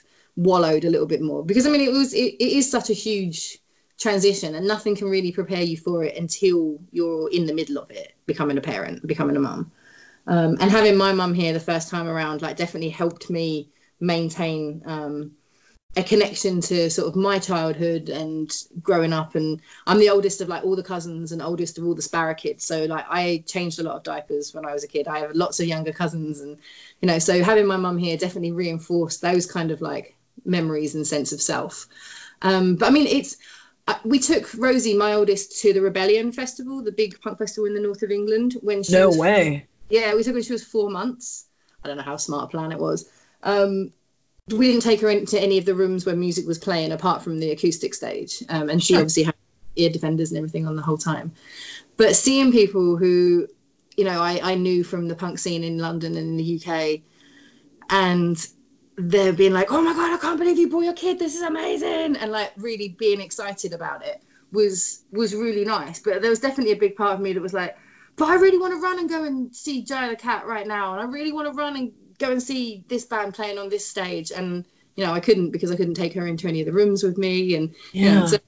wallowed 0.41 0.85
a 0.85 0.91
little 0.91 1.07
bit 1.07 1.21
more. 1.21 1.45
Because 1.45 1.67
I 1.67 1.71
mean, 1.71 1.83
it 1.83 1.93
was 1.93 2.15
it, 2.15 2.35
it 2.41 2.53
is 2.53 2.71
such 2.71 2.91
a 2.91 2.95
huge 2.95 3.59
transition 3.99 4.55
and 4.55 4.67
nothing 4.67 4.97
can 4.97 5.09
really 5.09 5.31
prepare 5.31 5.63
you 5.63 5.77
for 5.77 6.03
it 6.05 6.17
until 6.17 6.79
you're 6.91 7.31
in 7.31 7.45
the 7.45 7.53
middle 7.53 7.77
of 7.77 7.91
it 7.91 8.15
becoming 8.25 8.57
a 8.57 8.61
parent 8.61 9.07
becoming 9.07 9.37
a 9.37 9.41
mum. 9.41 9.71
Um, 10.27 10.57
and 10.61 10.71
having 10.71 10.97
my 10.97 11.13
mum 11.13 11.35
here 11.35 11.53
the 11.53 11.61
first 11.61 11.91
time 11.91 12.09
around 12.09 12.41
like 12.41 12.57
definitely 12.57 12.89
helped 12.89 13.29
me 13.29 13.69
maintain 14.01 14.83
um, 14.87 15.33
a 15.97 16.03
connection 16.03 16.63
to 16.63 16.89
sort 16.89 17.09
of 17.09 17.17
my 17.17 17.39
childhood 17.39 18.09
and 18.09 18.51
growing 18.81 19.13
up. 19.13 19.35
And 19.35 19.61
i'm 19.87 19.99
the 19.99 20.09
oldest 20.09 20.41
of 20.41 20.49
like 20.49 20.65
all 20.65 20.77
the 20.77 20.83
cousins 20.83 21.33
and 21.33 21.43
oldest 21.43 21.77
of 21.77 21.85
all 21.85 21.95
the 21.95 22.01
Sparrer 22.01 22.33
kids. 22.33 22.65
So 22.65 22.87
like 22.87 23.05
i 23.11 23.45
changed 23.47 23.81
a 23.81 23.83
lot 23.83 23.97
of 23.97 24.03
diapers 24.03 24.55
when 24.55 24.65
i 24.65 24.73
was 24.73 24.85
a 24.85 24.89
kid. 24.89 25.09
I 25.09 25.19
have 25.19 25.33
lots 25.35 25.61
of 25.61 25.67
younger 25.67 25.93
cousins 25.93 26.41
and 26.41 26.57
you 27.03 27.07
know 27.07 27.19
so 27.19 27.45
having 27.45 27.67
my 27.67 27.77
mum 27.77 27.99
here 27.99 28.17
definitely 28.17 28.53
reinforced 28.53 29.21
those 29.21 29.45
kind 29.45 29.71
of 29.71 29.83
like 29.83 30.17
memories 30.45 30.95
and 30.95 31.07
sense 31.07 31.33
of 31.33 31.41
self 31.41 31.87
um, 32.43 32.77
but 32.77 32.87
i 32.87 32.91
mean 32.91 33.07
it's 33.07 33.37
we 34.05 34.19
took 34.19 34.53
Rosie, 34.55 34.97
my 34.97 35.15
oldest, 35.15 35.61
to 35.63 35.73
the 35.73 35.81
Rebellion 35.81 36.33
Festival, 36.33 36.83
the 36.83 36.93
big 36.93 37.21
punk 37.21 37.39
festival 37.39 37.67
in 37.67 37.75
the 37.75 37.81
north 37.81 38.03
of 38.03 38.11
England. 38.11 38.57
When 38.61 38.83
she 38.83 38.93
no 38.93 39.09
was, 39.09 39.19
way. 39.19 39.67
Yeah, 39.89 40.15
we 40.15 40.23
took 40.23 40.29
her 40.29 40.35
when 40.35 40.43
she 40.43 40.53
was 40.53 40.65
four 40.65 40.91
months. 40.91 41.47
I 41.83 41.89
don't 41.89 41.97
know 41.97 42.03
how 42.03 42.17
smart 42.17 42.45
a 42.45 42.49
plan 42.49 42.73
it 42.73 42.79
was. 42.79 43.09
Um, 43.43 43.93
we 44.49 44.67
didn't 44.67 44.83
take 44.83 45.01
her 45.01 45.11
into 45.11 45.41
any 45.41 45.59
of 45.59 45.65
the 45.65 45.75
rooms 45.75 46.05
where 46.05 46.17
music 46.17 46.47
was 46.47 46.59
playing, 46.59 46.93
apart 46.93 47.23
from 47.23 47.39
the 47.39 47.51
acoustic 47.51 47.95
stage. 47.95 48.43
Um, 48.49 48.69
and 48.69 48.83
she 48.83 48.95
obviously 48.97 49.23
had 49.25 49.35
ear 49.77 49.91
defenders 49.91 50.31
and 50.31 50.39
everything 50.39 50.67
on 50.67 50.77
the 50.77 50.83
whole 50.83 50.99
time. 50.99 51.33
But 51.97 52.17
seeing 52.17 52.53
people 52.53 52.97
who, 52.97 53.47
you 53.97 54.05
know, 54.05 54.21
I, 54.21 54.41
I 54.43 54.55
knew 54.55 54.85
from 54.85 55.09
the 55.09 55.15
punk 55.15 55.39
scene 55.39 55.65
in 55.65 55.79
London 55.79 56.17
and 56.17 56.29
in 56.29 56.37
the 56.37 56.61
UK, 56.61 57.01
and 57.91 58.47
they're 59.09 59.33
being 59.33 59.53
like, 59.53 59.73
"Oh 59.73 59.81
my 59.83 59.93
god, 59.93 60.13
I 60.13 60.19
can't 60.19 60.39
believe 60.39 60.59
you 60.59 60.69
brought 60.69 60.85
your 60.85 60.95
kid. 60.95 61.19
This 61.19 61.35
is 61.35 61.43
amazing!" 61.43 62.17
and 62.17 62.31
like 62.31 62.53
really 62.57 62.97
being 62.99 63.21
excited 63.21 63.73
about 63.73 64.05
it 64.05 64.23
was 64.53 65.05
was 65.13 65.35
really 65.35 65.65
nice. 65.65 66.01
But 66.01 66.21
there 66.23 66.31
was 66.31 66.41
definitely 66.41 66.73
a 66.73 66.77
big 66.77 66.97
part 66.97 67.15
of 67.15 67.21
me 67.21 67.33
that 67.33 67.41
was 67.41 67.53
like, 67.55 67.77
"But 68.17 68.29
I 68.29 68.35
really 68.35 68.59
want 68.59 68.75
to 68.75 68.81
run 68.81 68.99
and 68.99 69.09
go 69.09 69.25
and 69.25 69.55
see 69.55 69.83
Joe 69.83 70.09
the 70.09 70.17
Cat 70.17 70.47
right 70.47 70.67
now, 70.67 70.93
and 70.93 71.01
I 71.01 71.05
really 71.05 71.33
want 71.33 71.47
to 71.49 71.55
run 71.55 71.77
and 71.77 71.93
go 72.19 72.31
and 72.31 72.43
see 72.43 72.85
this 72.89 73.07
band 73.07 73.35
playing 73.35 73.59
on 73.59 73.69
this 73.69 73.87
stage." 73.87 74.31
And 74.33 74.65
you 74.97 75.05
know, 75.05 75.13
I 75.13 75.21
couldn't 75.21 75.51
because 75.51 75.71
I 75.71 75.77
couldn't 75.77 75.95
take 75.95 76.15
her 76.15 76.27
into 76.27 76.49
any 76.49 76.61
of 76.61 76.67
the 76.67 76.73
rooms 76.73 77.03
with 77.03 77.17
me, 77.19 77.55
and 77.55 77.75
Yeah. 77.93 78.15
you 78.15 78.21
know, 78.21 78.27
so 78.27 78.39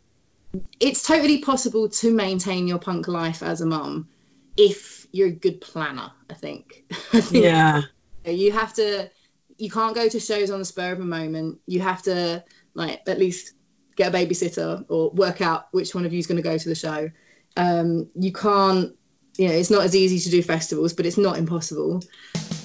it's 0.80 1.02
totally 1.02 1.38
possible 1.38 1.88
to 1.88 2.12
maintain 2.12 2.68
your 2.68 2.78
punk 2.78 3.08
life 3.08 3.42
as 3.42 3.60
a 3.60 3.66
mum 3.66 4.08
if 4.56 5.06
you're 5.12 5.28
a 5.28 5.32
good 5.32 5.60
planner. 5.60 6.10
I 6.30 6.34
think. 6.34 6.84
I 7.12 7.20
think 7.20 7.44
Yeah. 7.44 7.82
you 8.26 8.52
have 8.52 8.74
to 8.74 9.10
you 9.58 9.70
can't 9.70 9.94
go 9.94 10.08
to 10.08 10.20
shows 10.20 10.50
on 10.50 10.58
the 10.58 10.64
spur 10.64 10.92
of 10.92 11.00
a 11.00 11.04
moment. 11.04 11.58
You 11.66 11.80
have 11.80 12.02
to 12.02 12.44
like 12.74 13.02
at 13.06 13.18
least 13.18 13.54
get 13.96 14.14
a 14.14 14.16
babysitter 14.16 14.84
or 14.88 15.10
work 15.10 15.40
out 15.40 15.66
which 15.72 15.94
one 15.94 16.04
of 16.06 16.12
you 16.12 16.18
is 16.18 16.26
going 16.26 16.36
to 16.36 16.42
go 16.42 16.56
to 16.58 16.68
the 16.68 16.74
show. 16.74 17.10
Um, 17.56 18.08
you 18.14 18.32
can't 18.32 18.92
you 19.38 19.48
know 19.48 19.54
it's 19.54 19.70
not 19.70 19.82
as 19.82 19.96
easy 19.96 20.18
to 20.18 20.30
do 20.30 20.42
festivals 20.42 20.92
but 20.92 21.06
it's 21.06 21.18
not 21.18 21.38
impossible. 21.38 22.02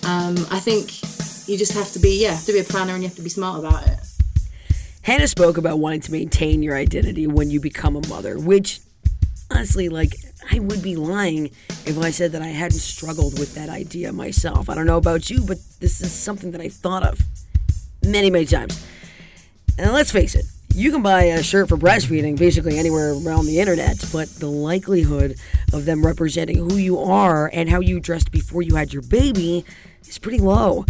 Um, 0.06 0.38
i 0.52 0.60
think 0.60 1.02
you 1.48 1.58
just 1.58 1.74
have 1.74 1.92
to 1.94 2.00
be 2.00 2.22
yeah 2.22 2.38
to 2.38 2.54
be 2.54 2.60
a 2.60 2.64
planner 2.64 2.94
and 2.94 3.02
you 3.02 3.10
have 3.10 3.18
to 3.18 3.22
be 3.22 3.30
smart 3.30 3.60
about 3.60 3.88
it. 3.88 4.00
Hannah 5.08 5.28
spoke 5.28 5.58
about 5.58 5.80
wanting 5.80 6.02
to 6.02 6.12
maintain 6.12 6.62
your 6.62 6.76
identity 6.76 7.28
when 7.28 7.50
you 7.50 7.62
become 7.62 7.96
a 7.96 8.06
mother, 8.10 8.38
which 8.38 8.82
honestly, 9.50 9.88
like, 9.88 10.14
I 10.50 10.60
would 10.60 10.82
be 10.82 10.96
lying 10.96 11.52
if 11.86 11.98
I 11.98 12.12
said 12.12 12.32
that 12.34 12.42
I 12.42 12.48
hadn't 12.48 12.80
struggled 12.80 13.40
with 13.40 13.56
that 13.56 13.70
idea 13.70 14.14
myself. 14.14 14.70
I 14.70 14.76
don't 14.76 14.86
know 14.86 14.98
about 14.98 15.30
you, 15.30 15.42
but 15.46 15.58
this 15.80 16.02
is 16.02 16.12
something 16.12 16.52
that 16.52 16.62
I 16.62 16.70
thought 16.70 17.04
of 17.04 17.20
many, 18.04 18.30
many 18.30 18.46
times. 18.46 18.86
And 19.78 19.92
let's 19.92 20.12
face 20.12 20.36
it, 20.36 20.46
you 20.74 20.92
can 20.92 21.02
buy 21.02 21.24
a 21.24 21.44
shirt 21.44 21.70
for 21.70 21.78
breastfeeding 21.78 22.38
basically 22.38 22.78
anywhere 22.78 23.12
around 23.12 23.46
the 23.46 23.60
internet, 23.60 24.04
but 24.12 24.28
the 24.30 24.50
likelihood 24.50 25.36
of 25.74 25.86
them 25.86 26.06
representing 26.06 26.58
who 26.58 26.78
you 26.78 27.00
are 27.00 27.50
and 27.52 27.70
how 27.70 27.80
you 27.80 28.00
dressed 28.00 28.32
before 28.32 28.62
you 28.62 28.76
had 28.76 28.94
your 28.94 29.02
baby 29.02 29.66
is 30.08 30.20
pretty 30.20 30.40
low. 30.40 30.86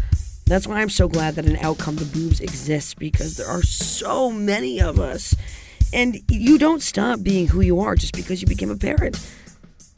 That's 0.45 0.67
why 0.67 0.81
I'm 0.81 0.89
so 0.89 1.07
glad 1.07 1.35
that 1.35 1.45
an 1.45 1.57
outcome 1.57 1.97
to 1.97 2.05
boobs 2.05 2.39
exists 2.39 2.93
because 2.93 3.35
there 3.37 3.47
are 3.47 3.61
so 3.61 4.31
many 4.31 4.81
of 4.81 4.99
us. 4.99 5.35
And 5.93 6.21
you 6.29 6.57
don't 6.57 6.81
stop 6.81 7.23
being 7.23 7.47
who 7.47 7.61
you 7.61 7.79
are 7.79 7.95
just 7.95 8.13
because 8.13 8.41
you 8.41 8.47
became 8.47 8.69
a 8.69 8.77
parent. 8.77 9.19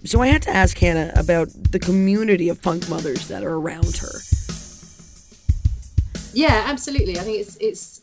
So 0.05 0.21
I 0.21 0.27
had 0.27 0.41
to 0.43 0.49
ask 0.49 0.77
Hannah 0.77 1.11
about 1.15 1.49
the 1.71 1.79
community 1.79 2.49
of 2.49 2.61
punk 2.61 2.89
mothers 2.89 3.27
that 3.27 3.43
are 3.43 3.55
around 3.55 3.97
her. 3.97 4.19
yeah 6.31 6.63
absolutely 6.67 7.17
i 7.17 7.21
think 7.21 7.39
it's 7.39 7.57
it's 7.59 7.99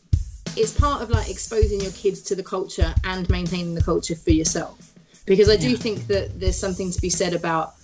it's 0.57 0.77
part 0.77 1.01
of 1.01 1.09
like 1.09 1.29
exposing 1.29 1.79
your 1.81 1.91
kids 1.91 2.21
to 2.21 2.35
the 2.35 2.43
culture 2.43 2.93
and 3.03 3.29
maintaining 3.29 3.75
the 3.75 3.83
culture 3.83 4.15
for 4.15 4.31
yourself. 4.31 4.93
Because 5.25 5.49
I 5.49 5.55
do 5.55 5.71
yeah. 5.71 5.77
think 5.77 6.07
that 6.07 6.39
there's 6.39 6.57
something 6.57 6.91
to 6.91 7.01
be 7.01 7.09
said 7.09 7.33
about 7.33 7.75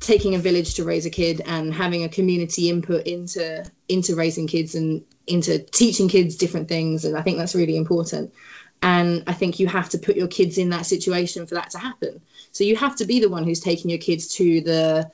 taking 0.00 0.34
a 0.34 0.38
village 0.38 0.74
to 0.74 0.84
raise 0.84 1.06
a 1.06 1.10
kid 1.10 1.40
and 1.46 1.72
having 1.72 2.04
a 2.04 2.08
community 2.08 2.68
input 2.68 3.06
into 3.06 3.64
into 3.88 4.16
raising 4.16 4.46
kids 4.46 4.74
and 4.74 5.02
into 5.28 5.60
teaching 5.60 6.08
kids 6.08 6.34
different 6.34 6.68
things 6.68 7.04
and 7.04 7.16
i 7.16 7.22
think 7.22 7.38
that's 7.38 7.54
really 7.54 7.76
important 7.76 8.34
and 8.82 9.22
i 9.28 9.32
think 9.32 9.60
you 9.60 9.68
have 9.68 9.88
to 9.88 9.96
put 9.96 10.16
your 10.16 10.26
kids 10.26 10.58
in 10.58 10.70
that 10.70 10.84
situation 10.84 11.46
for 11.46 11.54
that 11.54 11.70
to 11.70 11.78
happen 11.78 12.20
so 12.52 12.64
you 12.64 12.76
have 12.76 12.94
to 12.96 13.04
be 13.04 13.18
the 13.18 13.28
one 13.28 13.44
who's 13.44 13.60
taking 13.60 13.90
your 13.90 13.98
kids 13.98 14.28
to 14.28 14.60
the 14.60 15.10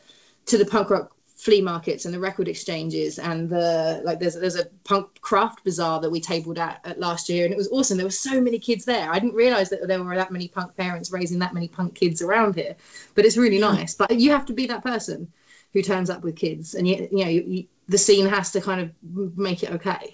to 0.46 0.58
the 0.58 0.66
punk 0.66 0.90
rock 0.90 1.12
flea 1.38 1.60
markets 1.60 2.04
and 2.04 2.12
the 2.12 2.18
record 2.18 2.48
exchanges 2.48 3.20
and 3.20 3.48
the 3.48 4.02
like 4.04 4.18
there's 4.18 4.34
there's 4.34 4.56
a 4.56 4.64
punk 4.82 5.20
craft 5.20 5.62
bazaar 5.62 6.00
that 6.00 6.10
we 6.10 6.20
tabled 6.20 6.58
at, 6.58 6.80
at 6.84 6.98
last 6.98 7.28
year 7.28 7.44
and 7.44 7.54
it 7.54 7.56
was 7.56 7.68
awesome. 7.68 7.96
There 7.96 8.04
were 8.06 8.10
so 8.10 8.40
many 8.40 8.58
kids 8.58 8.84
there. 8.84 9.08
I 9.08 9.20
didn't 9.20 9.36
realize 9.36 9.70
that 9.70 9.86
there 9.86 10.02
were 10.02 10.16
that 10.16 10.32
many 10.32 10.48
punk 10.48 10.76
parents 10.76 11.12
raising 11.12 11.38
that 11.38 11.54
many 11.54 11.68
punk 11.68 11.94
kids 11.94 12.22
around 12.22 12.56
here 12.56 12.74
but 13.14 13.24
it's 13.24 13.36
really 13.36 13.60
nice. 13.60 13.94
But 13.94 14.18
you 14.18 14.32
have 14.32 14.46
to 14.46 14.52
be 14.52 14.66
that 14.66 14.82
person 14.82 15.30
who 15.72 15.80
turns 15.80 16.10
up 16.10 16.24
with 16.24 16.34
kids 16.34 16.74
and 16.74 16.88
you, 16.88 17.08
you 17.12 17.24
know 17.24 17.30
you, 17.30 17.44
you, 17.46 17.66
the 17.88 17.98
scene 17.98 18.26
has 18.26 18.50
to 18.50 18.60
kind 18.60 18.80
of 18.80 19.38
make 19.38 19.62
it 19.62 19.70
okay. 19.70 20.12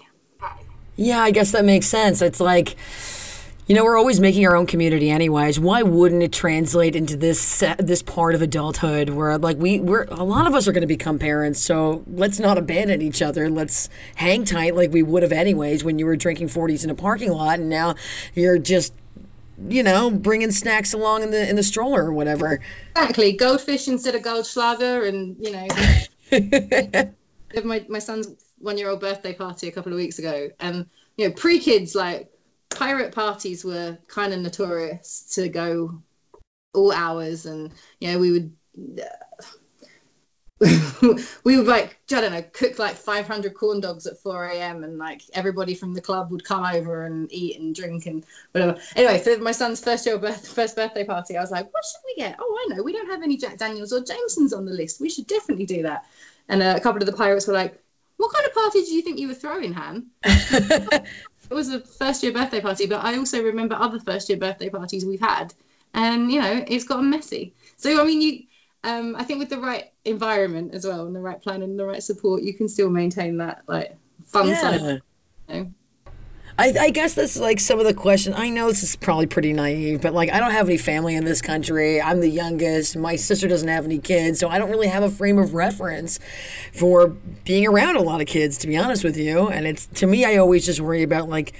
Yeah 0.95 1.21
i 1.21 1.31
guess 1.31 1.51
that 1.53 1.65
makes 1.65 1.87
sense. 1.87 2.21
It's 2.21 2.39
like 2.39 2.75
you 3.67 3.73
know, 3.73 3.83
we're 3.83 3.97
always 3.97 4.19
making 4.19 4.45
our 4.45 4.55
own 4.55 4.67
community, 4.67 5.09
anyways. 5.09 5.59
Why 5.59 5.81
wouldn't 5.81 6.21
it 6.21 6.31
translate 6.31 6.95
into 6.95 7.17
this 7.17 7.63
this 7.79 8.03
part 8.03 8.35
of 8.35 8.41
adulthood 8.43 9.09
where, 9.09 9.37
like, 9.39 9.57
we 9.57 9.79
we're 9.79 10.03
a 10.03 10.23
lot 10.23 10.45
of 10.45 10.53
us 10.53 10.67
are 10.67 10.71
going 10.71 10.81
to 10.81 10.87
become 10.87 11.17
parents, 11.17 11.61
so 11.61 12.03
let's 12.07 12.39
not 12.39 12.59
abandon 12.59 13.01
each 13.01 13.23
other. 13.23 13.49
Let's 13.49 13.89
hang 14.15 14.45
tight 14.45 14.75
like 14.75 14.91
we 14.91 15.01
would 15.01 15.23
have 15.23 15.31
anyways 15.31 15.83
when 15.83 15.97
you 15.97 16.05
were 16.05 16.15
drinking 16.15 16.49
forties 16.49 16.83
in 16.83 16.91
a 16.91 16.95
parking 16.95 17.31
lot, 17.31 17.57
and 17.57 17.67
now 17.67 17.95
you're 18.35 18.59
just, 18.59 18.93
you 19.67 19.81
know, 19.81 20.11
bringing 20.11 20.51
snacks 20.51 20.93
along 20.93 21.23
in 21.23 21.31
the 21.31 21.49
in 21.49 21.55
the 21.55 21.63
stroller 21.63 22.05
or 22.05 22.13
whatever. 22.13 22.59
Exactly, 22.95 23.31
goldfish 23.31 23.87
instead 23.87 24.13
of 24.13 24.21
Goldschlager, 24.21 25.07
and 25.07 25.35
you 25.39 25.51
know, 25.51 27.11
my 27.63 27.83
my 27.89 27.99
son's 27.99 28.27
one 28.59 28.77
year 28.77 28.89
old 28.89 28.99
birthday 28.99 29.33
party 29.33 29.67
a 29.67 29.71
couple 29.71 29.91
of 29.91 29.97
weeks 29.97 30.19
ago, 30.19 30.51
and 30.59 30.85
you 31.17 31.27
know, 31.27 31.33
pre 31.33 31.57
kids 31.57 31.95
like 31.95 32.29
pirate 32.75 33.13
parties 33.13 33.63
were 33.63 33.97
kind 34.07 34.33
of 34.33 34.39
notorious 34.39 35.27
to 35.35 35.49
go 35.49 36.01
all 36.73 36.91
hours, 36.91 37.45
and 37.45 37.73
you 37.99 38.11
know 38.11 38.19
we 38.19 38.31
would. 38.31 38.55
we 41.43 41.57
would 41.57 41.67
like 41.67 41.99
I 42.13 42.21
don't 42.21 42.31
know 42.31 42.41
cook 42.53 42.79
like 42.79 42.95
500 42.95 43.53
corn 43.53 43.81
dogs 43.81 44.07
at 44.07 44.17
4 44.19 44.45
a.m. 44.45 44.85
and 44.85 44.97
like 44.97 45.21
everybody 45.33 45.75
from 45.75 45.93
the 45.93 45.99
club 45.99 46.31
would 46.31 46.45
come 46.45 46.63
over 46.63 47.03
and 47.03 47.29
eat 47.29 47.59
and 47.59 47.75
drink 47.75 48.05
and 48.05 48.25
whatever. 48.53 48.79
Anyway, 48.95 49.19
for 49.19 49.37
my 49.43 49.51
son's 49.51 49.83
first 49.83 50.05
year 50.05 50.17
birth, 50.17 50.47
first 50.47 50.77
birthday 50.77 51.03
party, 51.03 51.35
I 51.35 51.41
was 51.41 51.51
like, 51.51 51.71
what 51.73 51.83
should 51.83 51.99
we 52.05 52.15
get? 52.23 52.37
Oh, 52.39 52.57
I 52.57 52.73
know, 52.73 52.83
we 52.83 52.93
don't 52.93 53.09
have 53.09 53.21
any 53.21 53.35
Jack 53.35 53.57
Daniels 53.57 53.91
or 53.91 54.01
Jamesons 54.01 54.53
on 54.53 54.65
the 54.65 54.71
list. 54.71 55.01
We 55.01 55.09
should 55.09 55.27
definitely 55.27 55.65
do 55.65 55.83
that. 55.83 56.05
And 56.47 56.63
uh, 56.63 56.75
a 56.77 56.79
couple 56.79 57.01
of 57.01 57.05
the 57.05 57.13
pirates 57.13 57.47
were 57.47 57.53
like, 57.53 57.77
what 58.17 58.33
kind 58.33 58.45
of 58.45 58.53
party 58.53 58.81
do 58.81 58.93
you 58.93 59.01
think 59.01 59.19
you 59.19 59.27
were 59.27 59.33
throwing, 59.33 59.73
Han? 59.73 60.07
it 61.49 61.53
was 61.53 61.69
a 61.69 61.79
first 61.79 62.23
year 62.23 62.31
birthday 62.31 62.61
party, 62.61 62.85
but 62.85 63.03
I 63.03 63.17
also 63.17 63.43
remember 63.43 63.75
other 63.75 63.99
first 63.99 64.29
year 64.29 64.37
birthday 64.37 64.69
parties 64.69 65.05
we've 65.05 65.19
had, 65.19 65.53
and 65.93 66.31
you 66.31 66.41
know 66.41 66.63
it's 66.67 66.83
gotten 66.83 67.09
messy. 67.09 67.53
So 67.77 68.01
I 68.01 68.05
mean, 68.05 68.21
you, 68.21 68.43
um, 68.83 69.15
I 69.15 69.23
think 69.23 69.39
with 69.39 69.49
the 69.49 69.59
right 69.59 69.91
environment 70.05 70.73
as 70.73 70.85
well, 70.85 71.05
and 71.05 71.15
the 71.15 71.19
right 71.19 71.41
plan 71.41 71.61
and 71.61 71.77
the 71.79 71.85
right 71.85 72.03
support, 72.03 72.43
you 72.43 72.53
can 72.53 72.67
still 72.67 72.89
maintain 72.89 73.37
that 73.37 73.63
like 73.67 73.95
fun 74.25 74.47
yeah. 74.47 74.61
side. 74.61 74.81
You 74.81 75.01
know? 75.49 75.71
I, 76.57 76.73
I 76.79 76.89
guess 76.89 77.13
that's 77.15 77.37
like 77.37 77.59
some 77.59 77.79
of 77.79 77.85
the 77.85 77.93
question. 77.93 78.33
I 78.33 78.49
know 78.49 78.69
this 78.69 78.81
is 78.81 78.95
probably 78.95 79.25
pretty 79.25 79.51
naive, 79.51 80.01
but 80.01 80.13
like 80.13 80.31
I 80.31 80.39
don't 80.39 80.51
have 80.51 80.67
any 80.67 80.77
family 80.77 81.15
in 81.15 81.25
this 81.25 81.41
country. 81.41 82.01
I'm 82.01 82.21
the 82.21 82.29
youngest. 82.29 82.95
My 82.95 83.17
sister 83.17 83.47
doesn't 83.47 83.67
have 83.67 83.83
any 83.83 83.99
kids, 83.99 84.39
so 84.39 84.47
I 84.47 84.57
don't 84.57 84.69
really 84.69 84.87
have 84.87 85.03
a 85.03 85.09
frame 85.09 85.37
of 85.37 85.53
reference 85.53 86.17
for 86.71 87.09
being 87.43 87.67
around 87.67 87.97
a 87.97 88.01
lot 88.01 88.21
of 88.21 88.27
kids. 88.27 88.57
To 88.59 88.67
be 88.67 88.77
honest 88.77 89.03
with 89.03 89.17
you, 89.17 89.49
and 89.49 89.67
it's 89.67 89.87
to 89.87 90.07
me, 90.07 90.23
I 90.23 90.37
always 90.37 90.65
just 90.65 90.79
worry 90.79 91.03
about 91.03 91.27
like 91.27 91.53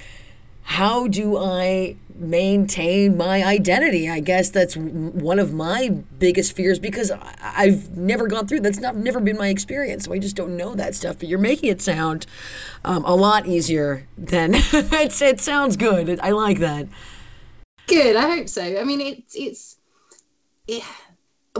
how 0.66 1.06
do 1.06 1.36
I 1.36 1.94
maintain 2.16 3.16
my 3.16 3.44
identity? 3.44 4.10
I 4.10 4.18
guess 4.18 4.50
that's 4.50 4.76
one 4.76 5.38
of 5.38 5.54
my 5.54 5.90
biggest 6.18 6.56
fears 6.56 6.80
because 6.80 7.12
I've 7.40 7.96
never 7.96 8.26
gone 8.26 8.48
through 8.48 8.60
that's 8.60 8.80
not 8.80 8.96
never 8.96 9.20
been 9.20 9.38
my 9.38 9.46
experience, 9.46 10.06
so 10.06 10.12
I 10.12 10.18
just 10.18 10.34
don't 10.34 10.56
know 10.56 10.74
that 10.74 10.96
stuff. 10.96 11.20
But 11.20 11.28
you're 11.28 11.38
making 11.38 11.70
it 11.70 11.80
sound 11.80 12.26
um, 12.84 13.04
a 13.04 13.14
lot 13.14 13.46
easier 13.46 14.08
than 14.18 14.54
it's, 14.54 15.22
it 15.22 15.40
sounds 15.40 15.76
good. 15.76 16.18
I 16.18 16.30
like 16.30 16.58
that. 16.58 16.88
Good, 17.86 18.16
I 18.16 18.28
hope 18.28 18.48
so. 18.48 18.62
I 18.62 18.82
mean, 18.82 19.00
it's 19.00 19.36
it's 19.36 19.76
it, 20.66 20.82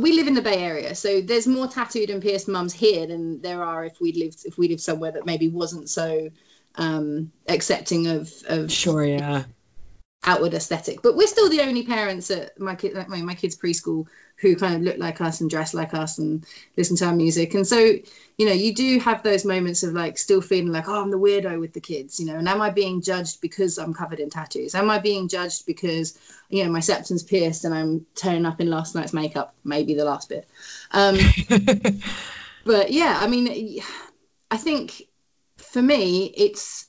we 0.00 0.14
live 0.14 0.26
in 0.26 0.34
the 0.34 0.42
Bay 0.42 0.64
Area, 0.64 0.96
so 0.96 1.20
there's 1.20 1.46
more 1.46 1.68
tattooed 1.68 2.10
and 2.10 2.20
pierced 2.20 2.48
mums 2.48 2.72
here 2.72 3.06
than 3.06 3.40
there 3.40 3.62
are 3.62 3.84
if 3.84 4.00
we 4.00 4.12
lived 4.14 4.44
if 4.46 4.58
we 4.58 4.66
lived 4.66 4.80
somewhere 4.80 5.12
that 5.12 5.26
maybe 5.26 5.48
wasn't 5.48 5.88
so 5.88 6.28
um, 6.76 7.32
accepting 7.48 8.06
of 8.06 8.32
of 8.48 8.70
sure, 8.70 9.04
yeah, 9.04 9.44
outward 10.24 10.54
aesthetic. 10.54 11.02
But 11.02 11.16
we're 11.16 11.26
still 11.26 11.48
the 11.48 11.60
only 11.60 11.84
parents 11.84 12.30
at 12.30 12.58
my 12.58 12.74
kid, 12.74 12.94
my, 13.08 13.22
my 13.22 13.34
kids' 13.34 13.56
preschool 13.56 14.06
who 14.38 14.54
kind 14.54 14.74
of 14.74 14.82
look 14.82 14.98
like 14.98 15.20
us 15.20 15.40
and 15.40 15.48
dress 15.48 15.72
like 15.72 15.94
us 15.94 16.18
and 16.18 16.44
listen 16.76 16.96
to 16.96 17.06
our 17.06 17.14
music. 17.14 17.54
And 17.54 17.66
so, 17.66 17.78
you 18.36 18.46
know, 18.46 18.52
you 18.52 18.74
do 18.74 18.98
have 19.00 19.22
those 19.22 19.46
moments 19.46 19.82
of 19.82 19.94
like 19.94 20.18
still 20.18 20.42
feeling 20.42 20.72
like, 20.72 20.88
oh, 20.88 21.00
I'm 21.00 21.10
the 21.10 21.18
weirdo 21.18 21.58
with 21.58 21.72
the 21.72 21.80
kids, 21.80 22.20
you 22.20 22.26
know, 22.26 22.36
and 22.36 22.46
am 22.46 22.60
I 22.60 22.68
being 22.68 23.00
judged 23.00 23.40
because 23.40 23.78
I'm 23.78 23.94
covered 23.94 24.20
in 24.20 24.28
tattoos? 24.28 24.74
Am 24.74 24.90
I 24.90 24.98
being 24.98 25.26
judged 25.26 25.64
because, 25.64 26.18
you 26.50 26.64
know, 26.64 26.70
my 26.70 26.80
septum's 26.80 27.22
pierced 27.22 27.64
and 27.64 27.72
I'm 27.72 28.04
turning 28.14 28.44
up 28.44 28.60
in 28.60 28.68
last 28.68 28.94
night's 28.94 29.14
makeup? 29.14 29.54
Maybe 29.64 29.94
the 29.94 30.04
last 30.04 30.28
bit. 30.28 30.46
Um, 30.90 31.16
but 32.64 32.92
yeah, 32.92 33.18
I 33.20 33.26
mean, 33.28 33.80
I 34.50 34.58
think 34.58 35.02
for 35.76 35.82
me, 35.82 36.32
it's 36.34 36.88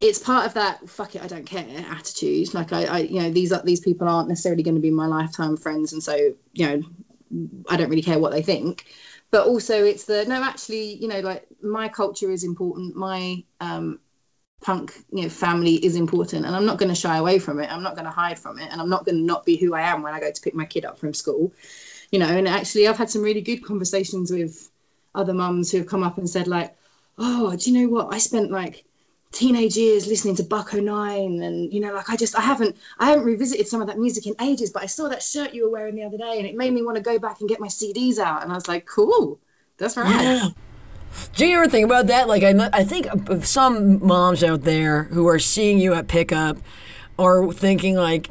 it's 0.00 0.18
part 0.18 0.46
of 0.46 0.54
that 0.54 0.88
fuck 0.88 1.14
it, 1.14 1.22
I 1.22 1.26
don't 1.26 1.44
care 1.44 1.66
attitude. 1.90 2.54
Like 2.54 2.72
I, 2.72 2.84
I 2.84 2.98
you 3.00 3.20
know, 3.20 3.30
these 3.30 3.52
are 3.52 3.62
these 3.62 3.80
people 3.80 4.08
aren't 4.08 4.30
necessarily 4.30 4.62
going 4.62 4.76
to 4.76 4.80
be 4.80 4.90
my 4.90 5.06
lifetime 5.06 5.58
friends, 5.58 5.92
and 5.92 6.02
so 6.02 6.14
you 6.54 6.66
know, 6.66 6.82
I 7.68 7.76
don't 7.76 7.90
really 7.90 8.00
care 8.00 8.18
what 8.18 8.32
they 8.32 8.40
think. 8.40 8.86
But 9.30 9.46
also, 9.46 9.84
it's 9.84 10.06
the 10.06 10.24
no, 10.24 10.42
actually, 10.42 10.94
you 10.94 11.06
know, 11.06 11.20
like 11.20 11.46
my 11.62 11.86
culture 11.86 12.30
is 12.30 12.44
important. 12.44 12.96
My 12.96 13.44
um, 13.60 14.00
punk 14.62 15.04
you 15.12 15.24
know 15.24 15.28
family 15.28 15.74
is 15.84 15.94
important 15.94 16.44
and 16.44 16.56
i'm 16.56 16.66
not 16.66 16.78
going 16.78 16.88
to 16.88 16.94
shy 16.94 17.18
away 17.18 17.38
from 17.38 17.60
it 17.60 17.70
i'm 17.70 17.80
not 17.80 17.94
going 17.94 18.04
to 18.04 18.10
hide 18.10 18.36
from 18.36 18.58
it 18.58 18.68
and 18.72 18.80
i'm 18.80 18.88
not 18.88 19.04
going 19.04 19.16
to 19.16 19.22
not 19.22 19.46
be 19.46 19.56
who 19.56 19.72
i 19.72 19.80
am 19.80 20.02
when 20.02 20.12
i 20.12 20.18
go 20.18 20.32
to 20.32 20.42
pick 20.42 20.52
my 20.52 20.64
kid 20.64 20.84
up 20.84 20.98
from 20.98 21.14
school 21.14 21.52
you 22.10 22.18
know 22.18 22.26
and 22.26 22.48
actually 22.48 22.88
i've 22.88 22.98
had 22.98 23.08
some 23.08 23.22
really 23.22 23.40
good 23.40 23.64
conversations 23.64 24.32
with 24.32 24.68
other 25.14 25.32
mums 25.32 25.70
who 25.70 25.78
have 25.78 25.86
come 25.86 26.02
up 26.02 26.18
and 26.18 26.28
said 26.28 26.48
like 26.48 26.74
oh, 27.18 27.56
do 27.56 27.70
you 27.70 27.80
know 27.80 27.88
what? 27.92 28.12
I 28.12 28.18
spent 28.18 28.50
like 28.50 28.84
teenage 29.30 29.76
years 29.76 30.06
listening 30.06 30.36
to 30.36 30.42
Buck-O-Nine 30.42 31.42
and 31.42 31.70
you 31.70 31.80
know 31.80 31.92
like 31.92 32.08
I 32.08 32.16
just 32.16 32.34
I 32.36 32.40
haven't 32.40 32.74
I 32.98 33.10
haven't 33.10 33.26
revisited 33.26 33.68
some 33.68 33.82
of 33.82 33.86
that 33.88 33.98
music 33.98 34.26
in 34.26 34.34
ages 34.40 34.70
but 34.70 34.82
I 34.82 34.86
saw 34.86 35.06
that 35.08 35.22
shirt 35.22 35.52
you 35.52 35.64
were 35.64 35.70
wearing 35.70 35.96
the 35.96 36.02
other 36.02 36.16
day 36.16 36.38
and 36.38 36.46
it 36.46 36.56
made 36.56 36.72
me 36.72 36.82
want 36.82 36.96
to 36.96 37.02
go 37.02 37.18
back 37.18 37.40
and 37.40 37.48
get 37.48 37.60
my 37.60 37.66
CDs 37.66 38.18
out 38.18 38.42
and 38.42 38.50
I 38.50 38.54
was 38.54 38.68
like 38.68 38.86
cool 38.86 39.38
that's 39.76 39.98
right 39.98 40.08
yeah. 40.08 40.48
Do 41.34 41.46
you 41.46 41.56
ever 41.56 41.68
think 41.68 41.84
about 41.84 42.06
that? 42.08 42.28
Like, 42.28 42.42
I, 42.42 42.68
I 42.72 42.84
think 42.84 43.06
some 43.44 44.04
moms 44.04 44.44
out 44.44 44.62
there 44.62 45.04
who 45.04 45.26
are 45.26 45.38
seeing 45.38 45.78
you 45.78 45.94
at 45.94 46.06
pickup 46.06 46.58
are 47.18 47.50
thinking, 47.52 47.96
like, 47.96 48.28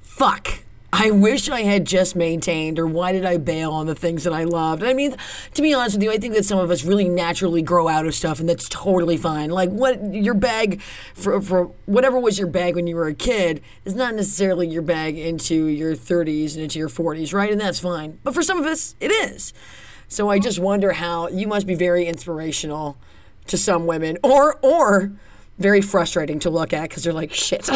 fuck, 0.00 0.64
I 0.92 1.10
wish 1.10 1.50
I 1.50 1.62
had 1.62 1.84
just 1.84 2.16
maintained, 2.16 2.78
or 2.78 2.86
why 2.86 3.12
did 3.12 3.24
I 3.24 3.36
bail 3.36 3.72
on 3.72 3.86
the 3.86 3.94
things 3.94 4.24
that 4.24 4.32
I 4.32 4.44
loved? 4.44 4.82
I 4.82 4.94
mean, 4.94 5.16
to 5.52 5.62
be 5.62 5.74
honest 5.74 5.96
with 5.96 6.02
you, 6.02 6.10
I 6.10 6.16
think 6.16 6.34
that 6.34 6.46
some 6.46 6.58
of 6.58 6.70
us 6.70 6.82
really 6.82 7.08
naturally 7.08 7.60
grow 7.60 7.88
out 7.88 8.06
of 8.06 8.14
stuff, 8.14 8.40
and 8.40 8.48
that's 8.48 8.68
totally 8.70 9.18
fine. 9.18 9.50
Like, 9.50 9.68
what 9.68 10.14
your 10.14 10.32
bag 10.32 10.80
for, 11.14 11.42
for 11.42 11.66
whatever 11.84 12.18
was 12.18 12.38
your 12.38 12.48
bag 12.48 12.74
when 12.74 12.86
you 12.86 12.96
were 12.96 13.06
a 13.06 13.14
kid 13.14 13.62
is 13.84 13.94
not 13.94 14.14
necessarily 14.14 14.66
your 14.66 14.80
bag 14.80 15.18
into 15.18 15.66
your 15.66 15.94
30s 15.94 16.54
and 16.54 16.62
into 16.62 16.78
your 16.78 16.88
40s, 16.88 17.34
right? 17.34 17.52
And 17.52 17.60
that's 17.60 17.80
fine. 17.80 18.18
But 18.24 18.32
for 18.32 18.42
some 18.42 18.58
of 18.58 18.64
us, 18.64 18.94
it 18.98 19.10
is. 19.10 19.52
So 20.08 20.30
I 20.30 20.38
just 20.38 20.58
wonder 20.58 20.92
how 20.92 21.28
you 21.28 21.46
must 21.46 21.66
be 21.66 21.74
very 21.74 22.06
inspirational 22.06 22.96
to 23.46 23.58
some 23.58 23.86
women, 23.86 24.16
or, 24.22 24.58
or, 24.62 25.12
very 25.58 25.80
frustrating 25.80 26.38
to 26.38 26.50
look 26.50 26.72
at 26.72 26.88
because 26.88 27.02
they're 27.02 27.12
like 27.12 27.34
shit. 27.34 27.68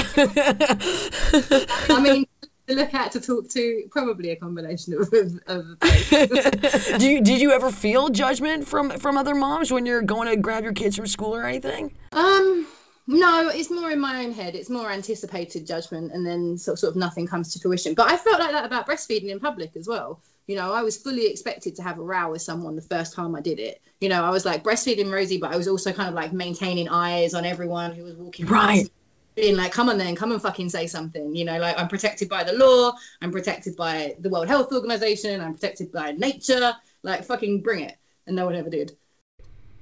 I 1.91 2.01
mean, 2.01 2.27
to 2.67 2.75
look 2.75 2.95
at 2.95 3.13
to 3.13 3.21
talk 3.21 3.49
to 3.51 3.85
probably 3.91 4.31
a 4.31 4.37
combination 4.37 4.95
of, 4.95 5.13
of, 5.47 5.79
do 6.99 7.11
you 7.11 7.21
did 7.21 7.41
you 7.41 7.51
ever 7.51 7.71
feel 7.71 8.09
judgment 8.09 8.67
from 8.67 8.91
from 8.91 9.19
other 9.19 9.35
moms 9.35 9.73
when 9.73 9.87
you're 9.87 10.03
going 10.03 10.29
to 10.29 10.37
grab 10.37 10.63
your 10.63 10.73
kids 10.73 10.97
from 10.97 11.07
school 11.07 11.35
or 11.35 11.45
anything? 11.45 11.93
Um 12.13 12.67
no 13.09 13.51
it's 13.53 13.71
more 13.71 13.91
in 13.91 14.01
my 14.01 14.25
own 14.25 14.33
head. 14.33 14.55
It's 14.55 14.71
more 14.71 14.91
anticipated 14.91 15.67
judgment 15.67 16.13
and 16.13 16.25
then 16.25 16.57
sort, 16.57 16.79
sort 16.79 16.93
of 16.93 16.97
nothing 16.97 17.27
comes 17.27 17.53
to 17.53 17.59
fruition. 17.59 17.95
But 17.95 18.11
i 18.11 18.17
felt 18.17 18.41
like 18.41 18.53
that 18.53 18.65
about 18.65 18.87
breastfeeding 18.87 19.31
in 19.31 19.41
public 19.41 19.77
as 19.77 19.89
well. 19.89 20.21
You 20.47 20.57
know 20.57 20.73
i 20.73 20.83
was 20.83 20.97
fully 20.97 21.27
expected 21.27 21.75
to 21.77 21.83
have 21.83 21.99
a 21.99 22.03
row 22.03 22.31
with 22.31 22.43
someone 22.43 22.77
the 22.77 22.83
first 22.83 23.15
time 23.15 23.35
i 23.35 23.41
did 23.41 23.59
it. 23.59 23.81
You 24.01 24.09
know 24.09 24.23
i 24.23 24.31
was 24.31 24.45
like 24.45 24.63
breastfeeding 24.63 25.11
rosie 25.11 25.39
but 25.39 25.53
i 25.53 25.57
was 25.57 25.69
also 25.69 25.93
kind 25.93 26.09
of 26.09 26.15
like 26.15 26.33
maintaining 26.33 26.89
eyes 26.89 27.35
on 27.35 27.45
everyone 27.45 27.93
who 27.93 28.05
was 28.05 28.15
walking 28.15 28.47
right 28.47 28.89
being 29.35 29.57
like, 29.57 29.73
come 29.73 29.89
on 29.89 29.99
then, 29.99 30.15
come 30.15 30.33
and 30.33 30.43
fucking 30.43 30.69
say 30.69 30.87
something. 30.87 31.35
You 31.35 31.45
know, 31.45 31.59
like 31.59 31.79
I'm 31.79 31.89
protected 31.89 32.29
by 32.29 32.45
the 32.45 32.53
law, 32.53 32.93
I'm 33.21 33.33
protected 33.33 33.77
by 33.77 34.17
the 34.21 34.29
World 34.29 34.49
Health 34.49 34.73
Organization, 34.73 35.41
I'm 35.41 35.55
protected 35.55 35.93
by 35.93 36.13
nature. 36.13 36.75
Like 37.03 37.25
fucking 37.25 37.63
bring 37.63 37.85
it. 37.85 37.97
And 38.27 38.37
no 38.37 38.47
one 38.47 38.55
ever 38.55 38.71
did. 38.71 38.93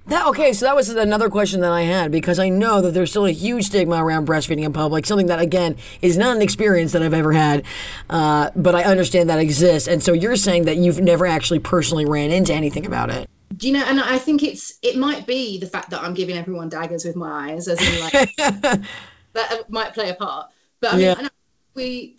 That, 0.07 0.27
okay, 0.29 0.53
so 0.55 0.65
that 0.65 0.75
was 0.75 0.89
another 0.89 1.29
question 1.29 1.61
that 1.61 1.71
I 1.71 1.83
had 1.83 2.11
because 2.11 2.39
I 2.39 2.49
know 2.49 2.81
that 2.81 2.95
there's 2.95 3.11
still 3.11 3.27
a 3.27 3.31
huge 3.31 3.67
stigma 3.67 4.03
around 4.03 4.27
breastfeeding 4.27 4.65
in 4.65 4.73
public, 4.73 5.05
something 5.05 5.27
that, 5.27 5.41
again, 5.41 5.77
is 6.01 6.17
not 6.17 6.35
an 6.35 6.43
experience 6.43 6.93
that 6.93 7.03
I've 7.03 7.15
ever 7.15 7.33
had, 7.33 7.65
uh, 8.09 8.51
but 8.57 8.75
I 8.75 8.85
understand 8.85 9.29
that 9.29 9.39
exists. 9.39 9.87
And 9.87 10.03
so 10.03 10.13
you're 10.13 10.37
saying 10.37 10.65
that 10.65 10.79
you've 10.79 11.01
never 11.01 11.27
actually 11.27 11.59
personally 11.59 12.07
ran 12.07 12.31
into 12.31 12.53
anything 12.55 12.87
about 12.87 13.11
it. 13.11 13.29
Do 13.57 13.67
you 13.67 13.75
know? 13.75 13.85
And 13.87 14.01
I 14.01 14.17
think 14.17 14.43
it's 14.43 14.79
it 14.83 14.97
might 14.97 15.27
be 15.27 15.59
the 15.59 15.67
fact 15.67 15.91
that 15.91 16.03
I'm 16.03 16.15
giving 16.15 16.37
everyone 16.37 16.71
daggers 16.71 17.05
with 17.05 17.15
my 17.17 17.51
eyes, 17.51 17.69
as 17.69 17.81
in 17.81 18.01
like 18.01 18.81
that 19.33 19.71
might 19.71 19.95
play 19.95 20.11
a 20.11 20.15
part. 20.15 20.51
But 20.81 20.95
I 20.95 20.97
mean, 20.97 21.05
yeah. 21.05 21.29
we 21.75 22.17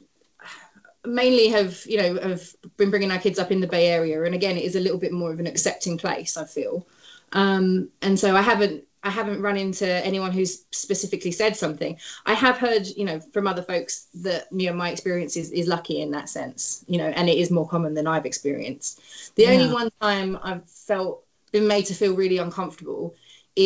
mainly 1.05 1.47
have 1.47 1.83
you 1.85 1.97
know 1.97 2.19
have 2.21 2.43
been 2.77 2.89
bringing 2.89 3.11
our 3.11 3.19
kids 3.19 3.39
up 3.39 3.51
in 3.51 3.59
the 3.59 3.67
Bay 3.67 3.87
Area, 3.87 4.23
and 4.23 4.35
again, 4.35 4.57
it 4.57 4.63
is 4.63 4.75
a 4.75 4.79
little 4.79 4.99
bit 4.99 5.11
more 5.11 5.31
of 5.31 5.39
an 5.39 5.47
accepting 5.47 5.97
place. 5.97 6.37
I 6.37 6.45
feel. 6.45 6.87
Um, 7.33 7.89
and 8.01 8.19
so 8.19 8.35
I 8.35 8.41
haven't 8.41 8.83
I 9.03 9.09
haven't 9.09 9.41
run 9.41 9.57
into 9.57 9.87
anyone 10.05 10.31
who's 10.31 10.65
specifically 10.71 11.31
said 11.31 11.55
something. 11.55 11.97
I 12.25 12.33
have 12.33 12.57
heard, 12.57 12.85
you 12.87 13.05
know, 13.05 13.19
from 13.19 13.47
other 13.47 13.63
folks 13.63 14.07
that 14.15 14.47
you 14.51 14.69
know 14.69 14.75
my 14.75 14.91
experience 14.91 15.35
is, 15.37 15.51
is 15.51 15.67
lucky 15.67 16.01
in 16.01 16.11
that 16.11 16.29
sense, 16.29 16.85
you 16.87 16.97
know, 16.97 17.07
and 17.07 17.29
it 17.29 17.37
is 17.37 17.49
more 17.49 17.67
common 17.67 17.93
than 17.93 18.05
I've 18.05 18.25
experienced. 18.25 19.01
The 19.35 19.43
yeah. 19.43 19.51
only 19.51 19.73
one 19.73 19.91
time 20.01 20.37
I've 20.43 20.69
felt 20.69 21.23
been 21.51 21.67
made 21.67 21.85
to 21.85 21.93
feel 21.93 22.15
really 22.15 22.37
uncomfortable 22.37 23.15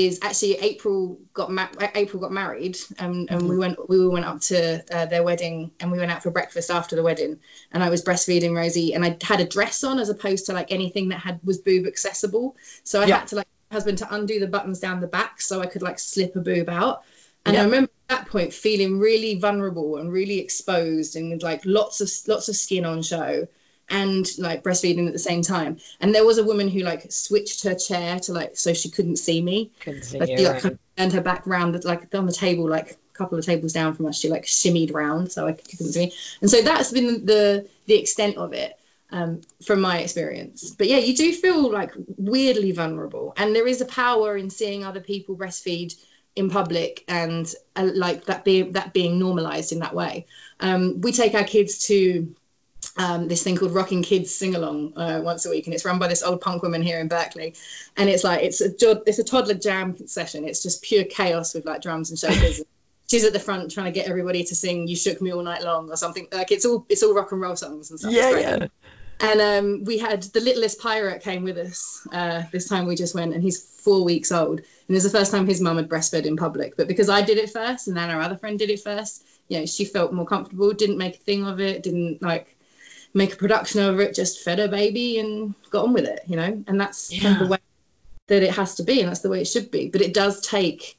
is 0.03 0.19
actually 0.21 0.53
April 0.59 1.17
got 1.33 1.51
ma- 1.51 1.69
April 1.95 2.21
got 2.21 2.31
married 2.31 2.77
and, 2.99 3.29
and 3.29 3.41
mm-hmm. 3.41 3.47
we 3.47 3.57
went 3.57 3.89
we 3.89 4.07
went 4.07 4.25
up 4.25 4.41
to 4.41 4.83
uh, 4.95 5.05
their 5.05 5.23
wedding 5.23 5.71
and 5.79 5.91
we 5.91 5.97
went 5.97 6.11
out 6.11 6.23
for 6.23 6.31
breakfast 6.31 6.69
after 6.69 6.95
the 6.95 7.03
wedding 7.03 7.39
and 7.71 7.83
I 7.83 7.89
was 7.89 8.03
breastfeeding 8.03 8.55
Rosie 8.55 8.93
and 8.93 9.05
I 9.05 9.17
had 9.21 9.39
a 9.39 9.45
dress 9.45 9.83
on 9.83 9.99
as 9.99 10.09
opposed 10.09 10.45
to 10.47 10.53
like 10.53 10.71
anything 10.71 11.09
that 11.09 11.19
had 11.19 11.39
was 11.43 11.59
boob 11.59 11.85
accessible 11.85 12.55
so 12.83 13.01
I 13.01 13.05
yeah. 13.05 13.19
had 13.19 13.27
to 13.29 13.35
like 13.37 13.47
husband 13.71 13.97
to 13.99 14.15
undo 14.15 14.39
the 14.39 14.47
buttons 14.47 14.79
down 14.79 14.99
the 14.99 15.07
back 15.07 15.41
so 15.41 15.61
I 15.61 15.65
could 15.65 15.81
like 15.81 15.99
slip 15.99 16.35
a 16.35 16.39
boob 16.39 16.69
out. 16.69 17.03
And 17.45 17.53
yep. 17.53 17.61
I 17.61 17.65
remember 17.65 17.91
at 18.09 18.17
that 18.17 18.29
point 18.29 18.53
feeling 18.53 18.99
really 18.99 19.37
vulnerable 19.37 19.97
and 19.97 20.11
really 20.11 20.39
exposed 20.39 21.15
and 21.15 21.29
with 21.31 21.43
like 21.43 21.61
lots 21.65 22.01
of 22.01 22.09
lots 22.27 22.49
of 22.49 22.55
skin 22.55 22.85
on 22.85 23.01
show 23.01 23.47
and 23.89 24.27
like 24.39 24.63
breastfeeding 24.63 25.07
at 25.07 25.13
the 25.13 25.19
same 25.19 25.41
time. 25.41 25.77
And 26.01 26.13
there 26.13 26.25
was 26.25 26.37
a 26.37 26.43
woman 26.43 26.67
who 26.67 26.79
like 26.79 27.11
switched 27.11 27.63
her 27.63 27.75
chair 27.75 28.19
to 28.21 28.33
like 28.33 28.57
so 28.57 28.73
she 28.73 28.89
couldn't 28.89 29.17
see 29.17 29.41
me. 29.41 29.71
Couldn't 29.79 30.03
see 30.03 30.19
like, 30.19 30.29
you, 30.29 30.47
like, 30.47 30.63
right. 30.63 30.77
turned 30.97 31.13
her 31.13 31.21
back 31.21 31.45
round 31.45 31.83
like 31.85 32.13
on 32.15 32.25
the 32.25 32.33
table 32.33 32.67
like 32.67 32.91
a 32.91 32.95
couple 33.13 33.37
of 33.37 33.45
tables 33.45 33.73
down 33.73 33.93
from 33.93 34.07
us. 34.07 34.19
She 34.19 34.29
like 34.29 34.45
shimmied 34.45 34.93
round 34.93 35.31
so 35.31 35.47
I 35.47 35.53
couldn't 35.53 35.93
see 35.93 36.07
me. 36.07 36.13
And 36.41 36.49
so 36.49 36.61
that's 36.61 36.91
been 36.91 37.25
the 37.25 37.67
the 37.85 37.95
extent 37.95 38.37
of 38.37 38.53
it 38.53 38.79
um, 39.11 39.41
from 39.63 39.81
my 39.81 39.99
experience. 39.99 40.71
But 40.71 40.87
yeah, 40.87 40.97
you 40.97 41.15
do 41.15 41.31
feel 41.31 41.71
like 41.71 41.91
weirdly 42.17 42.71
vulnerable, 42.71 43.33
and 43.37 43.55
there 43.55 43.67
is 43.67 43.81
a 43.81 43.85
power 43.85 44.37
in 44.37 44.49
seeing 44.49 44.83
other 44.83 44.99
people 44.99 45.35
breastfeed 45.35 45.95
in 46.35 46.49
public 46.49 47.03
and 47.07 47.53
uh, 47.77 47.89
like 47.93 48.25
that 48.25 48.43
being 48.43 48.71
that 48.73 48.93
being 48.93 49.17
normalized 49.17 49.71
in 49.71 49.79
that 49.79 49.95
way. 49.95 50.25
Um, 50.59 50.99
we 51.01 51.11
take 51.11 51.33
our 51.33 51.43
kids 51.43 51.87
to 51.87 52.35
um, 52.97 53.27
this 53.27 53.43
thing 53.43 53.55
called 53.55 53.73
Rocking 53.73 54.01
Kids 54.01 54.33
Sing 54.33 54.55
Along 54.55 54.93
uh, 54.95 55.21
once 55.23 55.45
a 55.45 55.49
week, 55.49 55.67
and 55.67 55.73
it's 55.73 55.85
run 55.85 55.99
by 55.99 56.07
this 56.07 56.23
old 56.23 56.41
punk 56.41 56.63
woman 56.63 56.81
here 56.81 56.99
in 56.99 57.07
Berkeley. 57.07 57.53
And 57.97 58.09
it's 58.09 58.23
like 58.23 58.41
it's 58.41 58.61
a 58.61 58.71
it's 59.05 59.19
a 59.19 59.23
toddler 59.23 59.55
jam 59.55 59.95
session. 60.07 60.45
It's 60.45 60.63
just 60.63 60.83
pure 60.83 61.03
chaos 61.05 61.53
with 61.53 61.65
like 61.65 61.81
drums 61.81 62.09
and 62.09 62.19
shakers. 62.19 62.61
She's 63.07 63.23
at 63.23 63.33
the 63.33 63.39
front 63.39 63.69
trying 63.69 63.85
to 63.85 63.91
get 63.91 64.07
everybody 64.09 64.43
to 64.43 64.55
sing 64.55 64.87
"You 64.87 64.95
Shook 64.95 65.21
Me 65.21 65.31
All 65.31 65.43
Night 65.43 65.63
Long" 65.63 65.89
or 65.89 65.95
something. 65.95 66.27
Like 66.31 66.51
it's 66.51 66.65
all 66.65 66.85
it's 66.89 67.03
all 67.03 67.13
rock 67.13 67.31
and 67.31 67.41
roll 67.41 67.55
songs 67.55 67.91
and 67.91 67.99
stuff. 67.99 68.11
Yeah, 68.11 68.31
yeah 68.31 68.67
and 69.21 69.41
um, 69.41 69.83
we 69.85 69.97
had 69.97 70.23
the 70.23 70.41
littlest 70.41 70.79
pirate 70.79 71.21
came 71.21 71.43
with 71.43 71.57
us 71.57 72.07
uh, 72.11 72.43
this 72.51 72.67
time 72.67 72.85
we 72.85 72.95
just 72.95 73.15
went 73.15 73.33
and 73.33 73.41
he's 73.41 73.63
four 73.63 74.03
weeks 74.03 74.31
old 74.31 74.59
and 74.59 74.89
it 74.89 74.93
was 74.93 75.03
the 75.03 75.09
first 75.09 75.31
time 75.31 75.45
his 75.45 75.61
mum 75.61 75.77
had 75.77 75.89
breastfed 75.89 76.25
in 76.25 76.35
public 76.35 76.75
but 76.75 76.87
because 76.87 77.09
i 77.09 77.21
did 77.21 77.37
it 77.37 77.49
first 77.49 77.87
and 77.87 77.95
then 77.95 78.09
our 78.09 78.21
other 78.21 78.37
friend 78.37 78.59
did 78.59 78.69
it 78.69 78.79
first 78.79 79.25
you 79.47 79.59
know 79.59 79.65
she 79.65 79.85
felt 79.85 80.11
more 80.11 80.25
comfortable 80.25 80.71
didn't 80.73 80.97
make 80.97 81.15
a 81.15 81.19
thing 81.19 81.45
of 81.45 81.59
it 81.59 81.83
didn't 81.83 82.21
like 82.21 82.54
make 83.15 83.33
a 83.33 83.37
production 83.37 83.79
over 83.79 84.01
it 84.01 84.13
just 84.13 84.41
fed 84.41 84.59
her 84.59 84.67
baby 84.67 85.19
and 85.19 85.55
got 85.71 85.85
on 85.85 85.93
with 85.93 86.05
it 86.05 86.21
you 86.27 86.35
know 86.35 86.63
and 86.67 86.79
that's 86.79 87.11
yeah. 87.11 87.21
kind 87.21 87.33
of 87.33 87.47
the 87.47 87.51
way 87.51 87.57
that 88.27 88.43
it 88.43 88.53
has 88.53 88.75
to 88.75 88.83
be 88.83 88.99
and 88.99 89.09
that's 89.09 89.21
the 89.21 89.29
way 89.29 89.41
it 89.41 89.47
should 89.47 89.71
be 89.71 89.89
but 89.89 90.01
it 90.01 90.13
does 90.13 90.41
take 90.41 90.97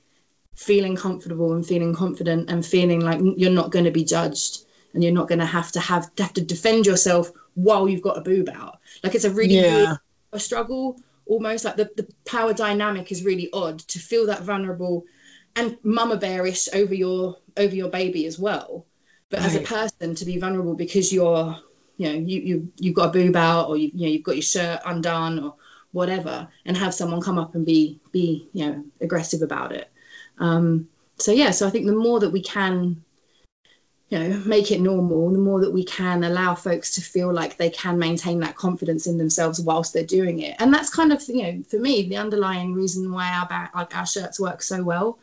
feeling 0.56 0.96
comfortable 0.96 1.52
and 1.52 1.66
feeling 1.66 1.94
confident 1.94 2.50
and 2.50 2.64
feeling 2.64 3.00
like 3.00 3.20
you're 3.36 3.50
not 3.50 3.70
going 3.70 3.84
to 3.84 3.90
be 3.90 4.04
judged 4.04 4.64
and 4.94 5.04
you're 5.04 5.12
not 5.12 5.28
going 5.28 5.38
to 5.38 5.46
have 5.46 5.70
to 5.70 5.78
have 5.78 6.10
have 6.18 6.32
to 6.32 6.40
defend 6.40 6.86
yourself 6.86 7.30
while 7.54 7.88
you've 7.88 8.02
got 8.02 8.18
a 8.18 8.22
boob 8.22 8.48
out. 8.48 8.80
Like 9.04 9.14
it's 9.14 9.24
a 9.24 9.30
really 9.30 9.60
yeah. 9.60 9.96
a 10.32 10.40
struggle 10.40 10.98
almost 11.26 11.64
like 11.64 11.76
the, 11.76 11.90
the 11.96 12.08
power 12.24 12.54
dynamic 12.54 13.12
is 13.12 13.24
really 13.24 13.50
odd 13.52 13.80
to 13.80 13.98
feel 13.98 14.26
that 14.26 14.42
vulnerable 14.42 15.04
and 15.56 15.76
mama 15.82 16.16
bearish 16.16 16.68
over 16.72 16.94
your 16.94 17.36
over 17.56 17.74
your 17.74 17.90
baby 17.90 18.26
as 18.26 18.38
well. 18.38 18.86
But 19.28 19.40
right. 19.40 19.46
as 19.46 19.56
a 19.56 19.60
person 19.60 20.14
to 20.14 20.24
be 20.24 20.38
vulnerable 20.38 20.74
because 20.74 21.12
you're 21.12 21.54
you 21.96 22.08
know 22.08 22.18
you 22.18 22.40
you 22.40 22.72
you've 22.78 22.94
got 22.94 23.08
a 23.08 23.12
boob 23.12 23.36
out 23.36 23.68
or 23.68 23.76
you 23.76 23.90
you 23.94 24.06
know 24.06 24.12
you've 24.12 24.22
got 24.22 24.36
your 24.36 24.42
shirt 24.42 24.80
undone 24.84 25.38
or 25.38 25.54
whatever 25.92 26.46
and 26.66 26.76
have 26.76 26.94
someone 26.94 27.20
come 27.20 27.38
up 27.38 27.54
and 27.54 27.64
be 27.64 27.98
be 28.12 28.48
you 28.52 28.66
know 28.66 28.84
aggressive 29.00 29.42
about 29.42 29.72
it. 29.72 29.90
Um, 30.38 30.88
so 31.18 31.32
yeah, 31.32 31.50
so 31.50 31.66
I 31.66 31.70
think 31.70 31.86
the 31.86 31.92
more 31.92 32.20
that 32.20 32.30
we 32.30 32.42
can 32.42 33.02
you 34.10 34.18
know 34.18 34.38
make 34.46 34.70
it 34.70 34.80
normal 34.80 35.30
the 35.32 35.38
more 35.38 35.60
that 35.60 35.72
we 35.72 35.84
can 35.84 36.24
allow 36.24 36.54
folks 36.54 36.94
to 36.94 37.00
feel 37.00 37.32
like 37.32 37.56
they 37.56 37.70
can 37.70 37.98
maintain 37.98 38.38
that 38.40 38.56
confidence 38.56 39.06
in 39.06 39.18
themselves 39.18 39.60
whilst 39.60 39.92
they're 39.92 40.04
doing 40.04 40.40
it 40.40 40.54
and 40.60 40.72
that's 40.72 40.94
kind 40.94 41.12
of 41.12 41.20
you 41.28 41.42
know 41.42 41.62
for 41.64 41.78
me 41.78 42.08
the 42.08 42.16
underlying 42.16 42.72
reason 42.72 43.10
why 43.10 43.28
our 43.28 43.70
like 43.74 43.96
our 43.96 44.06
shirts 44.06 44.38
work 44.38 44.62
so 44.62 44.82
well 44.82 45.18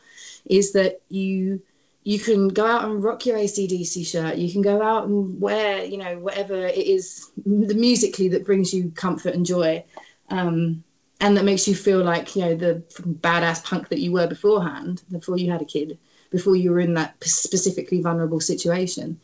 is 0.46 0.74
that 0.74 1.02
you 1.10 1.62
you 2.04 2.20
can 2.20 2.50
go 2.50 2.66
out 2.66 2.86
and 2.86 3.04
rock 3.04 3.26
your 3.26 3.38
acdc 3.38 4.06
shirt 4.06 4.36
you 4.36 4.52
can 4.52 4.62
go 4.62 4.82
out 4.82 5.08
and 5.08 5.40
wear 5.40 5.84
you 5.84 5.98
know 5.98 6.18
whatever 6.20 6.66
it 6.66 6.78
is 6.78 7.32
the 7.46 7.76
musically 7.76 8.28
that 8.28 8.46
brings 8.46 8.74
you 8.74 8.92
comfort 8.92 9.34
and 9.34 9.46
joy 9.46 9.84
um, 10.30 10.84
and 11.20 11.38
that 11.38 11.46
makes 11.46 11.68
you 11.68 11.76
feel 11.76 12.04
like 12.04 12.36
you 12.36 12.42
know 12.42 12.56
the 12.56 12.84
badass 13.22 13.64
punk 13.64 13.88
that 13.90 14.00
you 14.00 14.12
were 14.12 14.28
beforehand 14.28 15.04
before 15.12 15.38
you 15.38 15.52
had 15.52 15.62
a 15.62 15.66
kid 15.66 15.98
before 16.34 16.56
you 16.56 16.72
were 16.72 16.80
in 16.80 16.96
that 16.96 17.16
specifically 17.24 18.02
vulnerable 18.02 18.42
situation. 18.42 19.22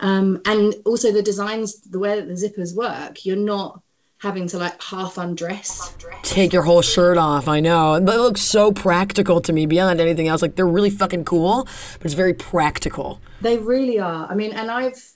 Um, 0.00 0.40
and 0.46 0.74
also 0.84 1.12
the 1.12 1.22
designs, 1.22 1.82
the 1.82 1.98
way 1.98 2.18
that 2.18 2.26
the 2.26 2.32
zippers 2.32 2.74
work, 2.74 3.24
you're 3.24 3.36
not 3.36 3.82
having 4.18 4.46
to 4.48 4.58
like 4.58 4.80
half 4.82 5.18
undress. 5.18 5.94
Take 6.22 6.52
your 6.52 6.62
whole 6.62 6.82
shirt 6.82 7.18
off. 7.18 7.48
I 7.48 7.60
know. 7.60 8.00
But 8.02 8.14
it 8.14 8.20
looks 8.20 8.40
so 8.40 8.72
practical 8.72 9.40
to 9.42 9.52
me 9.52 9.66
beyond 9.66 10.00
anything 10.00 10.28
else. 10.28 10.42
Like 10.42 10.56
they're 10.56 10.66
really 10.66 10.90
fucking 10.90 11.24
cool, 11.24 11.64
but 11.64 12.04
it's 12.04 12.14
very 12.14 12.34
practical. 12.34 13.20
They 13.40 13.58
really 13.58 13.98
are. 13.98 14.26
I 14.30 14.34
mean, 14.34 14.52
and 14.52 14.70
I've 14.70 15.12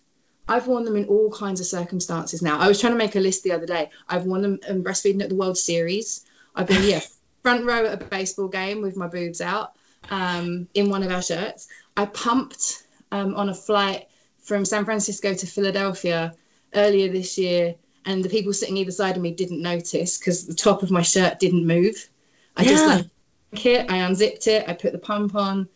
I've 0.48 0.66
worn 0.66 0.84
them 0.84 0.96
in 0.96 1.04
all 1.06 1.30
kinds 1.30 1.60
of 1.60 1.66
circumstances 1.66 2.42
now. 2.42 2.58
I 2.58 2.68
was 2.68 2.80
trying 2.80 2.92
to 2.92 2.98
make 2.98 3.14
a 3.14 3.20
list 3.20 3.44
the 3.44 3.52
other 3.52 3.66
day. 3.66 3.88
I've 4.08 4.24
worn 4.24 4.42
them 4.42 4.58
in 4.68 4.82
breastfeeding 4.82 5.22
at 5.22 5.28
the 5.28 5.36
World 5.36 5.56
Series. 5.56 6.26
I've 6.56 6.66
been 6.66 6.82
yeah, 6.82 7.00
front 7.42 7.64
row 7.64 7.86
at 7.86 8.02
a 8.02 8.04
baseball 8.04 8.48
game 8.48 8.82
with 8.82 8.96
my 8.96 9.06
boobs 9.06 9.40
out 9.40 9.76
um, 10.10 10.68
in 10.74 10.90
one 10.90 11.02
of 11.02 11.12
our 11.12 11.22
shirts. 11.22 11.68
I 11.96 12.06
pumped 12.06 12.86
um, 13.12 13.34
on 13.36 13.48
a 13.48 13.54
flight 13.54 14.08
from 14.42 14.64
San 14.64 14.84
Francisco 14.84 15.34
to 15.34 15.46
Philadelphia 15.46 16.34
earlier 16.74 17.12
this 17.12 17.38
year, 17.38 17.74
and 18.06 18.24
the 18.24 18.28
people 18.28 18.52
sitting 18.52 18.76
either 18.76 18.90
side 18.90 19.16
of 19.16 19.22
me 19.22 19.30
didn't 19.30 19.62
notice 19.62 20.18
because 20.18 20.46
the 20.46 20.54
top 20.54 20.82
of 20.82 20.90
my 20.90 21.02
shirt 21.02 21.38
didn't 21.38 21.66
move. 21.66 22.08
I 22.56 22.62
yeah. 22.62 22.70
just 22.70 22.86
like 22.86 23.66
it, 23.66 23.90
I 23.90 23.98
unzipped 23.98 24.46
it, 24.46 24.68
I 24.68 24.72
put 24.72 24.92
the 24.92 24.98
pump 24.98 25.34
on, 25.34 25.68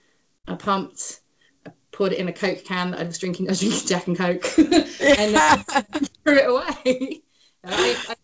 I 0.48 0.54
pumped, 0.54 1.20
I 1.66 1.70
poured 1.92 2.12
it 2.12 2.18
in 2.18 2.28
a 2.28 2.32
Coke 2.32 2.64
can 2.64 2.92
that 2.92 3.00
I 3.00 3.04
was 3.04 3.18
drinking. 3.18 3.48
I 3.48 3.52
was 3.52 3.60
drinking 3.60 3.86
Jack 3.86 4.06
and 4.06 4.16
Coke, 4.16 4.58
and 4.58 5.36
uh, 5.36 5.56
threw 6.24 6.38
it 6.38 6.48
away. 6.48 7.22
I, 7.64 7.96
I, 8.08 8.14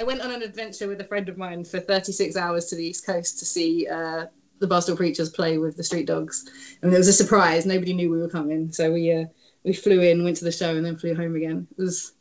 I, 0.00 0.04
went 0.04 0.20
on 0.20 0.32
an 0.32 0.42
adventure 0.42 0.88
with 0.88 1.00
a 1.00 1.04
friend 1.04 1.28
of 1.28 1.38
mine 1.38 1.64
for 1.64 1.78
36 1.78 2.36
hours 2.36 2.66
to 2.66 2.76
the 2.76 2.84
East 2.84 3.06
Coast 3.06 3.38
to 3.38 3.44
see 3.44 3.86
uh, 3.86 4.26
the 4.58 4.66
Barstool 4.66 4.96
Preachers 4.96 5.30
play 5.30 5.58
with 5.58 5.76
the 5.76 5.84
Street 5.84 6.06
Dogs, 6.06 6.50
and 6.82 6.92
it 6.92 6.98
was 6.98 7.08
a 7.08 7.12
surprise. 7.12 7.64
Nobody 7.66 7.92
knew 7.92 8.10
we 8.10 8.18
were 8.18 8.28
coming, 8.28 8.72
so 8.72 8.92
we 8.92 9.12
uh, 9.12 9.24
we 9.64 9.72
flew 9.72 10.00
in, 10.00 10.24
went 10.24 10.36
to 10.38 10.44
the 10.44 10.52
show, 10.52 10.76
and 10.76 10.84
then 10.84 10.96
flew 10.96 11.14
home 11.14 11.36
again. 11.36 11.66
It 11.78 11.82
was 11.82 12.12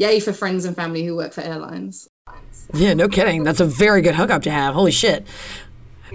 yay 0.00 0.18
for 0.18 0.32
friends 0.32 0.64
and 0.64 0.74
family 0.74 1.04
who 1.04 1.14
work 1.14 1.32
for 1.32 1.42
airlines. 1.42 2.08
Yeah, 2.72 2.94
no 2.94 3.08
kidding. 3.08 3.44
That's 3.44 3.60
a 3.60 3.66
very 3.66 4.00
good 4.00 4.14
hookup 4.14 4.42
to 4.42 4.50
have. 4.50 4.74
Holy 4.74 4.92
shit. 4.92 5.26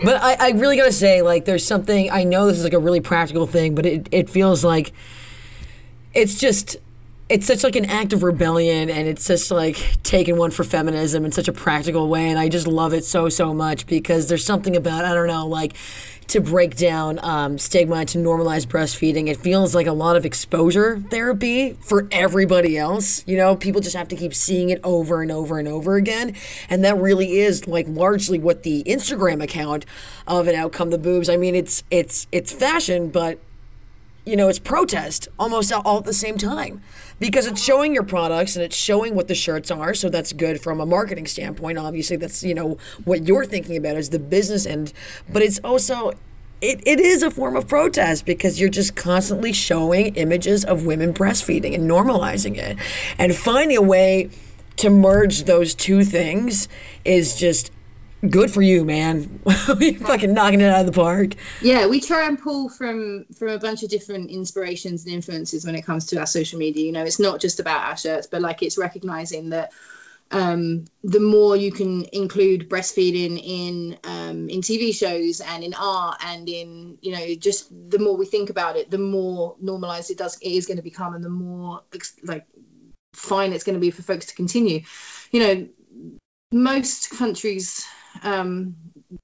But 0.04 0.22
I, 0.22 0.48
I 0.48 0.52
really 0.52 0.76
gotta 0.76 0.92
say, 0.92 1.22
like, 1.22 1.46
there's 1.46 1.66
something. 1.66 2.12
I 2.12 2.24
know 2.24 2.48
this 2.48 2.58
is 2.58 2.64
like 2.64 2.74
a 2.74 2.80
really 2.80 3.00
practical 3.00 3.46
thing, 3.48 3.76
but 3.76 3.86
it, 3.86 4.10
it 4.12 4.30
feels 4.30 4.64
like 4.64 4.92
it's 6.14 6.38
just 6.38 6.78
it's 7.28 7.48
such 7.48 7.64
like 7.64 7.76
an 7.76 7.86
act 7.86 8.14
of 8.14 8.22
rebellion 8.22 8.88
and 8.88 9.08
it's 9.08 9.26
just 9.26 9.50
like 9.50 9.98
taking 10.04 10.38
one 10.38 10.52
for 10.52 10.64
feminism 10.64 11.26
in 11.26 11.32
such 11.32 11.48
a 11.48 11.54
practical 11.54 12.08
way 12.08 12.30
and 12.30 12.38
i 12.38 12.48
just 12.48 12.68
love 12.68 12.94
it 12.94 13.04
so 13.04 13.30
so 13.30 13.54
much 13.54 13.88
because 13.88 14.28
there's 14.28 14.46
something 14.46 14.76
about 14.76 15.04
i 15.06 15.14
don't 15.14 15.28
know 15.28 15.48
like 15.48 15.74
to 16.28 16.40
break 16.40 16.76
down 16.76 17.20
um, 17.24 17.58
stigma 17.58 18.04
to 18.06 18.18
normalize 18.18 18.66
breastfeeding 18.66 19.28
it 19.28 19.38
feels 19.38 19.74
like 19.74 19.88
a 19.88 19.94
lot 19.94 20.16
of 20.16 20.26
exposure 20.26 21.00
therapy 21.10 21.74
for 21.82 22.08
everybody 22.12 22.78
else 22.78 23.24
you 23.28 23.38
know? 23.38 23.56
People 23.56 23.82
just 23.82 23.96
have 23.96 24.08
to 24.08 24.16
keep 24.16 24.34
seeing 24.34 24.70
it 24.70 24.80
over 24.84 25.22
and 25.22 25.32
over 25.32 25.58
and 25.58 25.68
over 25.68 25.96
again 25.96 26.36
and 26.70 26.84
that 26.84 26.98
really 26.98 27.38
is 27.38 27.68
like 27.68 27.88
largely 27.88 28.38
what 28.38 28.64
the 28.64 28.84
instagram 28.86 29.42
account 29.42 29.86
of 30.28 30.48
And 30.48 30.56
Out 30.56 30.72
Come 30.72 30.90
the 30.90 30.98
Boobs. 30.98 31.30
I 31.30 31.38
mean 31.38 31.56
it's 31.56 31.84
it's 31.90 32.28
it's 32.32 32.52
fashion 32.52 33.10
but 33.10 33.40
you 34.26 34.36
know, 34.36 34.50
it's 34.50 34.60
protest 34.60 35.28
almost 35.38 35.72
all 35.72 36.00
at 36.00 36.06
the 36.06 36.14
same 36.14 36.38
time 36.38 36.82
because 37.20 37.46
it's 37.46 37.62
showing 37.62 37.94
your 37.94 38.04
products 38.04 38.56
and 38.56 38.66
it's 38.66 38.76
showing 38.76 39.16
what 39.16 39.28
the 39.28 39.36
shirts 39.36 39.70
are. 39.70 39.94
So 39.94 40.10
that's 40.10 40.34
good 40.34 40.62
from 40.62 40.80
a 40.80 40.86
marketing 40.86 41.28
standpoint. 41.28 41.78
Obviously, 41.78 42.18
that's, 42.18 42.44
you 42.44 42.54
know, 42.54 42.78
what 43.04 43.28
you're 43.28 43.46
thinking 43.46 43.78
about 43.78 43.98
is 43.98 44.10
the 44.10 44.20
business 44.20 44.66
end, 44.66 44.94
but 45.32 45.42
it's 45.42 45.60
also. 45.60 46.14
It, 46.62 46.82
it 46.88 47.02
is 47.02 47.22
a 47.22 47.30
form 47.30 47.58
of 47.58 47.68
protest 47.68 48.26
because 48.26 48.60
you're 48.60 48.70
just 48.70 48.96
constantly 48.96 49.52
showing 49.52 50.16
images 50.16 50.64
of 50.64 50.86
women 50.86 51.14
breastfeeding 51.14 51.76
and 51.76 51.88
normalizing 51.88 52.58
it. 52.58 52.78
And 53.20 53.36
finding 53.36 53.78
a 53.78 53.82
way 53.82 54.30
to 54.78 54.90
merge 54.90 55.44
those 55.44 55.76
two 55.76 56.04
things 56.06 56.68
is 57.04 57.36
just 57.38 57.72
good 58.30 58.52
for 58.52 58.62
you, 58.62 58.86
man. 58.86 59.40
You're 59.80 59.94
fucking 59.96 60.34
knocking 60.34 60.62
it 60.62 60.70
out 60.70 60.82
of 60.82 60.86
the 60.86 60.92
park. 60.92 61.36
Yeah, 61.62 61.88
we 61.88 62.00
try 62.00 62.28
and 62.28 62.40
pull 62.40 62.70
from 62.70 63.26
from 63.36 63.50
a 63.50 63.60
bunch 63.60 63.84
of 63.84 63.90
different 63.90 64.30
inspirations 64.30 65.06
and 65.06 65.14
influences 65.14 65.66
when 65.66 65.76
it 65.76 65.86
comes 65.86 66.06
to 66.08 66.20
our 66.20 66.26
social 66.26 66.60
media. 66.60 66.86
You 66.86 66.92
know, 66.92 67.04
it's 67.04 67.20
not 67.20 67.40
just 67.40 67.60
about 67.60 67.84
our 67.84 67.98
shirts, 67.98 68.28
but 68.28 68.42
like 68.42 68.64
it's 68.64 68.78
recognizing 68.78 69.50
that 69.50 69.72
um, 70.32 70.86
the 71.04 71.20
more 71.20 71.56
you 71.56 71.72
can 71.72 72.06
include 72.12 72.70
breastfeeding 72.70 73.40
in 73.44 73.98
um, 74.04 74.50
in 74.50 74.62
TV 74.62 74.94
shows 74.94 75.40
and 75.40 75.64
in 75.64 75.74
art 75.76 76.18
and 76.26 76.50
in 76.50 76.98
you 77.02 77.12
know 77.12 77.36
just 77.36 77.72
the 77.92 78.00
more 78.00 78.18
we 78.18 78.26
think 78.26 78.50
about 78.50 78.76
it, 78.76 78.90
the 78.90 78.98
more 78.98 79.56
normalized 79.62 80.10
it 80.10 80.18
does 80.18 80.38
it 80.38 80.50
is 80.50 80.66
going 80.66 80.78
to 80.78 80.84
become, 80.84 81.14
and 81.14 81.24
the 81.24 81.30
more 81.30 81.82
like 82.24 82.46
fine 83.14 83.54
it's 83.54 83.64
going 83.64 83.76
to 83.76 83.80
be 83.80 83.92
for 83.92 84.02
folks 84.02 84.26
to 84.26 84.36
continue. 84.36 84.82
You 85.32 85.40
know, 85.40 85.68
most 86.52 87.12
countries 87.12 87.86
um, 88.24 88.76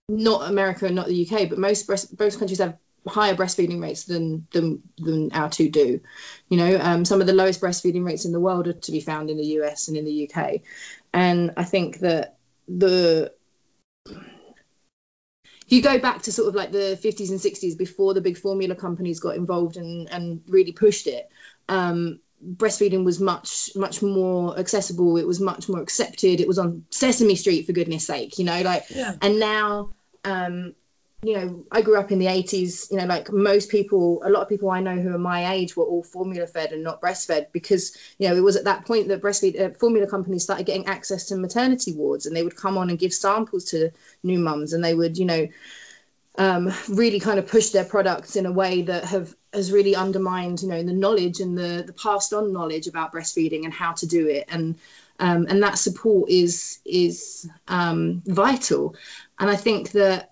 not 0.10 0.50
America 0.50 0.86
and 0.86 0.96
not 0.96 1.08
the 1.08 1.28
UK, 1.28 1.50
but 1.50 1.58
most 1.58 1.88
breast, 1.88 2.18
most 2.20 2.39
countries 2.39 2.60
have 2.60 2.78
higher 3.08 3.34
breastfeeding 3.34 3.82
rates 3.82 4.06
than 4.06 4.46
than 4.52 4.82
than 4.98 5.32
our 5.34 5.50
two 5.50 5.70
do. 5.70 6.00
You 6.50 6.58
know, 6.58 6.80
um, 6.82 7.06
some 7.06 7.22
of 7.22 7.28
the 7.28 7.34
lowest 7.34 7.62
breastfeeding 7.62 8.06
rates 8.06 8.26
in 8.26 8.32
the 8.32 8.39
world 8.39 8.68
are 8.68 8.74
to 8.74 8.92
be 8.92 9.02
found 9.02 9.30
in 9.30 9.38
the 9.38 9.46
US 9.58 9.88
and 9.88 9.98
in 9.98 10.06
the 10.06 10.30
UK, 10.30 10.62
and 11.14 11.52
I 11.58 11.64
think 11.64 12.00
that 12.00 12.38
the 12.68 13.34
if 15.72 15.72
you 15.78 15.82
go 15.82 15.98
back 16.00 16.22
to 16.24 16.32
sort 16.32 16.50
of 16.50 16.56
like 16.56 16.72
the 16.72 17.00
50s 17.02 17.30
and 17.30 17.39
60s 17.39 17.78
before 17.78 18.14
the 18.14 18.22
big 18.22 18.38
formula 18.38 18.76
companies 18.76 19.20
got 19.20 19.36
involved 19.36 19.78
and 19.78 20.10
and 20.12 20.42
really 20.48 20.72
pushed 20.72 21.08
it 21.08 21.30
um, 21.70 22.20
breastfeeding 22.56 23.04
was 23.04 23.20
much 23.20 23.70
much 23.76 24.02
more 24.02 24.58
accessible 24.58 25.18
it 25.18 25.28
was 25.28 25.39
much 25.39 25.70
more 25.70 25.82
accepted 25.82 26.39
it 26.39 26.48
was 26.48 26.58
on 26.58 26.84
sesame 26.89 27.36
street 27.36 27.66
for 27.66 27.72
goodness 27.72 28.06
sake 28.06 28.38
you 28.39 28.46
know 28.46 28.62
like 28.62 28.84
yeah. 28.89 29.16
and 29.22 29.39
now 29.39 29.92
um 30.26 30.74
you 31.24 31.36
know 31.36 31.64
i 31.72 31.82
grew 31.82 32.00
up 32.00 32.12
in 32.12 32.18
the 32.18 32.26
80s 32.26 32.89
you 32.92 32.98
know 32.98 33.06
like 33.06 33.32
most 33.32 33.70
people 33.70 34.22
a 34.26 34.30
lot 34.30 34.42
of 34.42 34.50
people 34.50 34.72
i 34.72 34.80
know 34.80 35.00
who 35.00 35.14
are 35.14 35.20
my 35.20 35.54
age 35.54 35.78
were 35.78 35.84
all 35.84 36.04
formula 36.04 36.48
fed 36.48 36.72
and 36.72 36.84
not 36.84 37.00
breastfed 37.00 37.52
because 37.52 37.96
you 38.18 38.28
know 38.28 38.36
it 38.36 38.42
was 38.42 38.56
at 38.56 38.64
that 38.64 38.86
point 38.86 39.08
that 39.08 39.22
breastfeed 39.22 39.60
uh, 39.60 39.70
formula 39.80 40.08
companies 40.08 40.44
started 40.44 40.66
getting 40.66 40.86
access 40.88 41.26
to 41.26 41.36
maternity 41.36 41.94
wards 41.94 42.26
and 42.26 42.36
they 42.36 42.44
would 42.44 42.56
come 42.56 42.78
on 42.78 42.89
and 42.89 42.98
give 42.98 43.14
samples 43.14 43.66
to 43.66 43.92
new 44.24 44.39
mums 44.39 44.74
and 44.74 44.84
they 44.84 44.96
would 44.96 45.18
you 45.18 45.26
know 45.26 45.48
um, 46.38 46.72
really 46.88 47.20
kind 47.20 47.38
of 47.39 47.48
push 47.48 47.70
their 47.70 47.84
products 47.84 48.36
in 48.36 48.46
a 48.46 48.52
way 48.52 48.82
that 48.84 49.04
have 49.04 49.36
has 49.54 49.72
really 49.72 49.95
undermined 49.95 50.62
you 50.62 50.68
know 50.68 50.84
the 50.84 50.93
knowledge 50.93 51.39
and 51.39 51.58
the 51.58 51.84
the 51.86 51.93
passed 51.93 52.34
on 52.34 52.54
knowledge 52.54 52.88
about 52.88 53.12
breastfeeding 53.14 53.66
and 53.66 53.74
how 53.74 53.91
to 53.93 54.06
do 54.08 54.28
it. 54.28 54.45
And 54.49 54.76
um, 55.20 55.45
and 55.49 55.62
that 55.62 55.78
support 55.78 56.30
is 56.30 56.80
is 56.86 57.49
um, 57.68 58.22
vital. 58.26 58.95
And 59.39 59.49
i 59.49 59.56
think 59.56 59.91
that 59.91 60.32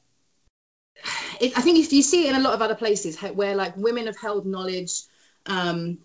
it, 1.39 1.57
i 1.57 1.61
think 1.61 1.77
if 1.79 1.91
you 1.93 2.01
see 2.01 2.27
it 2.27 2.31
in 2.31 2.35
a 2.35 2.43
lot 2.43 2.53
of 2.53 2.61
other 2.61 2.75
places 2.75 3.19
where 3.21 3.55
like 3.55 3.75
women 3.77 4.05
have 4.05 4.17
held 4.17 4.45
knowledge 4.45 5.03
um, 5.45 5.97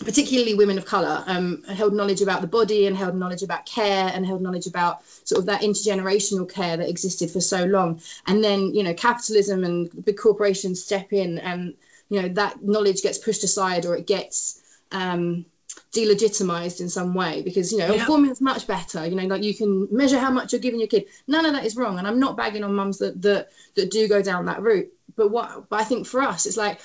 particularly 0.00 0.54
women 0.54 0.78
of 0.78 0.84
color 0.84 1.22
um, 1.26 1.62
held 1.64 1.94
knowledge 1.94 2.22
about 2.22 2.40
the 2.40 2.46
body 2.46 2.86
and 2.86 2.96
held 2.96 3.14
knowledge 3.14 3.42
about 3.42 3.64
care 3.66 4.10
and 4.14 4.26
held 4.26 4.42
knowledge 4.42 4.66
about 4.66 5.04
sort 5.24 5.38
of 5.38 5.46
that 5.46 5.62
intergenerational 5.62 6.50
care 6.50 6.76
that 6.76 6.88
existed 6.88 7.30
for 7.30 7.40
so 7.40 7.64
long. 7.64 8.00
And 8.26 8.42
then 8.42 8.74
you 8.74 8.82
know 8.82 8.94
capitalism 8.94 9.64
and 9.64 10.04
big 10.04 10.16
corporations 10.16 10.82
step 10.82 11.12
in 11.12 11.38
and 11.38 11.74
you 12.08 12.20
know 12.20 12.28
that 12.28 12.62
knowledge 12.62 13.02
gets 13.02 13.18
pushed 13.18 13.44
aside 13.44 13.86
or 13.86 13.96
it 13.96 14.06
gets 14.06 14.60
um, 14.92 15.44
delegitimized 15.92 16.80
in 16.80 16.88
some 16.88 17.14
way 17.14 17.42
because 17.42 17.72
you 17.72 17.78
know 17.78 17.94
yeah. 17.94 18.04
formula 18.04 18.32
is 18.32 18.40
much 18.40 18.66
better 18.66 19.06
you 19.06 19.14
know 19.14 19.24
like 19.24 19.42
you 19.42 19.54
can 19.54 19.86
measure 19.90 20.18
how 20.18 20.30
much 20.30 20.52
you're 20.52 20.60
giving 20.60 20.80
your 20.80 20.88
kid 20.88 21.04
none 21.26 21.44
of 21.44 21.52
that 21.52 21.64
is 21.64 21.76
wrong 21.76 21.98
and 21.98 22.06
i'm 22.06 22.18
not 22.18 22.36
bagging 22.36 22.64
on 22.64 22.74
mums 22.74 22.98
that 22.98 23.20
that 23.20 23.48
that 23.74 23.90
do 23.90 24.08
go 24.08 24.22
down 24.22 24.46
that 24.46 24.62
route 24.62 24.90
but 25.16 25.30
what 25.30 25.68
but 25.68 25.80
i 25.80 25.84
think 25.84 26.06
for 26.06 26.22
us 26.22 26.46
it's 26.46 26.56
like 26.56 26.80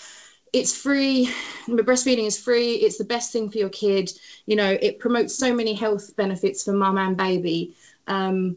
it's 0.54 0.76
free 0.76 1.30
breastfeeding 1.68 2.26
is 2.26 2.38
free 2.38 2.74
it's 2.76 2.98
the 2.98 3.04
best 3.04 3.32
thing 3.32 3.50
for 3.50 3.58
your 3.58 3.70
kid 3.70 4.12
you 4.46 4.56
know 4.56 4.78
it 4.82 5.00
promotes 5.00 5.36
so 5.36 5.54
many 5.54 5.74
health 5.74 6.16
benefits 6.16 6.64
for 6.64 6.74
mum 6.74 6.98
and 6.98 7.18
baby 7.18 7.76
um, 8.08 8.56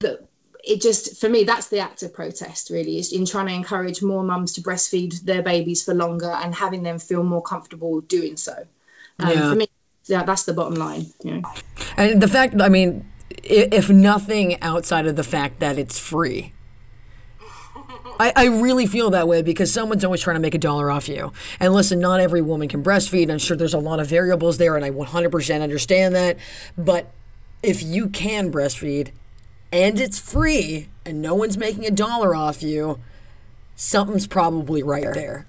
that 0.00 0.25
it 0.66 0.82
just 0.82 1.18
for 1.18 1.28
me 1.28 1.44
that's 1.44 1.68
the 1.68 1.78
act 1.78 2.02
of 2.02 2.12
protest 2.12 2.70
really 2.70 2.98
is 2.98 3.12
in 3.12 3.24
trying 3.24 3.46
to 3.46 3.54
encourage 3.54 4.02
more 4.02 4.22
mums 4.22 4.52
to 4.52 4.60
breastfeed 4.60 5.20
their 5.22 5.42
babies 5.42 5.82
for 5.82 5.94
longer 5.94 6.30
and 6.42 6.54
having 6.54 6.82
them 6.82 6.98
feel 6.98 7.22
more 7.22 7.42
comfortable 7.42 8.00
doing 8.02 8.36
so 8.36 8.66
um, 9.20 9.30
yeah. 9.30 9.50
for 9.50 9.56
me 9.56 9.68
yeah, 10.06 10.22
that's 10.22 10.44
the 10.44 10.52
bottom 10.52 10.74
line 10.74 11.06
you 11.22 11.36
know? 11.36 11.42
and 11.96 12.20
the 12.20 12.28
fact 12.28 12.60
i 12.60 12.68
mean 12.68 13.08
if 13.42 13.88
nothing 13.88 14.60
outside 14.60 15.06
of 15.06 15.16
the 15.16 15.24
fact 15.24 15.60
that 15.60 15.78
it's 15.78 15.98
free 15.98 16.52
I, 18.18 18.32
I 18.34 18.44
really 18.46 18.86
feel 18.86 19.10
that 19.10 19.28
way 19.28 19.42
because 19.42 19.70
someone's 19.70 20.02
always 20.02 20.22
trying 20.22 20.36
to 20.36 20.40
make 20.40 20.54
a 20.54 20.58
dollar 20.58 20.90
off 20.90 21.06
you. 21.06 21.34
And 21.60 21.74
listen, 21.74 21.98
not 21.98 22.18
every 22.18 22.40
woman 22.40 22.66
can 22.66 22.82
breastfeed. 22.82 23.30
I'm 23.30 23.36
sure 23.36 23.58
there's 23.58 23.74
a 23.74 23.78
lot 23.78 24.00
of 24.00 24.06
variables 24.06 24.56
there, 24.56 24.74
and 24.74 24.86
I 24.86 24.90
100% 24.90 25.60
understand 25.60 26.14
that. 26.14 26.38
But 26.78 27.12
if 27.62 27.82
you 27.82 28.08
can 28.08 28.50
breastfeed, 28.50 29.10
and 29.82 30.00
it's 30.00 30.18
free 30.18 30.88
and 31.04 31.20
no 31.20 31.34
one's 31.34 31.58
making 31.58 31.86
a 31.86 31.90
dollar 31.90 32.34
off 32.34 32.62
you, 32.62 32.98
something's 33.74 34.26
probably 34.26 34.82
right 34.82 35.12
there. 35.12 35.46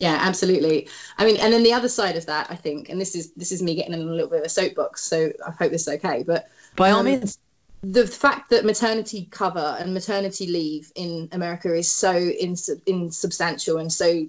Yeah, 0.00 0.18
absolutely. 0.20 0.88
I 1.18 1.24
mean, 1.24 1.36
and 1.36 1.52
then 1.52 1.62
the 1.62 1.72
other 1.72 1.88
side 1.88 2.16
of 2.16 2.26
that, 2.26 2.48
I 2.50 2.56
think, 2.56 2.88
and 2.88 3.00
this 3.00 3.14
is 3.14 3.32
this 3.32 3.52
is 3.52 3.62
me 3.62 3.74
getting 3.74 3.94
in 3.94 4.00
a 4.00 4.04
little 4.04 4.28
bit 4.28 4.40
of 4.40 4.46
a 4.46 4.48
soapbox, 4.48 5.02
so 5.04 5.32
I 5.46 5.50
hope 5.52 5.70
this 5.70 5.82
is 5.82 5.94
okay. 5.94 6.24
But 6.24 6.48
by 6.76 6.90
all 6.90 7.00
um, 7.00 7.06
means, 7.06 7.38
the 7.82 8.06
fact 8.06 8.50
that 8.50 8.64
maternity 8.64 9.28
cover 9.30 9.76
and 9.78 9.94
maternity 9.94 10.46
leave 10.46 10.90
in 10.94 11.28
America 11.32 11.72
is 11.74 11.92
so 11.92 12.16
ins- 12.16 12.70
insubstantial 12.86 13.78
and 13.78 13.92
so 13.92 14.26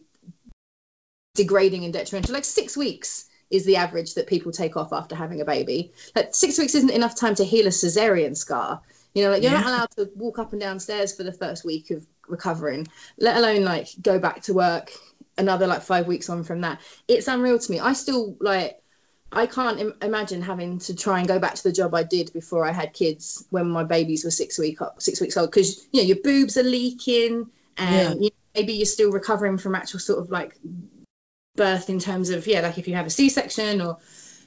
degrading 1.35 1.83
and 1.83 1.93
detrimental, 1.93 2.33
like 2.33 2.45
six 2.45 2.75
weeks 2.77 3.25
is 3.51 3.65
the 3.65 3.75
average 3.75 4.13
that 4.15 4.27
people 4.27 4.51
take 4.51 4.75
off 4.75 4.91
after 4.91 5.15
having 5.15 5.41
a 5.41 5.45
baby. 5.45 5.91
Like 6.15 6.33
six 6.33 6.57
weeks 6.57 6.75
isn't 6.75 6.89
enough 6.89 7.15
time 7.15 7.35
to 7.35 7.43
heal 7.43 7.67
a 7.67 7.69
cesarean 7.69 8.35
scar. 8.35 8.81
You 9.16 9.24
know, 9.24 9.32
like 9.32 9.41
you're 9.41 9.53
yeah. 9.53 9.61
not 9.61 9.68
allowed 9.68 9.91
to 9.91 10.11
walk 10.16 10.39
up 10.39 10.51
and 10.51 10.61
down 10.61 10.80
stairs 10.80 11.16
for 11.16 11.24
the 11.24 11.32
first 11.32 11.66
week 11.66 11.89
of 11.89 12.05
recovering, 12.28 12.86
let 13.18 13.38
alone 13.38 13.63
like 13.63 13.88
go 14.01 14.20
back 14.20 14.41
to 14.43 14.53
work 14.53 14.91
another 15.38 15.68
like 15.68 15.82
five 15.82 16.05
weeks 16.05 16.30
on 16.30 16.43
from 16.43 16.61
that. 16.61 16.82
It's 17.07 17.28
unreal 17.28 17.57
to 17.57 17.72
me. 17.72 17.80
I 17.80 17.93
still 17.93 18.36
like 18.41 18.82
I 19.32 19.45
can't 19.45 19.80
Im- 19.80 19.95
imagine 20.01 20.41
having 20.41 20.80
to 20.80 20.95
try 20.95 21.20
and 21.20 21.28
go 21.28 21.39
back 21.39 21.55
to 21.55 21.63
the 21.63 21.72
job 21.72 21.95
I 21.95 22.03
did 22.03 22.32
before 22.34 22.66
I 22.66 22.72
had 22.72 22.93
kids 22.93 23.45
when 23.49 23.70
my 23.70 23.84
babies 23.84 24.24
were 24.24 24.32
six 24.32 24.59
week 24.59 24.82
up, 24.82 25.01
six 25.01 25.20
weeks 25.22 25.38
old 25.38 25.49
because 25.51 25.88
you 25.91 26.01
know 26.01 26.07
your 26.07 26.18
boobs 26.22 26.57
are 26.57 26.63
leaking 26.63 27.49
and 27.78 28.16
yeah. 28.16 28.26
you 28.26 28.30
maybe 28.53 28.74
you're 28.74 28.86
still 28.86 29.11
recovering 29.11 29.57
from 29.57 29.76
actual 29.76 29.99
sort 29.99 30.20
of 30.20 30.30
like 30.30 30.57
birth 31.55 31.89
in 31.89 31.99
terms 31.99 32.30
of 32.30 32.45
yeah 32.47 32.61
like 32.61 32.78
if 32.78 32.88
you 32.88 32.95
have 32.95 33.05
a 33.05 33.09
C-section 33.09 33.82
or 33.82 33.97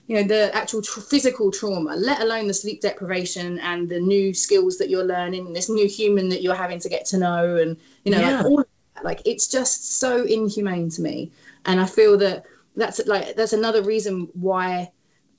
you 0.09 0.17
know 0.17 0.23
the 0.25 0.51
actual 0.55 0.83
tr- 0.83 1.01
physical 1.01 1.51
trauma 1.53 1.95
let 1.95 2.21
alone 2.21 2.49
the 2.49 2.55
sleep 2.55 2.81
deprivation 2.81 3.59
and 3.61 3.89
the 3.89 4.01
new 4.01 4.35
skills 4.35 4.77
that 4.79 4.91
you're 4.91 5.05
learning 5.05 5.53
this 5.53 5.69
new 5.69 5.87
human 5.87 6.29
that 6.29 6.43
you're 6.43 6.55
having 6.55 6.81
to 6.81 6.89
get 6.89 7.05
to 7.05 7.19
know 7.19 7.57
and 7.57 7.77
you 8.05 8.11
know 8.11 8.19
yeah. 8.21 8.41
like 8.41 8.47
all 8.47 8.65
like 9.05 9.23
it's 9.25 9.47
just 9.47 9.99
so 9.99 10.25
inhumane 10.25 10.91
to 10.91 11.03
me. 11.03 11.31
And 11.67 11.81
i 11.81 11.87
feel 11.87 12.17
that 12.19 12.45
that's 12.77 13.05
like 13.07 13.37
that's 13.37 13.53
another 13.53 13.83
reason 13.83 14.29
why 14.35 14.91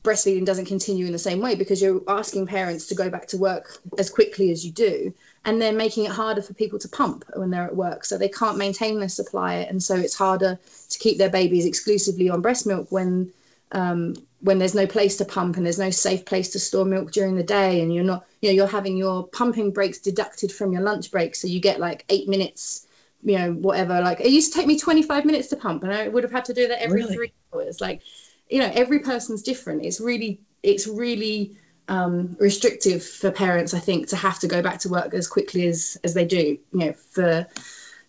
breastfeeding 0.04 0.46
doesn't 0.46 0.66
continue 0.66 1.06
in 1.06 1.12
the 1.12 1.20
same 1.20 1.42
way 1.42 1.56
because 1.56 1.82
you're 1.82 2.02
asking 2.08 2.48
parents 2.48 2.88
to 2.88 2.96
go 2.96 3.10
back 3.10 3.28
to 3.28 3.38
work 3.38 3.82
as 3.98 4.10
quickly 4.10 4.50
as 4.50 4.66
you 4.66 4.72
do 4.72 5.14
and 5.44 5.62
they're 5.62 5.74
making 5.74 6.06
it 6.06 6.12
harder 6.12 6.42
for 6.42 6.54
people 6.54 6.80
to 6.80 6.88
pump 6.88 7.26
when 7.36 7.50
they're 7.50 7.66
at 7.66 7.76
work. 7.76 8.06
So 8.06 8.18
they 8.18 8.30
can't 8.30 8.58
maintain 8.58 9.00
their 9.00 9.10
supply 9.10 9.56
and 9.56 9.82
so 9.82 9.96
it's 9.96 10.16
harder 10.16 10.58
to 10.90 11.00
keep 11.00 11.18
their 11.18 11.30
babies 11.30 11.66
exclusively 11.66 12.30
on 12.30 12.42
breast 12.42 12.66
milk 12.66 12.88
when 12.92 13.32
um, 13.74 14.16
when 14.42 14.58
there's 14.58 14.76
no 14.76 14.88
place 14.88 15.18
to 15.18 15.26
pump 15.26 15.58
and 15.58 15.66
there's 15.66 15.80
no 15.80 15.90
safe 15.90 16.26
place 16.26 16.50
to 16.50 16.60
store 16.60 16.86
milk 16.86 17.12
during 17.12 17.36
the 17.36 17.44
day 17.44 17.82
and 17.82 17.94
you're 17.94 18.04
not 18.04 18.26
you 18.42 18.50
know 18.50 18.54
you're 18.54 18.68
having 18.68 18.96
your 18.98 19.28
pumping 19.28 19.72
breaks 19.72 20.00
deducted 20.00 20.52
from 20.52 20.72
your 20.72 20.82
lunch 20.82 21.12
break. 21.12 21.36
So 21.36 21.48
you 21.48 21.60
get 21.60 21.80
like 21.80 22.06
eight 22.10 22.28
minutes 22.28 22.88
you 23.22 23.38
know 23.38 23.52
whatever 23.52 24.00
like 24.02 24.22
it 24.22 24.30
used 24.30 24.54
to 24.54 24.58
take 24.58 24.68
me 24.68 24.80
25 24.80 25.26
minutes 25.26 25.50
to 25.50 25.58
pump 25.58 25.84
and 25.84 25.92
i 25.92 26.08
would 26.08 26.24
have 26.24 26.32
had 26.32 26.46
to 26.46 26.54
do 26.54 26.70
that 26.70 26.82
every 26.82 27.02
Really? 27.02 27.16
three 27.16 27.34
hours. 27.54 27.82
Like 27.82 28.02
you 28.50 28.60
know 28.60 28.72
every 28.74 29.00
person's 29.00 29.42
different. 29.42 29.84
It's 29.86 30.00
really 30.00 30.40
it's 30.64 30.88
really 30.88 31.58
um, 31.88 32.38
restrictive 32.40 33.04
for 33.04 33.32
parents 33.32 33.74
i 33.74 33.80
think 33.80 34.08
to 34.10 34.16
have 34.16 34.38
to 34.40 34.48
go 34.48 34.62
back 34.62 34.80
to 34.80 34.90
work 34.90 35.14
as 35.16 35.28
quickly 35.28 35.66
as 35.66 35.98
as 36.04 36.14
they 36.14 36.24
do 36.24 36.38
you 36.38 36.60
know 36.72 36.94
for 36.94 37.48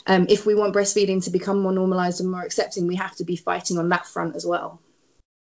um, 0.06 0.26
if 0.28 0.44
we 0.44 0.54
want 0.54 0.74
breastfeeding 0.74 1.22
to 1.24 1.30
become 1.30 1.62
more 1.62 1.72
normalized 1.72 2.20
and 2.20 2.30
more 2.30 2.42
accepting 2.42 2.86
we 2.86 2.96
have 2.96 3.16
to 3.16 3.24
be 3.24 3.36
fighting 3.36 3.78
on 3.78 3.88
that 3.88 4.06
front 4.06 4.36
as 4.36 4.44
well 4.44 4.80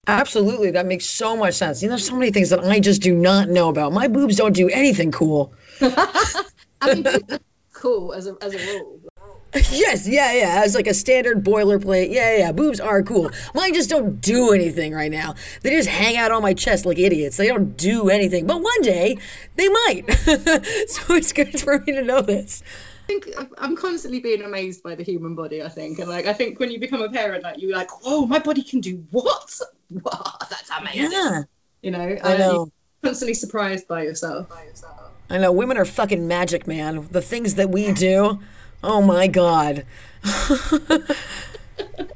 Absolutely, 0.06 0.70
that 0.70 0.86
makes 0.86 1.06
so 1.06 1.36
much 1.36 1.54
sense. 1.54 1.82
You 1.82 1.88
know, 1.88 1.96
so 1.96 2.14
many 2.14 2.30
things 2.30 2.50
that 2.50 2.60
I 2.60 2.80
just 2.80 3.02
do 3.02 3.14
not 3.14 3.48
know 3.48 3.68
about. 3.68 3.92
My 3.92 4.08
boobs 4.08 4.36
don't 4.36 4.54
do 4.54 4.68
anything 4.68 5.10
cool. 5.10 5.52
i 5.80 6.94
mean 6.94 7.06
cool 7.72 8.12
as 8.12 8.26
a, 8.26 8.36
as 8.42 8.54
a 8.54 8.58
rule 8.58 9.00
yes, 9.70 10.08
yeah, 10.08 10.32
yeah. 10.32 10.62
As 10.64 10.74
like 10.74 10.88
a 10.88 10.94
standard 10.94 11.44
boilerplate. 11.44 12.10
Yeah, 12.10 12.32
yeah, 12.32 12.38
yeah. 12.38 12.52
Boobs 12.52 12.80
are 12.80 13.04
cool. 13.04 13.30
Mine 13.54 13.72
just 13.72 13.88
don't 13.88 14.20
do 14.20 14.50
anything 14.50 14.92
right 14.92 15.12
now. 15.12 15.36
They 15.62 15.70
just 15.70 15.88
hang 15.88 16.16
out 16.16 16.32
on 16.32 16.42
my 16.42 16.54
chest 16.54 16.84
like 16.84 16.98
idiots. 16.98 17.36
They 17.36 17.46
don't 17.46 17.76
do 17.76 18.08
anything. 18.08 18.48
But 18.48 18.60
one 18.60 18.82
day 18.82 19.16
they 19.54 19.68
might. 19.68 20.10
so 20.88 21.14
it's 21.14 21.32
good 21.32 21.60
for 21.60 21.78
me 21.78 21.92
to 21.92 22.02
know 22.02 22.20
this. 22.20 22.64
I 23.04 23.06
think 23.06 23.28
I'm 23.58 23.76
constantly 23.76 24.18
being 24.18 24.42
amazed 24.42 24.82
by 24.82 24.96
the 24.96 25.04
human 25.04 25.36
body. 25.36 25.62
I 25.62 25.68
think, 25.68 26.00
and 26.00 26.08
like 26.08 26.26
I 26.26 26.32
think 26.32 26.58
when 26.58 26.72
you 26.72 26.80
become 26.80 27.02
a 27.02 27.08
parent, 27.08 27.44
like 27.44 27.60
you're 27.60 27.76
like, 27.76 28.02
"Whoa, 28.02 28.26
my 28.26 28.40
body 28.40 28.62
can 28.62 28.80
do 28.80 29.04
what? 29.12 29.60
Wow, 30.04 30.36
that's 30.50 30.70
amazing!" 30.70 31.12
Yeah. 31.12 31.42
You 31.82 31.90
know, 31.90 32.18
I 32.24 32.36
know. 32.36 32.68
Constantly 33.02 33.34
surprised 33.34 33.86
by 33.86 34.02
yourself. 34.02 34.50
I 35.28 35.38
know 35.38 35.52
women 35.52 35.76
are 35.76 35.84
fucking 35.84 36.26
magic, 36.26 36.66
man. 36.66 37.06
The 37.10 37.20
things 37.20 37.56
that 37.56 37.70
we 37.70 37.92
do. 37.92 38.40
Oh 38.82 39.00
my 39.02 39.26
god. 39.26 39.84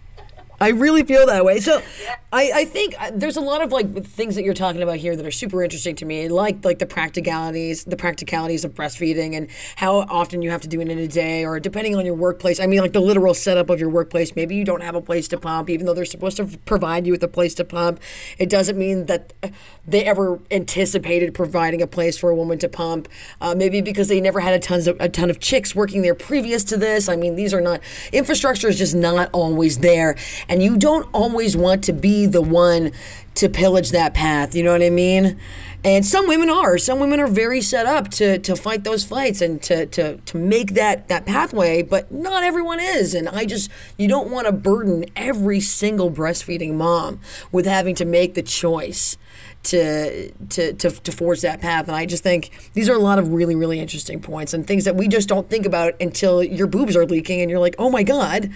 I 0.61 0.71
really 0.71 1.05
feel 1.05 1.27
that 1.27 1.45
way. 1.45 1.61
So, 1.61 1.83
I, 2.31 2.51
I 2.55 2.65
think 2.67 2.95
uh, 3.01 3.11
there's 3.15 3.37
a 3.37 3.41
lot 3.41 3.63
of 3.63 3.73
like 3.73 4.05
things 4.05 4.35
that 4.35 4.45
you're 4.45 4.53
talking 4.53 4.83
about 4.83 4.97
here 4.97 5.17
that 5.17 5.25
are 5.25 5.31
super 5.31 5.63
interesting 5.63 5.95
to 5.97 6.05
me, 6.05 6.29
like 6.29 6.63
like 6.65 6.79
the 6.79 6.87
practicalities, 6.87 7.85
the 7.85 7.97
practicalities 7.97 8.65
of 8.65 8.75
breastfeeding, 8.75 9.35
and 9.35 9.49
how 9.77 10.01
often 10.01 10.43
you 10.43 10.51
have 10.51 10.61
to 10.63 10.69
do 10.69 10.81
it 10.81 10.89
in 10.89 10.99
a 10.99 11.09
day, 11.09 11.45
or 11.45 11.59
depending 11.59 11.97
on 11.97 12.05
your 12.05 12.15
workplace. 12.15 12.61
I 12.61 12.67
mean, 12.67 12.81
like 12.81 12.93
the 12.93 13.01
literal 13.01 13.33
setup 13.33 13.71
of 13.71 13.81
your 13.81 13.89
workplace. 13.89 14.37
Maybe 14.37 14.57
you 14.57 14.65
don't 14.65 14.83
have 14.83 14.95
a 14.95 15.01
place 15.01 15.27
to 15.29 15.39
pump, 15.39 15.71
even 15.71 15.87
though 15.87 15.95
they're 15.95 16.05
supposed 16.05 16.37
to 16.37 16.47
provide 16.67 17.07
you 17.07 17.13
with 17.13 17.23
a 17.23 17.29
place 17.29 17.55
to 17.55 17.65
pump. 17.65 18.01
It 18.37 18.51
doesn't 18.51 18.77
mean 18.77 19.07
that 19.07 19.33
uh, 19.43 19.49
they 19.89 20.05
ever 20.05 20.39
anticipated 20.51 21.35
providing 21.35 21.81
a 21.81 21.87
place 21.87 22.19
for 22.19 22.31
a 22.31 22.35
woman 22.35 22.59
to 22.59 22.69
pump. 22.69 23.09
Uh, 23.41 23.55
maybe 23.57 23.81
because 23.81 24.09
they 24.09 24.21
never 24.21 24.41
had 24.41 24.55
a 24.55 24.59
tons 24.59 24.87
of 24.87 24.97
a 25.01 25.09
ton 25.09 25.31
of 25.31 25.41
chicks 25.41 25.75
working 25.75 26.03
there 26.03 26.15
previous 26.15 26.63
to 26.65 26.77
this. 26.77 27.09
I 27.09 27.17
mean, 27.17 27.37
these 27.37 27.55
are 27.55 27.61
not 27.61 27.81
infrastructure 28.13 28.69
is 28.69 28.79
just 28.79 28.95
not 28.95 29.31
always 29.33 29.79
there, 29.79 30.17
and 30.49 30.63
you 30.63 30.77
don't 30.77 31.09
always 31.13 31.57
want 31.57 31.83
to 31.85 31.93
be 31.93 32.27
the 32.27 32.43
one 32.43 32.93
to 33.37 33.49
pillage 33.49 33.91
that 33.93 34.15
path. 34.15 34.55
You 34.55 34.65
know 34.65 34.73
what 34.73 34.83
I 34.83 34.91
mean? 34.91 35.39
And 35.85 36.05
some 36.05 36.27
women 36.27 36.51
are. 36.51 36.77
Some 36.77 36.99
women 36.99 37.21
are 37.21 37.29
very 37.29 37.61
set 37.61 37.87
up 37.87 38.09
to, 38.13 38.39
to 38.41 38.57
fight 38.57 38.83
those 38.83 39.05
fights 39.05 39.41
and 39.41 39.63
to, 39.63 39.87
to, 39.87 40.17
to 40.17 40.37
make 40.37 40.75
that, 40.75 41.07
that 41.07 41.25
pathway, 41.25 41.83
but 41.83 42.11
not 42.11 42.43
everyone 42.43 42.81
is. 42.81 43.15
And 43.15 43.29
I 43.29 43.45
just, 43.45 43.71
you 43.97 44.09
don't 44.09 44.29
want 44.29 44.47
to 44.47 44.53
burden 44.53 45.05
every 45.15 45.61
single 45.61 46.11
breastfeeding 46.11 46.75
mom 46.75 47.21
with 47.53 47.65
having 47.65 47.95
to 47.95 48.05
make 48.05 48.35
the 48.35 48.43
choice 48.43 49.17
to, 49.65 50.31
to, 50.31 50.73
to, 50.73 50.91
to 50.91 51.13
forge 51.13 51.41
that 51.43 51.61
path. 51.61 51.89
And 51.89 51.97
I 51.97 52.07
just 52.07 52.23
think 52.23 52.51
these 52.75 52.89
are 52.89 52.95
a 52.95 52.99
lot 53.01 53.19
of 53.19 53.29
really, 53.29 53.55
really 53.55 53.81
interesting 53.81 54.21
points 54.21 54.55
and 54.55 54.67
things 54.67 54.85
that 54.85 54.97
we 54.97 55.09
just 55.09 55.29
don't 55.29 55.49
think 55.51 55.67
about 55.67 55.95
until 56.01 56.43
your 56.43 56.67
boobs 56.67 56.97
are 56.97 57.05
leaking 57.05 57.41
and 57.41 57.51
you're 57.51 57.61
like, 57.61 57.75
oh 57.79 57.91
my 57.91 58.03
God, 58.03 58.51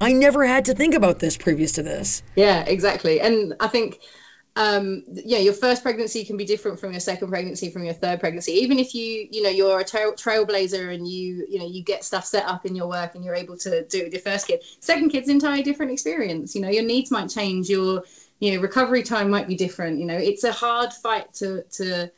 I 0.00 0.12
never 0.12 0.46
had 0.46 0.64
to 0.66 0.74
think 0.74 0.94
about 0.94 1.18
this 1.18 1.36
previous 1.36 1.72
to 1.72 1.82
this. 1.82 2.22
Yeah, 2.36 2.64
exactly. 2.64 3.20
And 3.20 3.54
I 3.60 3.68
think, 3.68 4.00
um, 4.56 5.02
yeah, 5.08 5.38
your 5.38 5.52
first 5.52 5.82
pregnancy 5.82 6.24
can 6.24 6.36
be 6.36 6.44
different 6.44 6.78
from 6.78 6.92
your 6.92 7.00
second 7.00 7.28
pregnancy, 7.28 7.70
from 7.70 7.84
your 7.84 7.94
third 7.94 8.20
pregnancy. 8.20 8.52
Even 8.52 8.78
if 8.78 8.94
you, 8.94 9.26
you 9.30 9.42
know, 9.42 9.50
you're 9.50 9.80
a 9.80 9.84
trail, 9.84 10.12
trailblazer 10.12 10.94
and 10.94 11.08
you, 11.08 11.44
you 11.48 11.58
know, 11.58 11.66
you 11.66 11.82
get 11.82 12.04
stuff 12.04 12.24
set 12.24 12.44
up 12.46 12.64
in 12.64 12.76
your 12.76 12.88
work 12.88 13.16
and 13.16 13.24
you're 13.24 13.34
able 13.34 13.56
to 13.58 13.84
do 13.86 13.98
it 13.98 14.04
with 14.04 14.12
your 14.12 14.22
first 14.22 14.46
kid. 14.46 14.62
Second 14.80 15.10
kid's 15.10 15.28
entirely 15.28 15.62
different 15.62 15.90
experience. 15.90 16.54
You 16.54 16.60
know, 16.60 16.68
your 16.68 16.84
needs 16.84 17.10
might 17.10 17.28
change. 17.28 17.68
Your, 17.68 18.04
you 18.40 18.54
know, 18.54 18.60
recovery 18.60 19.02
time 19.02 19.30
might 19.30 19.48
be 19.48 19.54
different. 19.54 19.98
You 19.98 20.06
know, 20.06 20.16
it's 20.16 20.44
a 20.44 20.52
hard 20.52 20.92
fight 20.92 21.32
to 21.34 21.62
to 21.72 22.10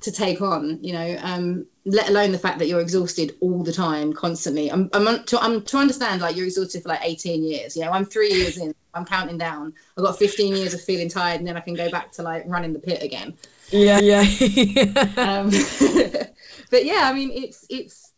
to 0.00 0.12
take 0.12 0.40
on. 0.40 0.82
You 0.82 0.92
know, 0.92 1.16
um, 1.22 1.66
let 1.84 2.08
alone 2.08 2.32
the 2.32 2.38
fact 2.38 2.58
that 2.58 2.66
you're 2.66 2.80
exhausted 2.80 3.36
all 3.40 3.62
the 3.62 3.72
time, 3.72 4.12
constantly. 4.12 4.70
I'm 4.70 4.90
I'm 4.92 5.24
to, 5.24 5.40
I'm 5.40 5.62
to 5.62 5.76
understand 5.78 6.22
like 6.22 6.36
you're 6.36 6.46
exhausted 6.46 6.82
for 6.82 6.88
like 6.88 7.00
18 7.02 7.44
years. 7.44 7.76
You 7.76 7.84
know, 7.84 7.90
I'm 7.90 8.04
three 8.04 8.32
years 8.32 8.58
in. 8.58 8.74
I'm 8.94 9.04
counting 9.04 9.38
down. 9.38 9.72
I've 9.96 10.04
got 10.04 10.18
15 10.18 10.56
years 10.56 10.74
of 10.74 10.80
feeling 10.80 11.08
tired, 11.08 11.38
and 11.38 11.46
then 11.46 11.56
I 11.56 11.60
can 11.60 11.74
go 11.74 11.90
back 11.90 12.10
to 12.12 12.22
like 12.22 12.44
running 12.46 12.72
the 12.72 12.80
pit 12.80 13.02
again. 13.02 13.34
Yeah. 13.70 14.00
Yeah. 14.00 14.24
Um, 15.16 15.50
but 16.70 16.84
yeah, 16.84 17.02
I 17.04 17.12
mean, 17.12 17.30
it's 17.32 17.66
it's. 17.68 18.12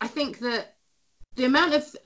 I 0.00 0.06
think 0.06 0.38
that 0.40 0.76
the 1.36 1.44
amount 1.44 1.74
of 1.74 1.96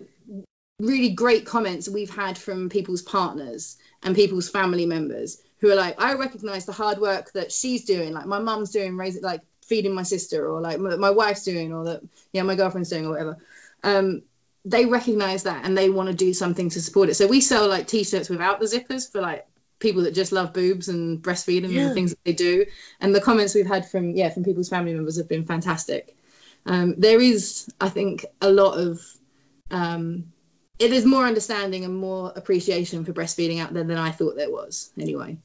really 0.81 1.11
great 1.11 1.45
comments 1.45 1.89
we've 1.89 2.15
had 2.15 2.39
from 2.39 2.69
people's 2.69 3.03
partners 3.03 3.77
and 4.03 4.15
people's 4.15 4.49
family 4.49 4.87
members 4.87 5.43
who 5.61 5.71
are 5.71 5.75
like, 5.75 6.01
I 6.01 6.15
recognize 6.15 6.65
the 6.67 6.73
hard 6.73 6.99
work 6.99 7.33
that 7.33 7.51
she's 7.51 7.85
doing, 7.85 8.13
like 8.13 8.27
my 8.27 8.39
mum's 8.39 8.71
doing, 8.71 8.97
raising 8.97 9.23
like 9.23 9.43
feeding 9.65 9.95
my 9.95 10.03
sister, 10.05 10.49
or 10.49 10.61
like 10.61 10.79
my, 10.79 10.97
my 10.97 11.11
wife's 11.11 11.45
doing, 11.45 11.73
or 11.73 11.85
that 11.85 12.01
yeah, 12.33 12.43
my 12.43 12.55
girlfriend's 12.55 12.91
doing, 12.91 13.07
or 13.07 13.11
whatever. 13.11 13.37
Um, 13.83 14.23
they 14.65 14.87
recognize 14.87 15.43
that 15.45 15.65
and 15.65 15.77
they 15.77 15.89
want 15.89 16.09
to 16.09 16.15
do 16.15 16.35
something 16.35 16.69
to 16.71 16.81
support 16.83 17.09
it. 17.09 17.15
So 17.15 17.27
we 17.27 17.41
sell 17.41 17.69
like 17.69 17.87
t-shirts 17.87 18.29
without 18.29 18.61
the 18.61 18.67
zippers 18.67 19.11
for 19.11 19.21
like 19.21 19.47
people 19.79 20.03
that 20.03 20.15
just 20.15 20.33
love 20.33 20.53
boobs 20.53 20.89
and 20.89 21.23
breastfeeding 21.23 21.71
Yeah. 21.71 21.83
and 21.83 21.91
the 21.91 21.95
things 21.95 22.11
that 22.11 22.25
they 22.25 22.33
do. 22.33 22.67
And 23.01 23.15
the 23.15 23.21
comments 23.21 23.55
we've 23.55 23.67
had 23.67 23.89
from 23.89 24.11
yeah 24.11 24.29
from 24.31 24.45
people's 24.45 24.69
family 24.69 24.93
members 24.95 25.17
have 25.17 25.29
been 25.29 25.45
fantastic. 25.45 26.17
Um, 26.67 26.95
there 26.99 27.21
is, 27.21 27.73
I 27.81 27.89
think, 27.89 28.27
a 28.43 28.51
lot 28.51 28.79
of 28.79 29.01
um, 29.71 30.33
it 30.79 30.93
is 30.93 31.05
more 31.05 31.27
understanding 31.27 31.85
and 31.85 31.97
more 31.97 32.33
appreciation 32.37 33.05
for 33.05 33.13
breastfeeding 33.13 33.61
out 33.61 33.75
there 33.75 33.85
than 33.85 33.99
I 33.99 34.11
thought 34.11 34.37
there 34.37 34.51
was. 34.51 34.91
Anyway, 34.99 35.37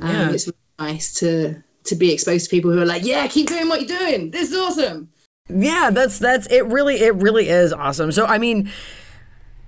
um, 0.00 0.10
Yeah. 0.10 0.30
it's 0.32 0.46
really 0.46 0.92
nice 0.92 1.12
to 1.14 1.62
to 1.84 1.94
be 1.94 2.12
exposed 2.12 2.44
to 2.46 2.50
people 2.50 2.72
who 2.72 2.80
are 2.82 2.86
like, 2.86 3.04
yeah, 3.04 3.28
keep 3.28 3.46
doing 3.46 3.68
what 3.68 3.80
you're 3.80 3.98
doing. 3.98 4.30
This 4.32 4.50
is 4.50 4.56
awesome. 4.56 5.08
Yeah, 5.48 5.90
that's 5.92 6.18
that's 6.18 6.46
it 6.48 6.66
really 6.66 6.96
it 6.96 7.14
really 7.16 7.48
is 7.48 7.72
awesome. 7.72 8.10
So 8.12 8.26
I 8.26 8.38
mean 8.38 8.70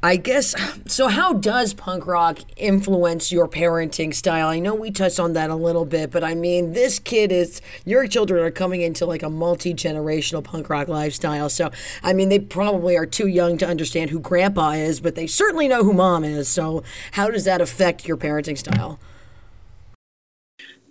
I 0.00 0.16
guess 0.16 0.54
so 0.86 1.08
how 1.08 1.32
does 1.32 1.74
punk 1.74 2.06
rock 2.06 2.38
influence 2.56 3.32
your 3.32 3.48
parenting 3.48 4.14
style? 4.14 4.46
I 4.46 4.60
know 4.60 4.74
we 4.74 4.92
touched 4.92 5.18
on 5.18 5.32
that 5.32 5.50
a 5.50 5.56
little 5.56 5.84
bit, 5.84 6.12
but 6.12 6.22
I 6.22 6.34
mean 6.34 6.72
this 6.72 7.00
kid 7.00 7.32
is 7.32 7.60
your 7.84 8.06
children 8.06 8.44
are 8.44 8.52
coming 8.52 8.80
into 8.80 9.06
like 9.06 9.24
a 9.24 9.30
multi-generational 9.30 10.44
punk 10.44 10.70
rock 10.70 10.86
lifestyle. 10.86 11.48
So 11.48 11.70
I 12.02 12.12
mean 12.12 12.28
they 12.28 12.38
probably 12.38 12.96
are 12.96 13.06
too 13.06 13.26
young 13.26 13.58
to 13.58 13.66
understand 13.66 14.10
who 14.10 14.20
grandpa 14.20 14.70
is, 14.72 15.00
but 15.00 15.16
they 15.16 15.26
certainly 15.26 15.66
know 15.66 15.82
who 15.82 15.92
mom 15.92 16.22
is. 16.22 16.48
So 16.48 16.84
how 17.12 17.30
does 17.30 17.44
that 17.44 17.60
affect 17.60 18.06
your 18.06 18.16
parenting 18.16 18.56
style? 18.56 19.00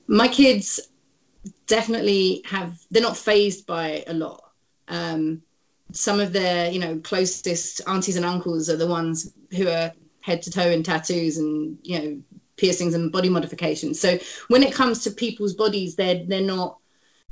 my 0.08 0.28
kids 0.28 0.80
definitely 1.68 2.42
have 2.46 2.80
they're 2.90 3.02
not 3.02 3.18
phased 3.18 3.66
by 3.66 4.04
a 4.08 4.14
lot 4.14 4.42
um 4.88 5.42
some 5.92 6.20
of 6.20 6.34
their 6.34 6.70
you 6.72 6.80
know 6.80 7.00
closest 7.00 7.82
aunties 7.88 8.16
and 8.16 8.26
uncles 8.26 8.70
are 8.70 8.78
the 8.78 8.88
ones 8.88 9.34
who 9.56 9.68
are 9.68 9.92
head 10.22 10.42
to 10.42 10.52
toe 10.52 10.70
in 10.70 10.84
tattoos 10.84 11.38
and 11.38 11.78
you 11.84 12.00
know 12.00 12.22
piercings 12.58 12.94
and 12.96 13.12
body 13.12 13.30
modifications. 13.30 14.00
So 14.00 14.18
when 14.48 14.64
it 14.64 14.74
comes 14.74 15.04
to 15.04 15.12
people's 15.12 15.54
bodies 15.54 15.96
they're 15.96 16.24
they're 16.26 16.42
not 16.42 16.78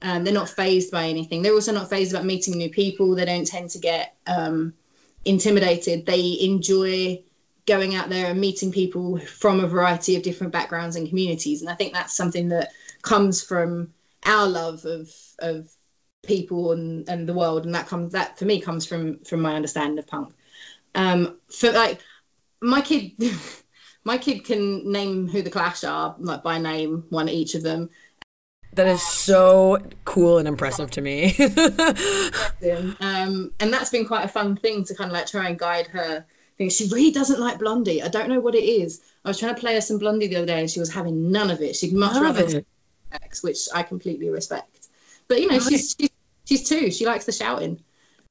um, 0.01 0.23
they're 0.23 0.33
not 0.33 0.49
phased 0.49 0.91
by 0.91 1.07
anything. 1.07 1.41
They're 1.41 1.53
also 1.53 1.71
not 1.71 1.89
phased 1.89 2.13
about 2.13 2.25
meeting 2.25 2.57
new 2.57 2.69
people. 2.69 3.15
They 3.15 3.25
don't 3.25 3.47
tend 3.47 3.69
to 3.71 3.79
get 3.79 4.15
um, 4.27 4.73
intimidated. 5.23 6.05
They 6.05 6.37
enjoy 6.41 7.23
going 7.65 7.95
out 7.95 8.09
there 8.09 8.27
and 8.27 8.39
meeting 8.39 8.71
people 8.71 9.17
from 9.19 9.59
a 9.59 9.67
variety 9.67 10.15
of 10.15 10.23
different 10.23 10.53
backgrounds 10.53 10.95
and 10.95 11.07
communities. 11.09 11.61
And 11.61 11.69
i 11.69 11.75
think 11.75 11.93
that's 11.93 12.13
something 12.13 12.49
that 12.49 12.71
comes 13.01 13.41
from 13.41 13.93
our 14.25 14.47
love 14.47 14.85
of 14.85 15.11
of 15.39 15.74
people 16.25 16.71
and, 16.71 17.07
and 17.09 17.27
the 17.27 17.33
world 17.33 17.65
and 17.65 17.73
that 17.73 17.87
comes 17.87 18.11
that 18.11 18.37
for 18.37 18.45
me 18.45 18.59
comes 18.59 18.85
from 18.85 19.19
from 19.19 19.41
my 19.41 19.55
understanding 19.55 19.97
of 19.99 20.07
punk 20.07 20.33
um 20.95 21.37
for 21.49 21.71
like 21.71 21.99
my 22.61 22.81
kid 22.81 23.11
my 24.03 24.17
kid 24.17 24.43
can 24.43 24.89
name 24.91 25.27
who 25.27 25.41
the 25.41 25.49
clash 25.49 25.83
are 25.83 26.15
like 26.19 26.43
by 26.43 26.57
name 26.57 27.03
one 27.09 27.29
each 27.29 27.55
of 27.55 27.63
them 27.63 27.89
That 28.73 28.87
is 28.87 29.01
so 29.01 29.77
cool 30.03 30.37
and 30.37 30.47
impressive 30.47 30.91
to 30.91 31.01
me. 31.01 31.33
um, 32.99 33.51
and 33.59 33.71
that's 33.71 33.89
been 33.89 34.05
quite 34.05 34.25
a 34.25 34.27
fun 34.27 34.57
thing 34.57 34.83
to 34.83 34.93
kind 34.93 35.09
of 35.09 35.13
like 35.13 35.27
try 35.27 35.47
and 35.47 35.57
guide 35.57 35.87
her 35.87 36.25
she 36.69 36.87
really 36.89 37.11
doesn't 37.11 37.39
like 37.39 37.59
Blondie. 37.59 38.01
I 38.01 38.07
don't 38.07 38.29
know 38.29 38.39
what 38.39 38.55
it 38.55 38.63
is. 38.63 39.01
I 39.23 39.29
was 39.29 39.39
trying 39.39 39.55
to 39.55 39.59
play 39.59 39.75
her 39.75 39.81
some 39.81 39.97
Blondie 39.97 40.27
the 40.27 40.37
other 40.37 40.45
day, 40.45 40.59
and 40.59 40.69
she 40.69 40.79
was 40.79 40.93
having 40.93 41.31
none 41.31 41.51
of 41.51 41.61
it. 41.61 41.75
She'd 41.75 41.93
much 41.93 42.15
rather 42.15 42.45
it. 42.45 42.65
Which 43.41 43.67
I 43.73 43.83
completely 43.83 44.29
respect. 44.29 44.87
But 45.27 45.41
you 45.41 45.49
know, 45.49 45.59
she's, 45.59 45.95
she's 45.99 46.09
she's 46.45 46.67
two. 46.67 46.89
She 46.91 47.05
likes 47.05 47.25
the 47.25 47.31
shouting. 47.31 47.83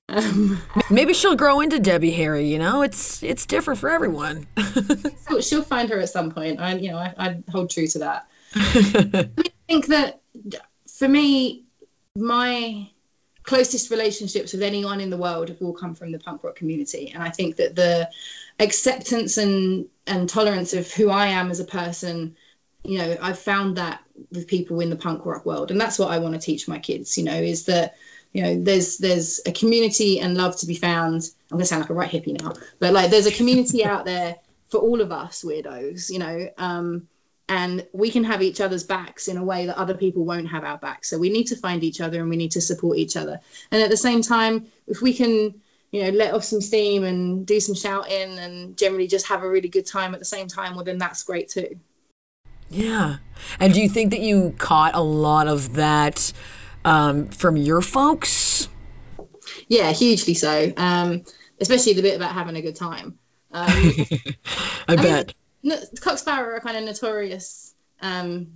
Um, 0.08 0.60
Maybe 0.90 1.14
she'll 1.14 1.36
grow 1.36 1.60
into 1.60 1.78
Debbie 1.78 2.12
Harry. 2.12 2.46
You 2.46 2.58
know, 2.58 2.82
it's 2.82 3.22
it's 3.22 3.46
different 3.46 3.80
for 3.80 3.90
everyone. 3.90 4.46
so 5.28 5.40
she'll 5.40 5.62
find 5.62 5.88
her 5.90 5.98
at 6.00 6.10
some 6.10 6.30
point. 6.30 6.60
I 6.60 6.74
you 6.76 6.90
know 6.90 6.98
I, 6.98 7.14
I 7.18 7.42
hold 7.50 7.70
true 7.70 7.86
to 7.88 7.98
that. 8.00 8.28
I 8.54 9.28
think 9.68 9.86
that 9.86 10.20
for 10.88 11.08
me, 11.08 11.64
my 12.16 12.88
closest 13.42 13.90
relationships 13.90 14.52
with 14.52 14.62
anyone 14.62 15.00
in 15.00 15.10
the 15.10 15.16
world 15.16 15.48
have 15.48 15.60
all 15.60 15.72
come 15.72 15.94
from 15.94 16.12
the 16.12 16.18
punk 16.18 16.44
rock 16.44 16.56
community, 16.56 17.10
and 17.14 17.22
I 17.22 17.30
think 17.30 17.56
that 17.56 17.76
the 17.76 18.08
acceptance 18.60 19.38
and 19.38 19.86
and 20.06 20.28
tolerance 20.28 20.74
of 20.74 20.90
who 20.92 21.10
I 21.10 21.26
am 21.26 21.50
as 21.50 21.60
a 21.60 21.64
person, 21.64 22.36
you 22.84 22.98
know, 22.98 23.16
I've 23.22 23.38
found 23.38 23.76
that 23.76 24.03
with 24.30 24.46
people 24.46 24.80
in 24.80 24.90
the 24.90 24.96
punk 24.96 25.24
rock 25.26 25.46
world, 25.46 25.70
and 25.70 25.80
that's 25.80 25.98
what 25.98 26.10
I 26.10 26.18
want 26.18 26.34
to 26.34 26.40
teach 26.40 26.68
my 26.68 26.78
kids. 26.78 27.16
You 27.16 27.24
know, 27.24 27.34
is 27.34 27.64
that 27.66 27.96
you 28.32 28.42
know 28.42 28.60
there's 28.60 28.98
there's 28.98 29.40
a 29.46 29.52
community 29.52 30.20
and 30.20 30.36
love 30.36 30.56
to 30.58 30.66
be 30.66 30.74
found. 30.74 31.30
I'm 31.50 31.58
gonna 31.58 31.64
sound 31.64 31.82
like 31.82 31.90
a 31.90 31.94
right 31.94 32.10
hippie 32.10 32.40
now, 32.40 32.52
but 32.78 32.92
like 32.92 33.10
there's 33.10 33.26
a 33.26 33.32
community 33.32 33.84
out 33.92 34.04
there 34.04 34.36
for 34.68 34.78
all 34.78 35.00
of 35.00 35.12
us 35.12 35.42
weirdos. 35.42 36.10
You 36.10 36.18
know. 36.18 36.48
Um, 36.58 37.08
and 37.48 37.86
we 37.92 38.10
can 38.10 38.24
have 38.24 38.40
each 38.40 38.60
other's 38.62 38.84
backs 38.84 39.28
in 39.28 39.36
a 39.36 39.44
way 39.44 39.66
that 39.66 39.76
other 39.76 39.94
people 39.94 40.24
won't 40.24 40.48
have 40.48 40.64
our 40.64 40.78
backs. 40.78 41.10
So 41.10 41.18
we 41.18 41.28
need 41.28 41.44
to 41.48 41.56
find 41.56 41.84
each 41.84 42.00
other 42.00 42.20
and 42.20 42.30
we 42.30 42.36
need 42.36 42.52
to 42.52 42.60
support 42.60 42.96
each 42.96 43.18
other. 43.18 43.38
And 43.70 43.82
at 43.82 43.90
the 43.90 43.98
same 43.98 44.22
time, 44.22 44.66
if 44.86 45.02
we 45.02 45.12
can, 45.12 45.54
you 45.90 46.04
know, 46.04 46.08
let 46.10 46.32
off 46.32 46.42
some 46.42 46.62
steam 46.62 47.04
and 47.04 47.46
do 47.46 47.60
some 47.60 47.74
shouting 47.74 48.38
and 48.38 48.76
generally 48.78 49.06
just 49.06 49.26
have 49.26 49.42
a 49.42 49.48
really 49.48 49.68
good 49.68 49.84
time 49.84 50.14
at 50.14 50.20
the 50.20 50.24
same 50.24 50.48
time, 50.48 50.74
well, 50.74 50.84
then 50.84 50.96
that's 50.96 51.22
great 51.22 51.50
too. 51.50 51.78
Yeah. 52.70 53.16
And 53.60 53.74
do 53.74 53.80
you 53.80 53.88
think 53.88 54.10
that 54.10 54.20
you 54.20 54.54
caught 54.58 54.94
a 54.94 55.02
lot 55.02 55.48
of 55.48 55.74
that 55.74 56.32
um, 56.84 57.26
from 57.28 57.56
your 57.56 57.80
folks? 57.80 58.68
Yeah, 59.68 59.92
hugely 59.92 60.34
so. 60.34 60.72
Um, 60.76 61.22
especially 61.60 61.92
the 61.94 62.02
bit 62.02 62.16
about 62.16 62.32
having 62.32 62.56
a 62.56 62.62
good 62.62 62.76
time. 62.76 63.18
Um, 63.52 63.66
I, 64.88 64.96
mean- 64.96 65.02
bet. 65.02 65.34
no, 65.62 65.78
Cock 66.00 66.18
Sparrer 66.18 66.54
are 66.54 66.60
kind 66.60 66.76
of 66.76 66.84
notorious 66.84 67.74
um, 68.00 68.48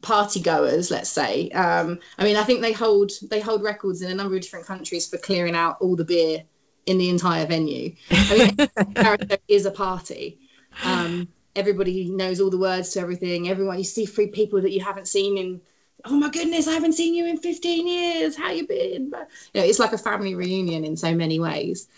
party 0.00 0.40
goers, 0.40 0.90
let's 0.90 1.10
say. 1.10 1.50
Um, 1.50 1.98
I 2.18 2.24
mean, 2.24 2.36
I 2.36 2.42
think 2.44 2.60
they 2.60 2.72
hold 2.72 3.12
they 3.30 3.40
hold 3.40 3.62
records 3.62 4.02
in 4.02 4.10
a 4.10 4.14
number 4.14 4.34
of 4.34 4.42
different 4.42 4.66
countries 4.66 5.08
for 5.08 5.18
clearing 5.18 5.54
out 5.54 5.76
all 5.80 5.96
the 5.96 6.04
beer 6.04 6.42
in 6.86 6.98
the 6.98 7.08
entire 7.08 7.46
venue. 7.46 7.94
I 8.10 8.54
mean, 8.56 9.38
is 9.48 9.66
a 9.66 9.70
party. 9.70 10.38
Um, 10.84 11.28
everybody 11.56 12.10
knows 12.10 12.40
all 12.40 12.50
the 12.50 12.58
words 12.58 12.90
to 12.90 13.00
everything. 13.00 13.48
Everyone, 13.48 13.78
you 13.78 13.84
see 13.84 14.06
three 14.06 14.28
people 14.28 14.60
that 14.62 14.72
you 14.72 14.80
haven't 14.80 15.08
seen 15.08 15.38
in. 15.38 15.60
Oh 16.04 16.16
my 16.16 16.30
goodness, 16.30 16.66
I 16.66 16.72
haven't 16.72 16.94
seen 16.94 17.14
you 17.14 17.26
in 17.26 17.36
15 17.36 17.86
years. 17.86 18.36
How 18.36 18.50
you 18.50 18.66
been? 18.66 19.04
You 19.04 19.60
know, 19.60 19.66
it's 19.66 19.78
like 19.78 19.92
a 19.92 19.98
family 19.98 20.34
reunion 20.34 20.84
in 20.84 20.96
so 20.96 21.14
many 21.14 21.38
ways 21.38 21.88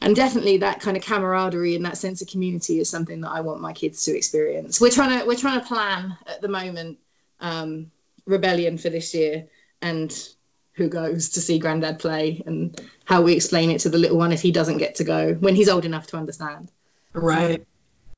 and 0.00 0.14
definitely 0.14 0.58
that 0.58 0.80
kind 0.80 0.96
of 0.96 1.02
camaraderie 1.02 1.74
and 1.74 1.84
that 1.84 1.96
sense 1.96 2.20
of 2.20 2.28
community 2.28 2.80
is 2.80 2.90
something 2.90 3.20
that 3.22 3.30
I 3.30 3.40
want 3.40 3.60
my 3.60 3.72
kids 3.72 4.04
to 4.04 4.16
experience. 4.16 4.80
We're 4.80 4.90
trying 4.90 5.18
to 5.18 5.26
we're 5.26 5.36
trying 5.36 5.60
to 5.60 5.66
plan 5.66 6.16
at 6.26 6.40
the 6.40 6.48
moment 6.48 6.98
um, 7.40 7.90
rebellion 8.26 8.78
for 8.78 8.90
this 8.90 9.14
year 9.14 9.46
and 9.82 10.28
who 10.72 10.88
goes 10.88 11.30
to 11.30 11.40
see 11.40 11.58
Grandad 11.58 11.98
play 11.98 12.42
and 12.44 12.78
how 13.06 13.22
we 13.22 13.32
explain 13.32 13.70
it 13.70 13.80
to 13.80 13.88
the 13.88 13.96
little 13.96 14.18
one 14.18 14.32
if 14.32 14.42
he 14.42 14.52
doesn't 14.52 14.78
get 14.78 14.94
to 14.96 15.04
go 15.04 15.34
when 15.34 15.54
he's 15.54 15.70
old 15.70 15.86
enough 15.86 16.06
to 16.08 16.18
understand. 16.18 16.70
Right. 17.14 17.66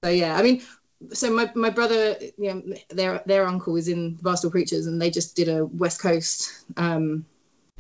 So 0.05 0.11
yeah, 0.11 0.36
I 0.36 0.42
mean, 0.42 0.62
so 1.12 1.30
my, 1.30 1.51
my 1.55 1.70
brother, 1.70 2.16
you 2.38 2.55
know, 2.55 2.62
their 2.90 3.22
their 3.26 3.46
uncle 3.46 3.76
is 3.76 3.88
in 3.88 4.16
Barstool 4.18 4.51
Preachers, 4.51 4.86
and 4.86 5.01
they 5.01 5.11
just 5.11 5.34
did 5.34 5.49
a 5.49 5.66
West 5.66 6.01
Coast 6.01 6.64
um, 6.76 7.24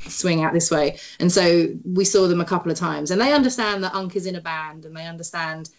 swing 0.00 0.42
out 0.42 0.52
this 0.52 0.70
way, 0.70 0.98
and 1.20 1.30
so 1.30 1.68
we 1.84 2.04
saw 2.04 2.26
them 2.26 2.40
a 2.40 2.44
couple 2.44 2.72
of 2.72 2.78
times, 2.78 3.10
and 3.10 3.20
they 3.20 3.32
understand 3.32 3.84
that 3.84 3.94
Unc 3.94 4.16
is 4.16 4.26
in 4.26 4.36
a 4.36 4.40
band, 4.40 4.84
and 4.84 4.96
they 4.96 5.06
understand 5.06 5.70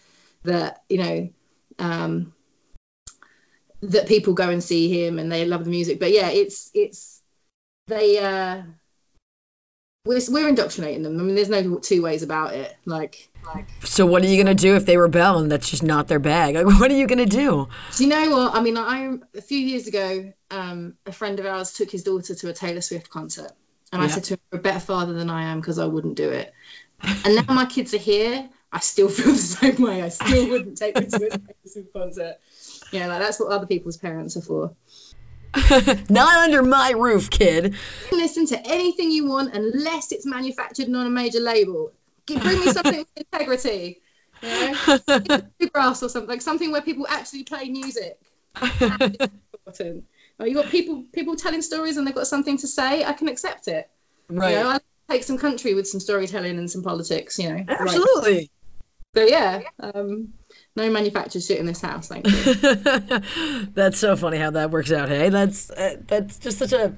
that 0.44 0.82
you 0.88 0.98
know 0.98 1.28
um, 1.78 2.32
that 3.82 4.08
people 4.08 4.32
go 4.32 4.48
and 4.48 4.62
see 4.62 4.88
him, 4.88 5.18
and 5.18 5.30
they 5.30 5.44
love 5.44 5.64
the 5.64 5.70
music. 5.70 6.00
But 6.00 6.12
yeah, 6.12 6.30
it's 6.30 6.70
it's 6.74 7.22
they 7.86 8.18
uh, 8.18 8.62
we're 10.04 10.20
we're 10.30 10.48
indoctrinating 10.48 11.02
them. 11.02 11.20
I 11.20 11.22
mean, 11.22 11.34
there's 11.34 11.48
no 11.48 11.78
two 11.78 12.02
ways 12.02 12.22
about 12.22 12.54
it. 12.54 12.76
Like 12.86 13.28
like. 13.54 13.66
So 13.82 14.06
what 14.06 14.22
are 14.22 14.26
you 14.26 14.42
gonna 14.42 14.54
do 14.54 14.74
if 14.74 14.86
they 14.86 14.96
rebel 14.96 15.38
and 15.38 15.50
that's 15.50 15.70
just 15.70 15.82
not 15.82 16.08
their 16.08 16.18
bag? 16.18 16.54
Like, 16.54 16.66
what 16.80 16.90
are 16.90 16.96
you 16.96 17.06
gonna 17.06 17.26
do? 17.26 17.68
Do 17.96 18.04
you 18.04 18.08
know 18.08 18.30
what? 18.30 18.54
I 18.54 18.60
mean, 18.60 18.76
I 18.76 19.18
a 19.36 19.42
few 19.42 19.58
years 19.58 19.86
ago, 19.86 20.32
um, 20.50 20.94
a 21.06 21.12
friend 21.12 21.38
of 21.38 21.46
ours 21.46 21.72
took 21.72 21.90
his 21.90 22.02
daughter 22.02 22.34
to 22.34 22.48
a 22.48 22.52
Taylor 22.52 22.80
Swift 22.80 23.10
concert, 23.10 23.52
and 23.92 24.00
I 24.02 24.06
said 24.06 24.24
to 24.24 24.34
him, 24.34 24.40
"You're 24.52 24.60
a 24.60 24.62
better 24.62 24.80
father 24.80 25.12
than 25.12 25.28
I 25.28 25.42
am 25.44 25.60
because 25.60 25.78
I 25.78 25.86
wouldn't 25.86 26.16
do 26.16 26.30
it." 26.30 26.52
And 27.02 27.34
now 27.34 27.54
my 27.54 27.66
kids 27.66 27.94
are 27.94 27.98
here. 27.98 28.48
I 28.72 28.78
still 28.78 29.08
feel 29.10 29.32
the 29.32 29.38
same 29.38 29.82
way. 29.82 30.02
I 30.02 30.08
still 30.08 30.48
wouldn't 30.48 30.78
take 30.78 30.94
them 30.94 31.08
to 31.08 31.16
a 31.16 31.30
Taylor 31.30 31.54
Swift 31.66 31.92
concert. 31.92 32.36
Yeah, 32.92 33.06
like 33.06 33.20
that's 33.20 33.38
what 33.38 33.52
other 33.52 33.66
people's 33.66 33.98
parents 33.98 34.36
are 34.36 34.42
for. 34.42 34.74
Not 36.10 36.36
under 36.38 36.62
my 36.62 36.90
roof, 36.90 37.30
kid. 37.30 37.64
You 37.64 38.08
can 38.08 38.18
listen 38.18 38.46
to 38.46 38.66
anything 38.66 39.10
you 39.10 39.26
want 39.26 39.54
unless 39.54 40.12
it's 40.12 40.26
manufactured 40.26 40.86
and 40.86 40.96
on 40.96 41.06
a 41.06 41.10
major 41.10 41.40
label. 41.40 41.92
Bring 42.26 42.60
me 42.60 42.72
something 42.72 42.98
with 43.16 43.26
integrity. 43.32 44.00
You 44.42 44.48
know, 44.48 45.42
grass 45.72 46.02
or 46.02 46.08
something 46.08 46.28
like 46.28 46.40
something 46.40 46.70
where 46.70 46.82
people 46.82 47.06
actually 47.08 47.44
play 47.44 47.68
music. 47.68 48.18
Important. 48.80 50.04
You 50.42 50.54
got 50.54 50.66
people 50.66 51.04
people 51.12 51.36
telling 51.36 51.60
stories 51.60 51.96
and 51.96 52.06
they've 52.06 52.14
got 52.14 52.26
something 52.26 52.56
to 52.58 52.66
say. 52.66 53.04
I 53.04 53.12
can 53.12 53.28
accept 53.28 53.68
it. 53.68 53.90
Right. 54.28 54.50
You 54.50 54.56
know, 54.60 54.68
I 54.70 54.78
take 55.10 55.24
some 55.24 55.36
country 55.36 55.74
with 55.74 55.86
some 55.86 56.00
storytelling 56.00 56.58
and 56.58 56.70
some 56.70 56.82
politics. 56.82 57.38
You 57.38 57.50
know, 57.50 57.54
Right. 57.56 57.80
Absolutely. 57.80 58.50
So 59.14 59.24
yeah, 59.24 59.62
um, 59.80 60.32
no 60.76 60.90
manufactured 60.90 61.42
shit 61.42 61.58
in 61.58 61.66
this 61.66 61.80
house. 61.80 62.08
Thank 62.08 62.26
you. 62.26 62.54
That's 63.74 63.98
so 63.98 64.16
funny 64.16 64.38
how 64.38 64.50
that 64.50 64.70
works 64.70 64.92
out. 64.92 65.08
Hey, 65.08 65.28
that's 65.28 65.70
uh, 65.70 65.96
that's 66.06 66.38
just 66.38 66.58
such 66.58 66.72
a 66.72 66.94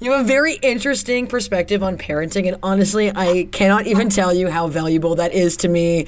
you 0.00 0.12
have 0.12 0.24
a 0.24 0.28
very 0.28 0.54
interesting 0.62 1.26
perspective 1.26 1.82
on 1.82 1.98
parenting, 1.98 2.48
and 2.48 2.56
honestly, 2.62 3.12
I 3.14 3.48
cannot 3.52 3.86
even 3.86 4.08
tell 4.08 4.32
you 4.32 4.48
how 4.48 4.68
valuable 4.68 5.14
that 5.16 5.32
is 5.32 5.56
to 5.58 5.68
me. 5.68 6.06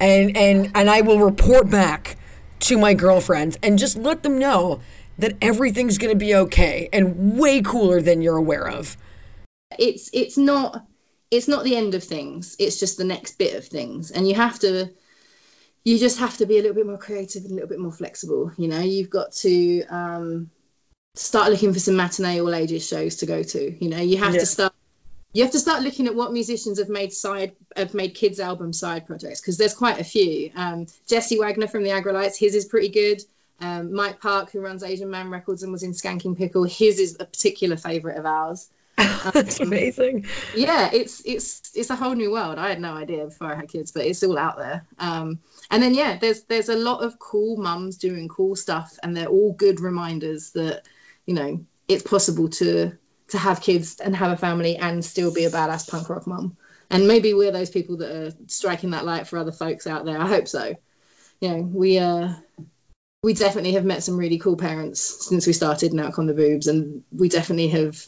And 0.00 0.36
and 0.36 0.70
and 0.74 0.88
I 0.88 1.02
will 1.02 1.18
report 1.18 1.68
back 1.68 2.16
to 2.60 2.78
my 2.78 2.94
girlfriends 2.94 3.58
and 3.62 3.78
just 3.78 3.96
let 3.98 4.22
them 4.22 4.38
know 4.38 4.80
that 5.18 5.34
everything's 5.42 5.98
gonna 5.98 6.14
be 6.14 6.34
okay 6.34 6.88
and 6.92 7.38
way 7.38 7.60
cooler 7.60 8.00
than 8.00 8.22
you're 8.22 8.36
aware 8.36 8.66
of. 8.68 8.96
it's 9.78 10.08
it's 10.12 10.38
not 10.38 10.86
it's 11.30 11.48
not 11.48 11.64
the 11.64 11.76
end 11.76 11.94
of 11.94 12.02
things 12.02 12.54
it's 12.58 12.78
just 12.78 12.96
the 12.96 13.04
next 13.04 13.38
bit 13.38 13.54
of 13.56 13.66
things 13.66 14.10
and 14.12 14.28
you 14.28 14.34
have 14.34 14.58
to 14.60 14.88
you 15.84 15.98
just 15.98 16.18
have 16.18 16.36
to 16.38 16.46
be 16.46 16.58
a 16.58 16.62
little 16.62 16.74
bit 16.74 16.86
more 16.86 16.98
creative 16.98 17.42
and 17.44 17.52
a 17.52 17.54
little 17.54 17.68
bit 17.68 17.78
more 17.80 17.92
flexible 17.92 18.52
you 18.56 18.68
know? 18.68 18.80
You've 18.80 19.10
got 19.10 19.32
to 19.44 19.82
um 19.88 20.50
start 21.14 21.50
looking 21.50 21.72
for 21.72 21.78
some 21.78 21.96
matinee 21.96 22.40
all 22.40 22.54
ages 22.54 22.86
shows 22.86 23.16
to 23.16 23.26
go 23.26 23.42
to 23.42 23.76
you 23.84 23.88
know? 23.90 23.98
You 24.00 24.18
have 24.18 24.34
Yeah. 24.34 24.40
to 24.40 24.46
start 24.46 24.72
you 25.32 25.42
have 25.42 25.52
to 25.52 25.58
start 25.58 25.82
looking 25.82 26.06
at 26.06 26.14
what 26.14 26.32
musicians 26.32 26.78
have 26.78 26.88
made 26.88 27.12
side 27.12 27.54
have 27.76 27.94
made 27.94 28.14
kids 28.14 28.40
album 28.40 28.72
side 28.72 29.06
projects 29.06 29.40
because 29.40 29.58
there's 29.58 29.74
quite 29.74 30.00
a 30.00 30.04
few. 30.04 30.50
Um 30.56 30.86
jesse 31.08 31.38
wagner 31.38 31.66
from 31.68 31.82
the 31.84 31.90
Aggrolites 31.90 32.36
his 32.36 32.54
is 32.54 32.64
pretty 32.66 32.88
good. 32.88 33.22
Um, 33.60 33.92
mike 33.94 34.20
park 34.20 34.50
who 34.50 34.60
runs 34.60 34.82
asian 34.82 35.08
man 35.10 35.30
records 35.30 35.62
and 35.62 35.72
was 35.72 35.84
in 35.84 35.92
Skankin' 35.92 36.36
Pickle 36.36 36.64
his 36.64 36.98
is 36.98 37.16
a 37.20 37.24
particular 37.24 37.76
favorite 37.76 38.18
of 38.18 38.26
ours. 38.26 38.70
That's 39.32 39.60
amazing. 39.60 40.26
yeah 40.52 40.90
it's 40.92 41.22
it's 41.24 41.72
it's 41.74 41.90
a 41.90 41.96
whole 41.96 42.14
new 42.14 42.30
world. 42.32 42.58
I 42.58 42.68
had 42.68 42.80
no 42.80 42.94
idea 42.94 43.24
before 43.24 43.52
i 43.52 43.56
had 43.56 43.68
kids 43.68 43.92
but 43.92 44.04
it's 44.06 44.22
all 44.22 44.38
out 44.38 44.56
there. 44.58 44.84
Um 44.98 45.38
and 45.70 45.82
then 45.82 45.94
yeah 45.94 46.16
there's 46.18 46.44
there's 46.44 46.68
a 46.68 46.76
lot 46.76 47.02
of 47.02 47.18
cool 47.18 47.56
mums 47.56 47.96
doing 47.96 48.28
cool 48.28 48.54
stuff 48.54 48.96
and 49.02 49.16
they're 49.16 49.26
all 49.26 49.52
good 49.54 49.80
reminders 49.80 50.50
that 50.50 50.82
you 51.26 51.34
know 51.34 51.58
it's 51.88 52.02
possible 52.02 52.48
to 52.48 52.92
to 53.28 53.38
have 53.38 53.60
kids 53.60 54.00
and 54.00 54.14
have 54.14 54.32
a 54.32 54.36
family 54.36 54.76
and 54.76 55.04
still 55.04 55.32
be 55.32 55.44
a 55.44 55.50
badass 55.50 55.88
punk 55.88 56.08
rock 56.08 56.26
mum. 56.26 56.56
And 56.90 57.08
maybe 57.08 57.34
we're 57.34 57.50
those 57.50 57.70
people 57.70 57.96
that 57.98 58.10
are 58.10 58.32
striking 58.46 58.90
that 58.90 59.04
light 59.04 59.26
for 59.26 59.38
other 59.38 59.52
folks 59.52 59.86
out 59.86 60.04
there. 60.04 60.18
I 60.18 60.28
hope 60.28 60.46
so. 60.46 60.74
You 61.40 61.48
know 61.48 61.62
we 61.62 61.98
uh 61.98 62.34
we 63.22 63.32
definitely 63.32 63.72
have 63.72 63.84
met 63.84 64.02
some 64.02 64.16
really 64.16 64.38
cool 64.38 64.56
parents 64.56 65.26
since 65.26 65.46
we 65.46 65.52
started 65.52 65.94
now 65.94 66.10
on 66.18 66.26
the 66.26 66.34
boobs 66.34 66.66
and 66.66 67.02
we 67.10 67.28
definitely 67.28 67.68
have 67.68 68.06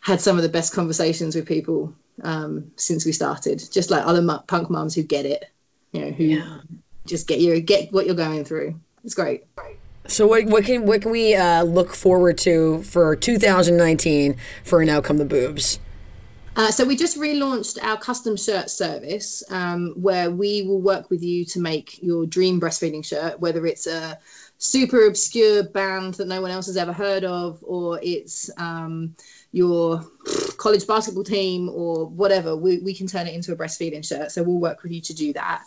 had 0.00 0.20
some 0.20 0.36
of 0.36 0.42
the 0.42 0.50
best 0.50 0.74
conversations 0.74 1.34
with 1.34 1.48
people 1.48 1.94
um, 2.22 2.70
since 2.76 3.06
we 3.06 3.12
started. 3.12 3.62
Just 3.72 3.90
like 3.90 4.04
other 4.04 4.42
punk 4.46 4.68
moms 4.68 4.94
who 4.94 5.02
get 5.02 5.24
it, 5.24 5.46
you 5.94 6.00
know, 6.00 6.10
who 6.10 6.42
just 7.06 7.28
get 7.28 7.40
you 7.40 7.58
get 7.60 7.92
what 7.92 8.06
you're 8.06 8.14
going 8.14 8.44
through. 8.44 8.78
It's 9.04 9.14
great. 9.14 9.44
So 10.06 10.26
what 10.26 10.44
what 10.46 10.64
can 10.64 10.84
what 10.84 11.02
can 11.02 11.10
we 11.10 11.34
uh, 11.34 11.62
look 11.62 11.94
forward 11.94 12.36
to 12.38 12.82
for 12.82 13.16
2019 13.16 14.36
for 14.64 14.80
And 14.80 14.90
Out 14.90 15.04
Come 15.04 15.18
the 15.18 15.24
Boobs? 15.24 15.78
Uh, 16.56 16.70
so 16.70 16.84
we 16.84 16.94
just 16.94 17.18
relaunched 17.18 17.82
our 17.82 17.98
custom 17.98 18.36
shirt 18.36 18.70
service, 18.70 19.42
um, 19.50 19.92
where 19.96 20.30
we 20.30 20.62
will 20.62 20.80
work 20.80 21.10
with 21.10 21.20
you 21.20 21.44
to 21.44 21.58
make 21.58 22.00
your 22.00 22.26
dream 22.26 22.60
breastfeeding 22.60 23.04
shirt, 23.04 23.40
whether 23.40 23.66
it's 23.66 23.88
a 23.88 24.16
super 24.58 25.06
obscure 25.06 25.64
band 25.64 26.14
that 26.14 26.28
no 26.28 26.40
one 26.40 26.52
else 26.52 26.66
has 26.66 26.76
ever 26.76 26.92
heard 26.92 27.24
of, 27.24 27.58
or 27.62 27.98
it's 28.04 28.50
um, 28.56 29.16
your 29.54 30.02
college 30.56 30.86
basketball 30.86 31.24
team, 31.24 31.68
or 31.68 32.06
whatever. 32.06 32.56
We, 32.56 32.78
we 32.78 32.92
can 32.92 33.06
turn 33.06 33.26
it 33.26 33.34
into 33.34 33.52
a 33.52 33.56
breastfeeding 33.56 34.06
shirt. 34.06 34.32
So 34.32 34.42
we'll 34.42 34.58
work 34.58 34.82
with 34.82 34.92
you 34.92 35.00
to 35.02 35.14
do 35.14 35.32
that. 35.34 35.62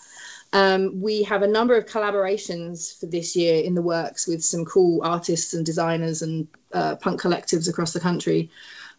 Um, 0.53 1.01
we 1.01 1.23
have 1.23 1.41
a 1.41 1.47
number 1.47 1.75
of 1.75 1.85
collaborations 1.85 2.99
for 2.99 3.05
this 3.05 3.35
year 3.35 3.63
in 3.63 3.73
the 3.75 3.81
works 3.81 4.27
with 4.27 4.43
some 4.43 4.65
cool 4.65 5.01
artists 5.03 5.53
and 5.53 5.65
designers 5.65 6.21
and 6.21 6.47
uh, 6.73 6.95
punk 6.97 7.21
collectives 7.21 7.69
across 7.69 7.93
the 7.93 7.99
country. 7.99 8.49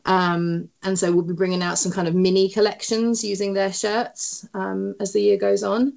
Um, 0.07 0.68
and 0.84 0.99
so 0.99 1.12
we'll 1.12 1.22
be 1.22 1.34
bringing 1.34 1.62
out 1.62 1.78
some 1.78 1.93
kind 1.93 2.09
of 2.09 2.14
mini 2.14 2.49
collections 2.49 3.22
using 3.22 3.53
their 3.53 3.72
shirts 3.72 4.49
um, 4.55 4.95
as 5.01 5.12
the 5.12 5.20
year 5.20 5.36
goes 5.36 5.62
on. 5.62 5.95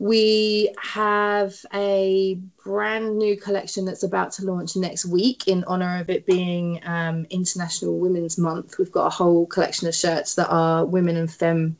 We 0.00 0.74
have 0.82 1.54
a 1.74 2.40
brand 2.64 3.18
new 3.18 3.36
collection 3.36 3.84
that's 3.84 4.02
about 4.02 4.32
to 4.32 4.46
launch 4.46 4.74
next 4.74 5.04
week 5.04 5.46
in 5.46 5.62
honor 5.64 6.00
of 6.00 6.08
it 6.08 6.24
being 6.24 6.80
um, 6.84 7.26
International 7.28 7.98
Women's 7.98 8.38
Month. 8.38 8.78
We've 8.78 8.90
got 8.90 9.06
a 9.06 9.10
whole 9.10 9.44
collection 9.46 9.88
of 9.88 9.94
shirts 9.94 10.36
that 10.36 10.48
are 10.48 10.86
women 10.86 11.16
and 11.16 11.30
femme 11.30 11.76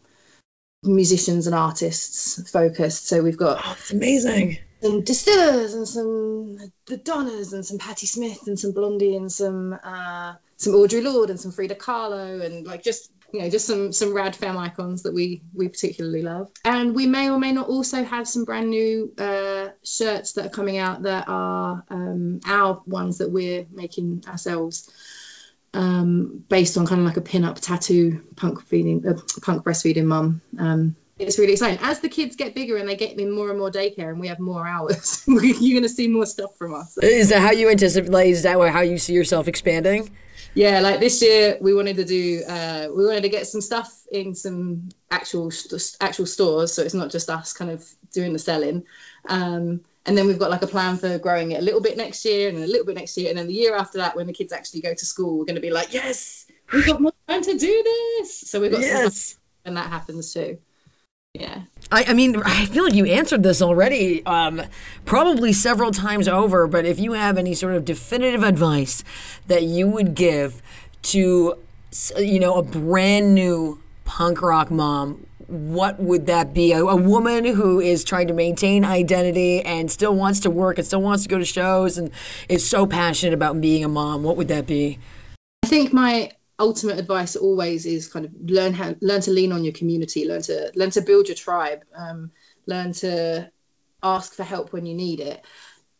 musicians 0.82 1.46
and 1.46 1.56
artists 1.56 2.50
focused. 2.50 3.08
So 3.08 3.22
we've 3.22 3.38
got 3.38 3.62
oh, 3.64 3.76
it's 3.78 3.90
amazing 3.90 4.58
some 4.80 5.02
distillers 5.02 5.74
and 5.74 5.86
some 5.86 6.58
the 6.86 6.96
Donnas 6.96 7.52
and 7.52 7.64
some 7.64 7.78
Patti 7.78 8.06
Smith 8.06 8.46
and 8.46 8.58
some 8.58 8.72
Blondie 8.72 9.16
and 9.16 9.30
some 9.30 9.78
uh, 9.84 10.34
some 10.56 10.72
Audre 10.74 11.02
Lorde 11.02 11.30
and 11.30 11.40
some 11.40 11.52
Frida 11.52 11.74
Kahlo 11.76 12.44
and 12.44 12.66
like 12.66 12.82
just 12.82 13.12
you 13.32 13.40
know 13.40 13.50
just 13.50 13.66
some 13.66 13.92
some 13.92 14.12
rad 14.12 14.34
femme 14.34 14.56
icons 14.56 15.02
that 15.02 15.12
we 15.12 15.42
we 15.54 15.68
particularly 15.68 16.22
love. 16.22 16.50
And 16.64 16.94
we 16.94 17.06
may 17.06 17.30
or 17.30 17.38
may 17.38 17.52
not 17.52 17.68
also 17.68 18.04
have 18.04 18.28
some 18.28 18.44
brand 18.44 18.70
new 18.70 19.12
uh, 19.18 19.68
shirts 19.84 20.32
that 20.32 20.46
are 20.46 20.50
coming 20.50 20.78
out 20.78 21.02
that 21.02 21.24
are 21.28 21.84
um, 21.90 22.40
our 22.46 22.82
ones 22.86 23.18
that 23.18 23.30
we're 23.30 23.66
making 23.72 24.24
ourselves. 24.28 24.90
Um, 25.72 26.44
based 26.48 26.76
on 26.76 26.84
kind 26.84 27.00
of 27.00 27.06
like 27.06 27.16
a 27.16 27.20
pin-up 27.20 27.60
tattoo 27.60 28.20
punk 28.34 28.60
feeding 28.60 29.06
uh, 29.06 29.14
punk 29.40 29.64
breastfeeding 29.64 30.04
mum 30.04 30.40
um, 30.58 30.96
it's 31.20 31.38
really 31.38 31.52
exciting. 31.52 31.78
As 31.82 32.00
the 32.00 32.08
kids 32.08 32.34
get 32.34 32.54
bigger 32.54 32.78
and 32.78 32.88
they 32.88 32.96
get 32.96 33.18
in 33.18 33.30
more 33.30 33.50
and 33.50 33.58
more 33.58 33.70
daycare 33.70 34.08
and 34.08 34.18
we 34.18 34.26
have 34.28 34.40
more 34.40 34.66
hours, 34.66 35.22
you're 35.28 35.38
going 35.38 35.82
to 35.82 35.88
see 35.88 36.08
more 36.08 36.26
stuff 36.26 36.56
from 36.56 36.74
us. 36.74 36.96
Is 36.98 37.28
that 37.28 37.40
how 37.40 37.50
you 37.50 37.68
anticipate? 37.68 38.10
Like, 38.10 38.28
is 38.28 38.42
that 38.44 38.58
how 38.70 38.80
you 38.80 38.98
see 38.98 39.12
yourself 39.12 39.46
expanding? 39.46 40.10
Yeah, 40.54 40.80
like 40.80 40.98
this 41.00 41.22
year 41.22 41.56
we 41.60 41.74
wanted 41.74 41.96
to 41.96 42.04
do, 42.04 42.42
uh, 42.48 42.88
we 42.94 43.06
wanted 43.06 43.22
to 43.22 43.28
get 43.28 43.46
some 43.46 43.60
stuff 43.60 44.04
in 44.10 44.34
some 44.34 44.88
actual 45.10 45.50
actual 46.00 46.26
stores, 46.26 46.72
so 46.72 46.82
it's 46.82 46.94
not 46.94 47.10
just 47.10 47.30
us 47.30 47.52
kind 47.52 47.70
of 47.70 47.88
doing 48.12 48.32
the 48.32 48.38
selling. 48.38 48.84
Um, 49.28 49.80
and 50.06 50.18
then 50.18 50.26
we've 50.26 50.38
got 50.38 50.50
like 50.50 50.62
a 50.62 50.66
plan 50.66 50.96
for 50.96 51.18
growing 51.18 51.52
it 51.52 51.60
a 51.60 51.64
little 51.64 51.80
bit 51.80 51.96
next 51.96 52.24
year 52.24 52.48
and 52.48 52.58
a 52.58 52.66
little 52.66 52.86
bit 52.86 52.96
next 52.96 53.16
year, 53.16 53.28
and 53.28 53.38
then 53.38 53.46
the 53.46 53.54
year 53.54 53.76
after 53.76 53.98
that, 53.98 54.16
when 54.16 54.26
the 54.26 54.32
kids 54.32 54.52
actually 54.52 54.80
go 54.80 54.92
to 54.92 55.06
school, 55.06 55.38
we're 55.38 55.44
going 55.44 55.54
to 55.54 55.60
be 55.60 55.70
like, 55.70 55.92
yes, 55.92 56.46
we've 56.72 56.86
got 56.86 57.00
more 57.00 57.12
time 57.28 57.42
to 57.42 57.56
do 57.56 57.82
this. 57.84 58.40
So 58.40 58.60
we've 58.60 58.72
got 58.72 58.80
yes. 58.80 59.38
and 59.64 59.76
that 59.76 59.88
happens 59.88 60.32
too 60.32 60.58
yeah. 61.34 61.62
I, 61.92 62.04
I 62.08 62.12
mean, 62.12 62.36
I 62.44 62.66
feel 62.66 62.84
like 62.84 62.94
you 62.94 63.06
answered 63.06 63.42
this 63.42 63.60
already, 63.60 64.24
um, 64.26 64.62
probably 65.04 65.52
several 65.52 65.90
times 65.90 66.28
over. 66.28 66.66
But 66.66 66.84
if 66.84 67.00
you 67.00 67.12
have 67.12 67.36
any 67.36 67.54
sort 67.54 67.74
of 67.74 67.84
definitive 67.84 68.42
advice 68.42 69.02
that 69.48 69.64
you 69.64 69.88
would 69.88 70.14
give 70.14 70.62
to, 71.02 71.56
you 72.16 72.40
know, 72.40 72.54
a 72.54 72.62
brand 72.62 73.34
new 73.34 73.80
punk 74.04 74.42
rock 74.42 74.70
mom, 74.70 75.26
what 75.48 75.98
would 75.98 76.26
that 76.26 76.54
be? 76.54 76.72
A, 76.72 76.84
a, 76.84 76.94
woman 76.94 77.44
who 77.44 77.80
is 77.80 78.04
trying 78.04 78.28
to 78.28 78.34
maintain 78.34 78.84
identity 78.84 79.62
and 79.62 79.90
still 79.90 80.14
wants 80.14 80.38
to 80.40 80.50
work 80.50 80.78
and 80.78 80.86
still 80.86 81.02
wants 81.02 81.24
to 81.24 81.28
go 81.28 81.38
to 81.38 81.44
shows 81.44 81.98
and 81.98 82.12
is 82.48 82.68
so 82.68 82.86
passionate 82.86 83.34
about 83.34 83.60
being 83.60 83.84
a 83.84 83.88
mom. 83.88 84.22
What 84.22 84.36
would 84.36 84.46
that 84.46 84.66
be? 84.68 85.00
I 85.64 85.66
think 85.66 85.92
my 85.92 86.30
ultimate 86.60 86.98
advice 86.98 87.34
always 87.34 87.86
is 87.86 88.06
kind 88.06 88.24
of 88.24 88.32
learn 88.44 88.72
how 88.72 88.94
learn 89.00 89.20
to 89.20 89.30
lean 89.30 89.50
on 89.50 89.64
your 89.64 89.72
community 89.72 90.28
learn 90.28 90.42
to 90.42 90.70
learn 90.74 90.90
to 90.90 91.00
build 91.00 91.26
your 91.26 91.34
tribe 91.34 91.82
um, 91.96 92.30
learn 92.66 92.92
to 92.92 93.50
ask 94.02 94.34
for 94.34 94.44
help 94.44 94.72
when 94.72 94.86
you 94.86 94.94
need 94.94 95.20
it. 95.20 95.44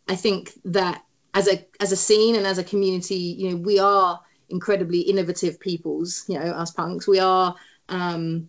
I 0.09 0.17
think 0.17 0.53
that 0.65 1.05
as 1.35 1.49
a 1.49 1.65
as 1.79 1.93
a 1.93 1.97
scene 1.97 2.35
and 2.35 2.47
as 2.47 2.59
a 2.59 2.65
community 2.65 3.15
you 3.15 3.51
know 3.51 3.57
we 3.57 3.79
are 3.79 4.21
incredibly 4.49 5.01
innovative 5.01 5.61
peoples 5.61 6.25
you 6.29 6.39
know 6.39 6.47
us 6.47 6.73
punks. 6.73 7.07
We 7.07 7.21
are 7.21 7.55
um, 7.89 8.49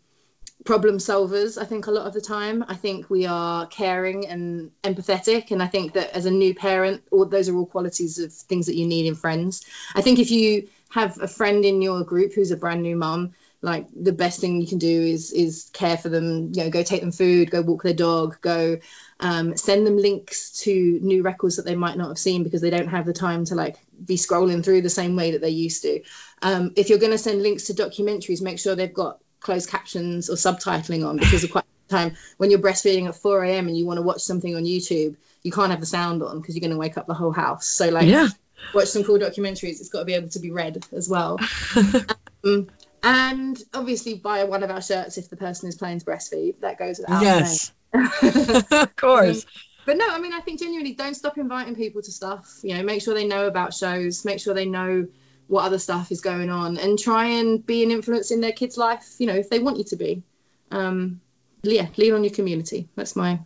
problem 0.64 0.98
solvers 0.98 1.60
i 1.60 1.66
think 1.66 1.88
a 1.88 1.92
lot 1.92 2.06
of 2.06 2.14
the 2.14 2.22
time. 2.22 2.64
I 2.68 2.76
think 2.76 3.10
we 3.10 3.26
are 3.26 3.68
caring 3.68 4.28
and 4.28 4.72
empathetic 4.84 5.52
and 5.52 5.62
i 5.62 5.68
think 5.68 5.94
that 5.94 6.12
as 6.16 6.26
a 6.26 6.32
new 6.32 6.54
parent 6.56 7.04
all 7.12 7.26
those 7.26 7.50
are 7.50 7.56
all 7.56 7.66
qualities 7.66 8.18
of 8.20 8.34
things 8.34 8.66
that 8.66 8.76
you 8.76 8.88
need 8.88 9.06
in 9.06 9.16
friends. 9.16 9.66
I 9.96 10.02
think 10.02 10.18
if 10.20 10.32
you 10.32 10.68
have 10.92 11.18
a 11.22 11.28
friend 11.28 11.66
in 11.66 11.82
your 11.82 12.04
group 12.04 12.34
who's 12.34 12.52
a 12.52 12.58
brand 12.58 12.82
new 12.82 12.96
mom 12.96 13.34
like 13.62 13.88
the 13.96 14.12
best 14.12 14.40
thing 14.40 14.60
you 14.60 14.68
can 14.68 14.78
do 14.78 15.02
is 15.02 15.32
is 15.32 15.70
care 15.74 15.98
for 15.98 16.10
them 16.10 16.52
you 16.54 16.64
know 16.64 16.70
go 16.70 16.84
take 16.84 17.02
them 17.02 17.12
food 17.12 17.52
go 17.52 17.62
walk 17.62 17.84
their 17.84 17.94
dog 17.94 18.40
go 18.42 18.78
um, 19.20 19.56
send 19.56 19.86
them 19.86 19.98
links 19.98 20.52
to 20.62 21.00
new 21.02 21.22
records 21.22 21.56
that 21.56 21.66
they 21.66 21.76
might 21.76 21.98
not 21.98 22.08
have 22.08 22.18
seen 22.18 22.44
because 22.44 22.62
they 22.62 22.72
don't 22.72 22.88
have 22.88 23.06
the 23.06 23.14
time 23.14 23.46
to 23.46 23.56
like 23.56 23.78
be 24.06 24.16
scrolling 24.16 24.64
through 24.64 24.82
the 24.82 24.90
same 24.90 25.16
way 25.16 25.30
that 25.30 25.42
they 25.42 25.50
used 25.50 25.84
to. 25.84 26.02
Um, 26.42 26.74
if 26.76 26.90
you're 26.90 26.98
going 26.98 27.12
to 27.12 27.20
send 27.20 27.44
links 27.44 27.66
to 27.66 27.74
documentaries 27.74 28.42
make 28.42 28.58
sure 28.58 28.76
they've 28.76 28.92
got 28.92 29.20
closed 29.42 29.70
captions 29.70 30.28
or 30.28 30.34
subtitling 30.34 31.08
on 31.08 31.18
because 31.18 31.44
of 31.44 31.52
quite 31.52 31.64
time 31.88 32.16
when 32.38 32.50
you're 32.50 32.60
breastfeeding 32.60 33.08
at 33.08 33.16
4 33.16 33.44
a.m 33.44 33.68
and 33.68 33.78
you 33.78 33.86
want 33.86 33.98
to 33.98 34.02
watch 34.02 34.22
something 34.22 34.56
on 34.56 34.64
youtube 34.64 35.16
you 35.44 35.52
can't 35.52 35.72
have 35.72 35.80
the 35.80 35.86
sound 35.86 36.24
on 36.24 36.40
because 36.40 36.56
you're 36.56 36.62
going 36.62 36.72
to 36.72 36.78
wake 36.78 36.98
up 36.98 37.08
the 37.08 37.14
whole 37.14 37.32
house. 37.32 37.68
So 37.68 37.90
like 37.90 38.08
yeah 38.08 38.30
watch 38.74 38.88
some 38.88 39.04
cool 39.04 39.20
documentaries. 39.20 39.80
It's 39.80 39.90
got 39.90 40.00
to 40.00 40.06
be 40.06 40.14
able 40.14 40.30
to 40.30 40.40
be 40.40 40.52
read 40.52 40.84
as 40.92 41.10
well. 41.10 41.40
um, 42.44 42.68
and 43.04 43.62
obviously 43.74 44.16
buy 44.16 44.44
one 44.44 44.64
of 44.64 44.72
our 44.72 44.82
shirts 44.82 45.18
if 45.18 45.30
the 45.30 45.36
person 45.36 45.68
is 45.68 45.76
planning 45.76 46.00
to 46.00 46.06
breastfeed. 46.06 46.60
That 46.60 46.78
goes 46.78 47.00
without 47.00 47.22
yes. 47.22 47.72
of 48.72 48.96
course. 48.96 49.44
Um, 49.44 49.52
but 49.86 49.98
no, 49.98 50.08
I 50.10 50.20
mean, 50.20 50.34
I 50.34 50.40
think 50.40 50.60
genuinely 50.60 50.94
don't 50.94 51.16
stop 51.16 51.38
inviting 51.38 51.76
people 51.76 52.02
to 52.02 52.12
stuff. 52.12 52.60
You 52.64 52.76
know, 52.76 52.84
make 52.84 53.02
sure 53.02 53.14
they 53.14 53.28
know 53.28 53.48
about 53.48 53.74
shows, 53.74 54.24
make 54.24 54.40
sure 54.40 54.54
they 54.54 54.66
know 54.66 55.08
what 55.48 55.66
other 55.66 55.80
stuff 55.80 56.12
is 56.12 56.22
going 56.22 56.50
on, 56.50 56.78
and 56.78 56.98
try 56.98 57.26
and 57.26 57.66
be 57.66 57.84
an 57.84 57.92
influence 57.92 58.32
in 58.32 58.40
their 58.40 58.52
kids' 58.52 58.78
life. 58.78 59.16
You 59.18 59.28
know, 59.28 59.36
if 59.36 59.50
they 59.50 59.60
want 59.60 59.78
you 59.78 59.84
to 59.86 59.96
be. 59.96 60.24
Um, 60.72 61.20
yeah, 61.64 61.88
lean 61.98 62.14
on 62.14 62.24
your 62.24 62.34
community. 62.34 62.88
That's 62.96 63.16
my 63.16 63.40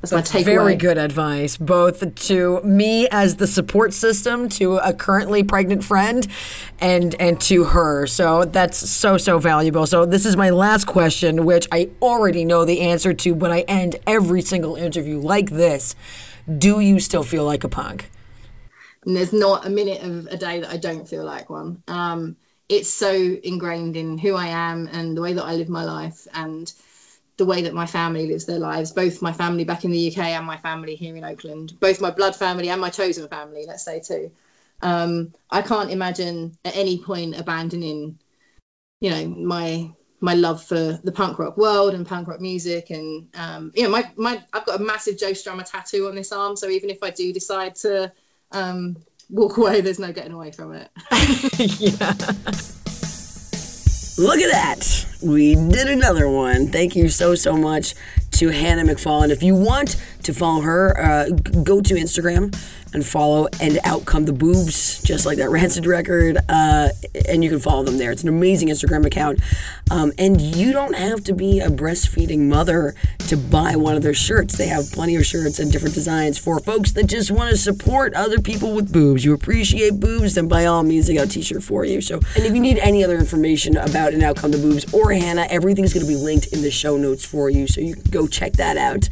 that's, 0.00 0.12
That's 0.12 0.34
my 0.34 0.42
Very 0.44 0.76
good 0.76 0.96
advice, 0.96 1.56
both 1.56 2.14
to 2.14 2.62
me 2.62 3.08
as 3.08 3.36
the 3.36 3.48
support 3.48 3.92
system, 3.92 4.48
to 4.50 4.76
a 4.76 4.92
currently 4.94 5.42
pregnant 5.42 5.82
friend, 5.82 6.24
and 6.80 7.16
and 7.20 7.40
to 7.42 7.64
her. 7.64 8.06
So 8.06 8.44
that's 8.44 8.78
so 8.78 9.18
so 9.18 9.40
valuable. 9.40 9.86
So 9.86 10.06
this 10.06 10.24
is 10.24 10.36
my 10.36 10.50
last 10.50 10.84
question, 10.86 11.44
which 11.44 11.66
I 11.72 11.90
already 12.00 12.44
know 12.44 12.64
the 12.64 12.80
answer 12.80 13.12
to, 13.12 13.34
but 13.34 13.50
I 13.50 13.60
end 13.62 13.96
every 14.06 14.40
single 14.40 14.76
interview 14.76 15.18
like 15.18 15.50
this. 15.50 15.96
Do 16.46 16.78
you 16.78 17.00
still 17.00 17.24
feel 17.24 17.44
like 17.44 17.64
a 17.64 17.68
punk? 17.68 18.08
And 19.04 19.16
there's 19.16 19.32
not 19.32 19.66
a 19.66 19.70
minute 19.70 20.02
of 20.02 20.26
a 20.26 20.36
day 20.36 20.60
that 20.60 20.70
I 20.70 20.76
don't 20.76 21.08
feel 21.08 21.24
like 21.24 21.50
one. 21.50 21.82
Um, 21.88 22.36
it's 22.68 22.88
so 22.88 23.10
ingrained 23.42 23.96
in 23.96 24.18
who 24.18 24.36
I 24.36 24.46
am 24.46 24.88
and 24.92 25.16
the 25.16 25.22
way 25.22 25.32
that 25.32 25.44
I 25.44 25.54
live 25.54 25.68
my 25.68 25.84
life 25.84 26.28
and 26.34 26.72
the 27.38 27.46
way 27.46 27.62
that 27.62 27.72
my 27.72 27.86
family 27.86 28.26
lives 28.26 28.44
their 28.44 28.58
lives, 28.58 28.92
both 28.92 29.22
my 29.22 29.32
family 29.32 29.64
back 29.64 29.84
in 29.84 29.92
the 29.92 30.08
UK 30.08 30.18
and 30.18 30.44
my 30.44 30.58
family 30.58 30.96
here 30.96 31.16
in 31.16 31.24
Oakland, 31.24 31.78
both 31.80 32.00
my 32.00 32.10
blood 32.10 32.36
family 32.36 32.68
and 32.68 32.80
my 32.80 32.90
chosen 32.90 33.26
family, 33.28 33.64
let's 33.66 33.84
say 33.84 34.00
too. 34.00 34.30
Um, 34.82 35.32
I 35.50 35.62
can't 35.62 35.90
imagine 35.90 36.58
at 36.64 36.76
any 36.76 36.98
point 37.02 37.38
abandoning, 37.38 38.18
you 39.00 39.10
know, 39.10 39.28
my 39.28 39.90
my 40.20 40.34
love 40.34 40.62
for 40.62 40.98
the 41.04 41.12
punk 41.12 41.38
rock 41.38 41.56
world 41.56 41.94
and 41.94 42.04
punk 42.04 42.26
rock 42.26 42.40
music 42.40 42.90
and 42.90 43.28
um, 43.36 43.70
you 43.76 43.84
know 43.84 43.88
my 43.88 44.10
my 44.16 44.42
I've 44.52 44.66
got 44.66 44.80
a 44.80 44.82
massive 44.82 45.16
Joe 45.16 45.30
Strummer 45.30 45.64
tattoo 45.64 46.08
on 46.08 46.16
this 46.16 46.32
arm, 46.32 46.56
so 46.56 46.68
even 46.68 46.90
if 46.90 47.02
I 47.02 47.10
do 47.10 47.32
decide 47.32 47.76
to 47.76 48.12
um, 48.50 48.96
walk 49.30 49.58
away, 49.58 49.80
there's 49.80 50.00
no 50.00 50.12
getting 50.12 50.32
away 50.32 50.50
from 50.50 50.72
it. 50.72 50.90
yeah. 51.78 52.14
Look 54.18 54.40
at 54.40 54.50
that. 54.50 55.07
We 55.22 55.56
did 55.56 55.88
another 55.88 56.28
one. 56.28 56.68
Thank 56.68 56.94
you 56.94 57.08
so, 57.08 57.34
so 57.34 57.56
much 57.56 57.94
to 58.32 58.50
Hannah 58.50 58.84
McFaull. 58.84 59.24
And 59.24 59.32
if 59.32 59.42
you 59.42 59.54
want 59.56 59.96
to 60.28 60.34
follow 60.34 60.60
her, 60.60 61.00
uh, 61.00 61.30
go 61.64 61.80
to 61.80 61.94
Instagram, 61.94 62.54
and 62.92 63.04
follow 63.04 63.48
And 63.60 63.78
Out 63.84 64.04
Come 64.04 64.24
the 64.24 64.32
Boobs, 64.32 65.02
just 65.02 65.26
like 65.26 65.38
that 65.38 65.50
Rancid 65.50 65.86
record. 65.86 66.38
Uh, 66.48 66.90
and 67.28 67.42
you 67.42 67.50
can 67.50 67.58
follow 67.58 67.82
them 67.82 67.98
there. 67.98 68.12
It's 68.12 68.22
an 68.22 68.28
amazing 68.28 68.68
Instagram 68.68 69.06
account. 69.06 69.40
Um, 69.90 70.12
and 70.18 70.40
you 70.40 70.72
don't 70.72 70.94
have 70.94 71.24
to 71.24 71.34
be 71.34 71.60
a 71.60 71.68
breastfeeding 71.68 72.48
mother 72.48 72.94
to 73.28 73.36
buy 73.36 73.76
one 73.76 73.96
of 73.96 74.02
their 74.02 74.14
shirts. 74.14 74.56
They 74.56 74.68
have 74.68 74.90
plenty 74.92 75.16
of 75.16 75.24
shirts 75.24 75.58
and 75.58 75.72
different 75.72 75.94
designs 75.94 76.38
for 76.38 76.60
folks 76.60 76.92
that 76.92 77.06
just 77.06 77.30
want 77.30 77.50
to 77.50 77.56
support 77.56 78.14
other 78.14 78.38
people 78.38 78.74
with 78.74 78.92
boobs. 78.92 79.24
You 79.24 79.34
appreciate 79.34 80.00
boobs, 80.00 80.34
then 80.34 80.48
by 80.48 80.66
all 80.66 80.82
means, 80.82 81.06
they 81.06 81.14
got 81.14 81.26
a 81.26 81.28
t-shirt 81.28 81.62
for 81.62 81.84
you. 81.84 82.00
So, 82.00 82.20
and 82.36 82.44
if 82.44 82.54
you 82.54 82.60
need 82.60 82.78
any 82.78 83.02
other 83.02 83.16
information 83.16 83.76
about 83.76 84.12
And 84.12 84.22
Out 84.22 84.36
Come 84.36 84.50
the 84.50 84.58
Boobs 84.58 84.92
or 84.92 85.12
Hannah, 85.12 85.46
everything's 85.50 85.94
going 85.94 86.06
to 86.06 86.12
be 86.12 86.16
linked 86.16 86.48
in 86.48 86.62
the 86.62 86.70
show 86.70 86.96
notes 86.96 87.24
for 87.24 87.48
you. 87.48 87.66
So 87.66 87.80
you 87.80 87.94
can 87.94 88.10
go 88.10 88.26
check 88.26 88.52
that 88.54 88.76
out. 88.76 89.08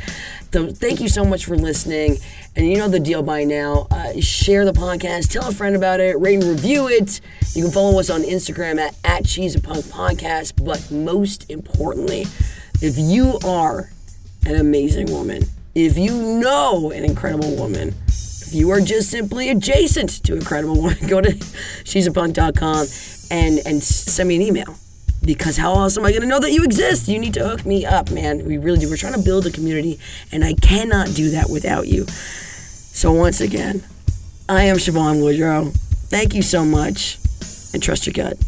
So 0.53 0.69
thank 0.69 1.01
you 1.01 1.09
so 1.09 1.25
much 1.25 1.45
for 1.45 1.57
listening. 1.57 2.17
And 2.55 2.67
you 2.67 2.79
know 2.79 2.89
the 2.89 3.01
deal 3.01 3.23
by 3.23 3.45
now. 3.45 3.89
Uh, 3.91 4.21
share 4.21 4.65
the 4.65 4.73
podcast, 4.73 5.31
tell 5.31 5.49
a 5.49 5.53
friend 5.53 5.77
about 5.77 6.01
it, 6.01 6.19
rate 6.19 6.43
and 6.43 6.45
review 6.45 6.89
it. 6.89 7.21
You 7.55 7.65
can 7.65 7.73
follow 7.73 7.99
us 7.99 8.09
on 8.09 8.23
Instagram 8.23 8.79
at, 8.79 8.95
at 9.05 9.25
Punk 9.63 9.85
Podcast. 9.87 10.65
But 10.65 10.91
most 10.91 11.51
importantly, 11.51 12.27
if 12.81 12.97
you 12.97 13.39
are 13.45 13.91
an 14.47 14.57
amazing 14.57 15.11
woman, 15.11 15.45
if 15.75 15.99
you 15.99 16.15
know 16.15 16.91
an 16.91 17.05
incredible 17.05 17.55
woman, 17.57 17.95
if 18.09 18.55
you 18.55 18.71
are 18.71 18.81
just 18.81 19.11
simply 19.11 19.51
adjacent 19.51 20.25
to 20.25 20.35
incredible 20.35 20.77
woman, 20.77 20.97
go 21.09 21.21
to 21.21 21.33
she'sapunk.com 21.85 22.87
and, 23.31 23.61
and 23.67 23.83
send 23.83 24.29
me 24.29 24.37
an 24.37 24.43
email 24.43 24.79
because 25.27 25.57
how 25.57 25.75
else 25.75 25.99
am 25.99 26.05
I 26.05 26.13
to 26.13 26.25
know 26.25 26.41
that 26.41 26.53
you 26.53 26.65
exist? 26.65 27.09
You 27.09 27.19
need 27.19 27.35
to 27.35 27.47
hook 27.47 27.67
me 27.67 27.85
up, 27.85 28.11
man. 28.11 28.45
We 28.47 28.57
really 28.57 28.79
do. 28.79 28.89
We're 28.89 28.97
trying 28.97 29.15
to 29.15 29.23
build 29.23 29.47
a 29.47 29.51
community, 29.51 29.99
and 30.33 30.45
I 30.45 30.55
cannot 30.55 31.09
do 31.15 31.31
that 31.31 31.51
without 31.51 31.89
you. 31.89 32.07
So, 32.07 33.13
once 33.13 33.41
again, 33.41 33.85
I 34.49 34.63
am 34.63 34.77
Siobhan 34.77 35.23
Woodrow. 35.23 35.73
Thank 36.09 36.35
you 36.35 36.43
so 36.43 36.65
much, 36.65 37.19
and 37.75 37.83
trust 37.83 38.07
your 38.07 38.15
gut. 38.15 38.39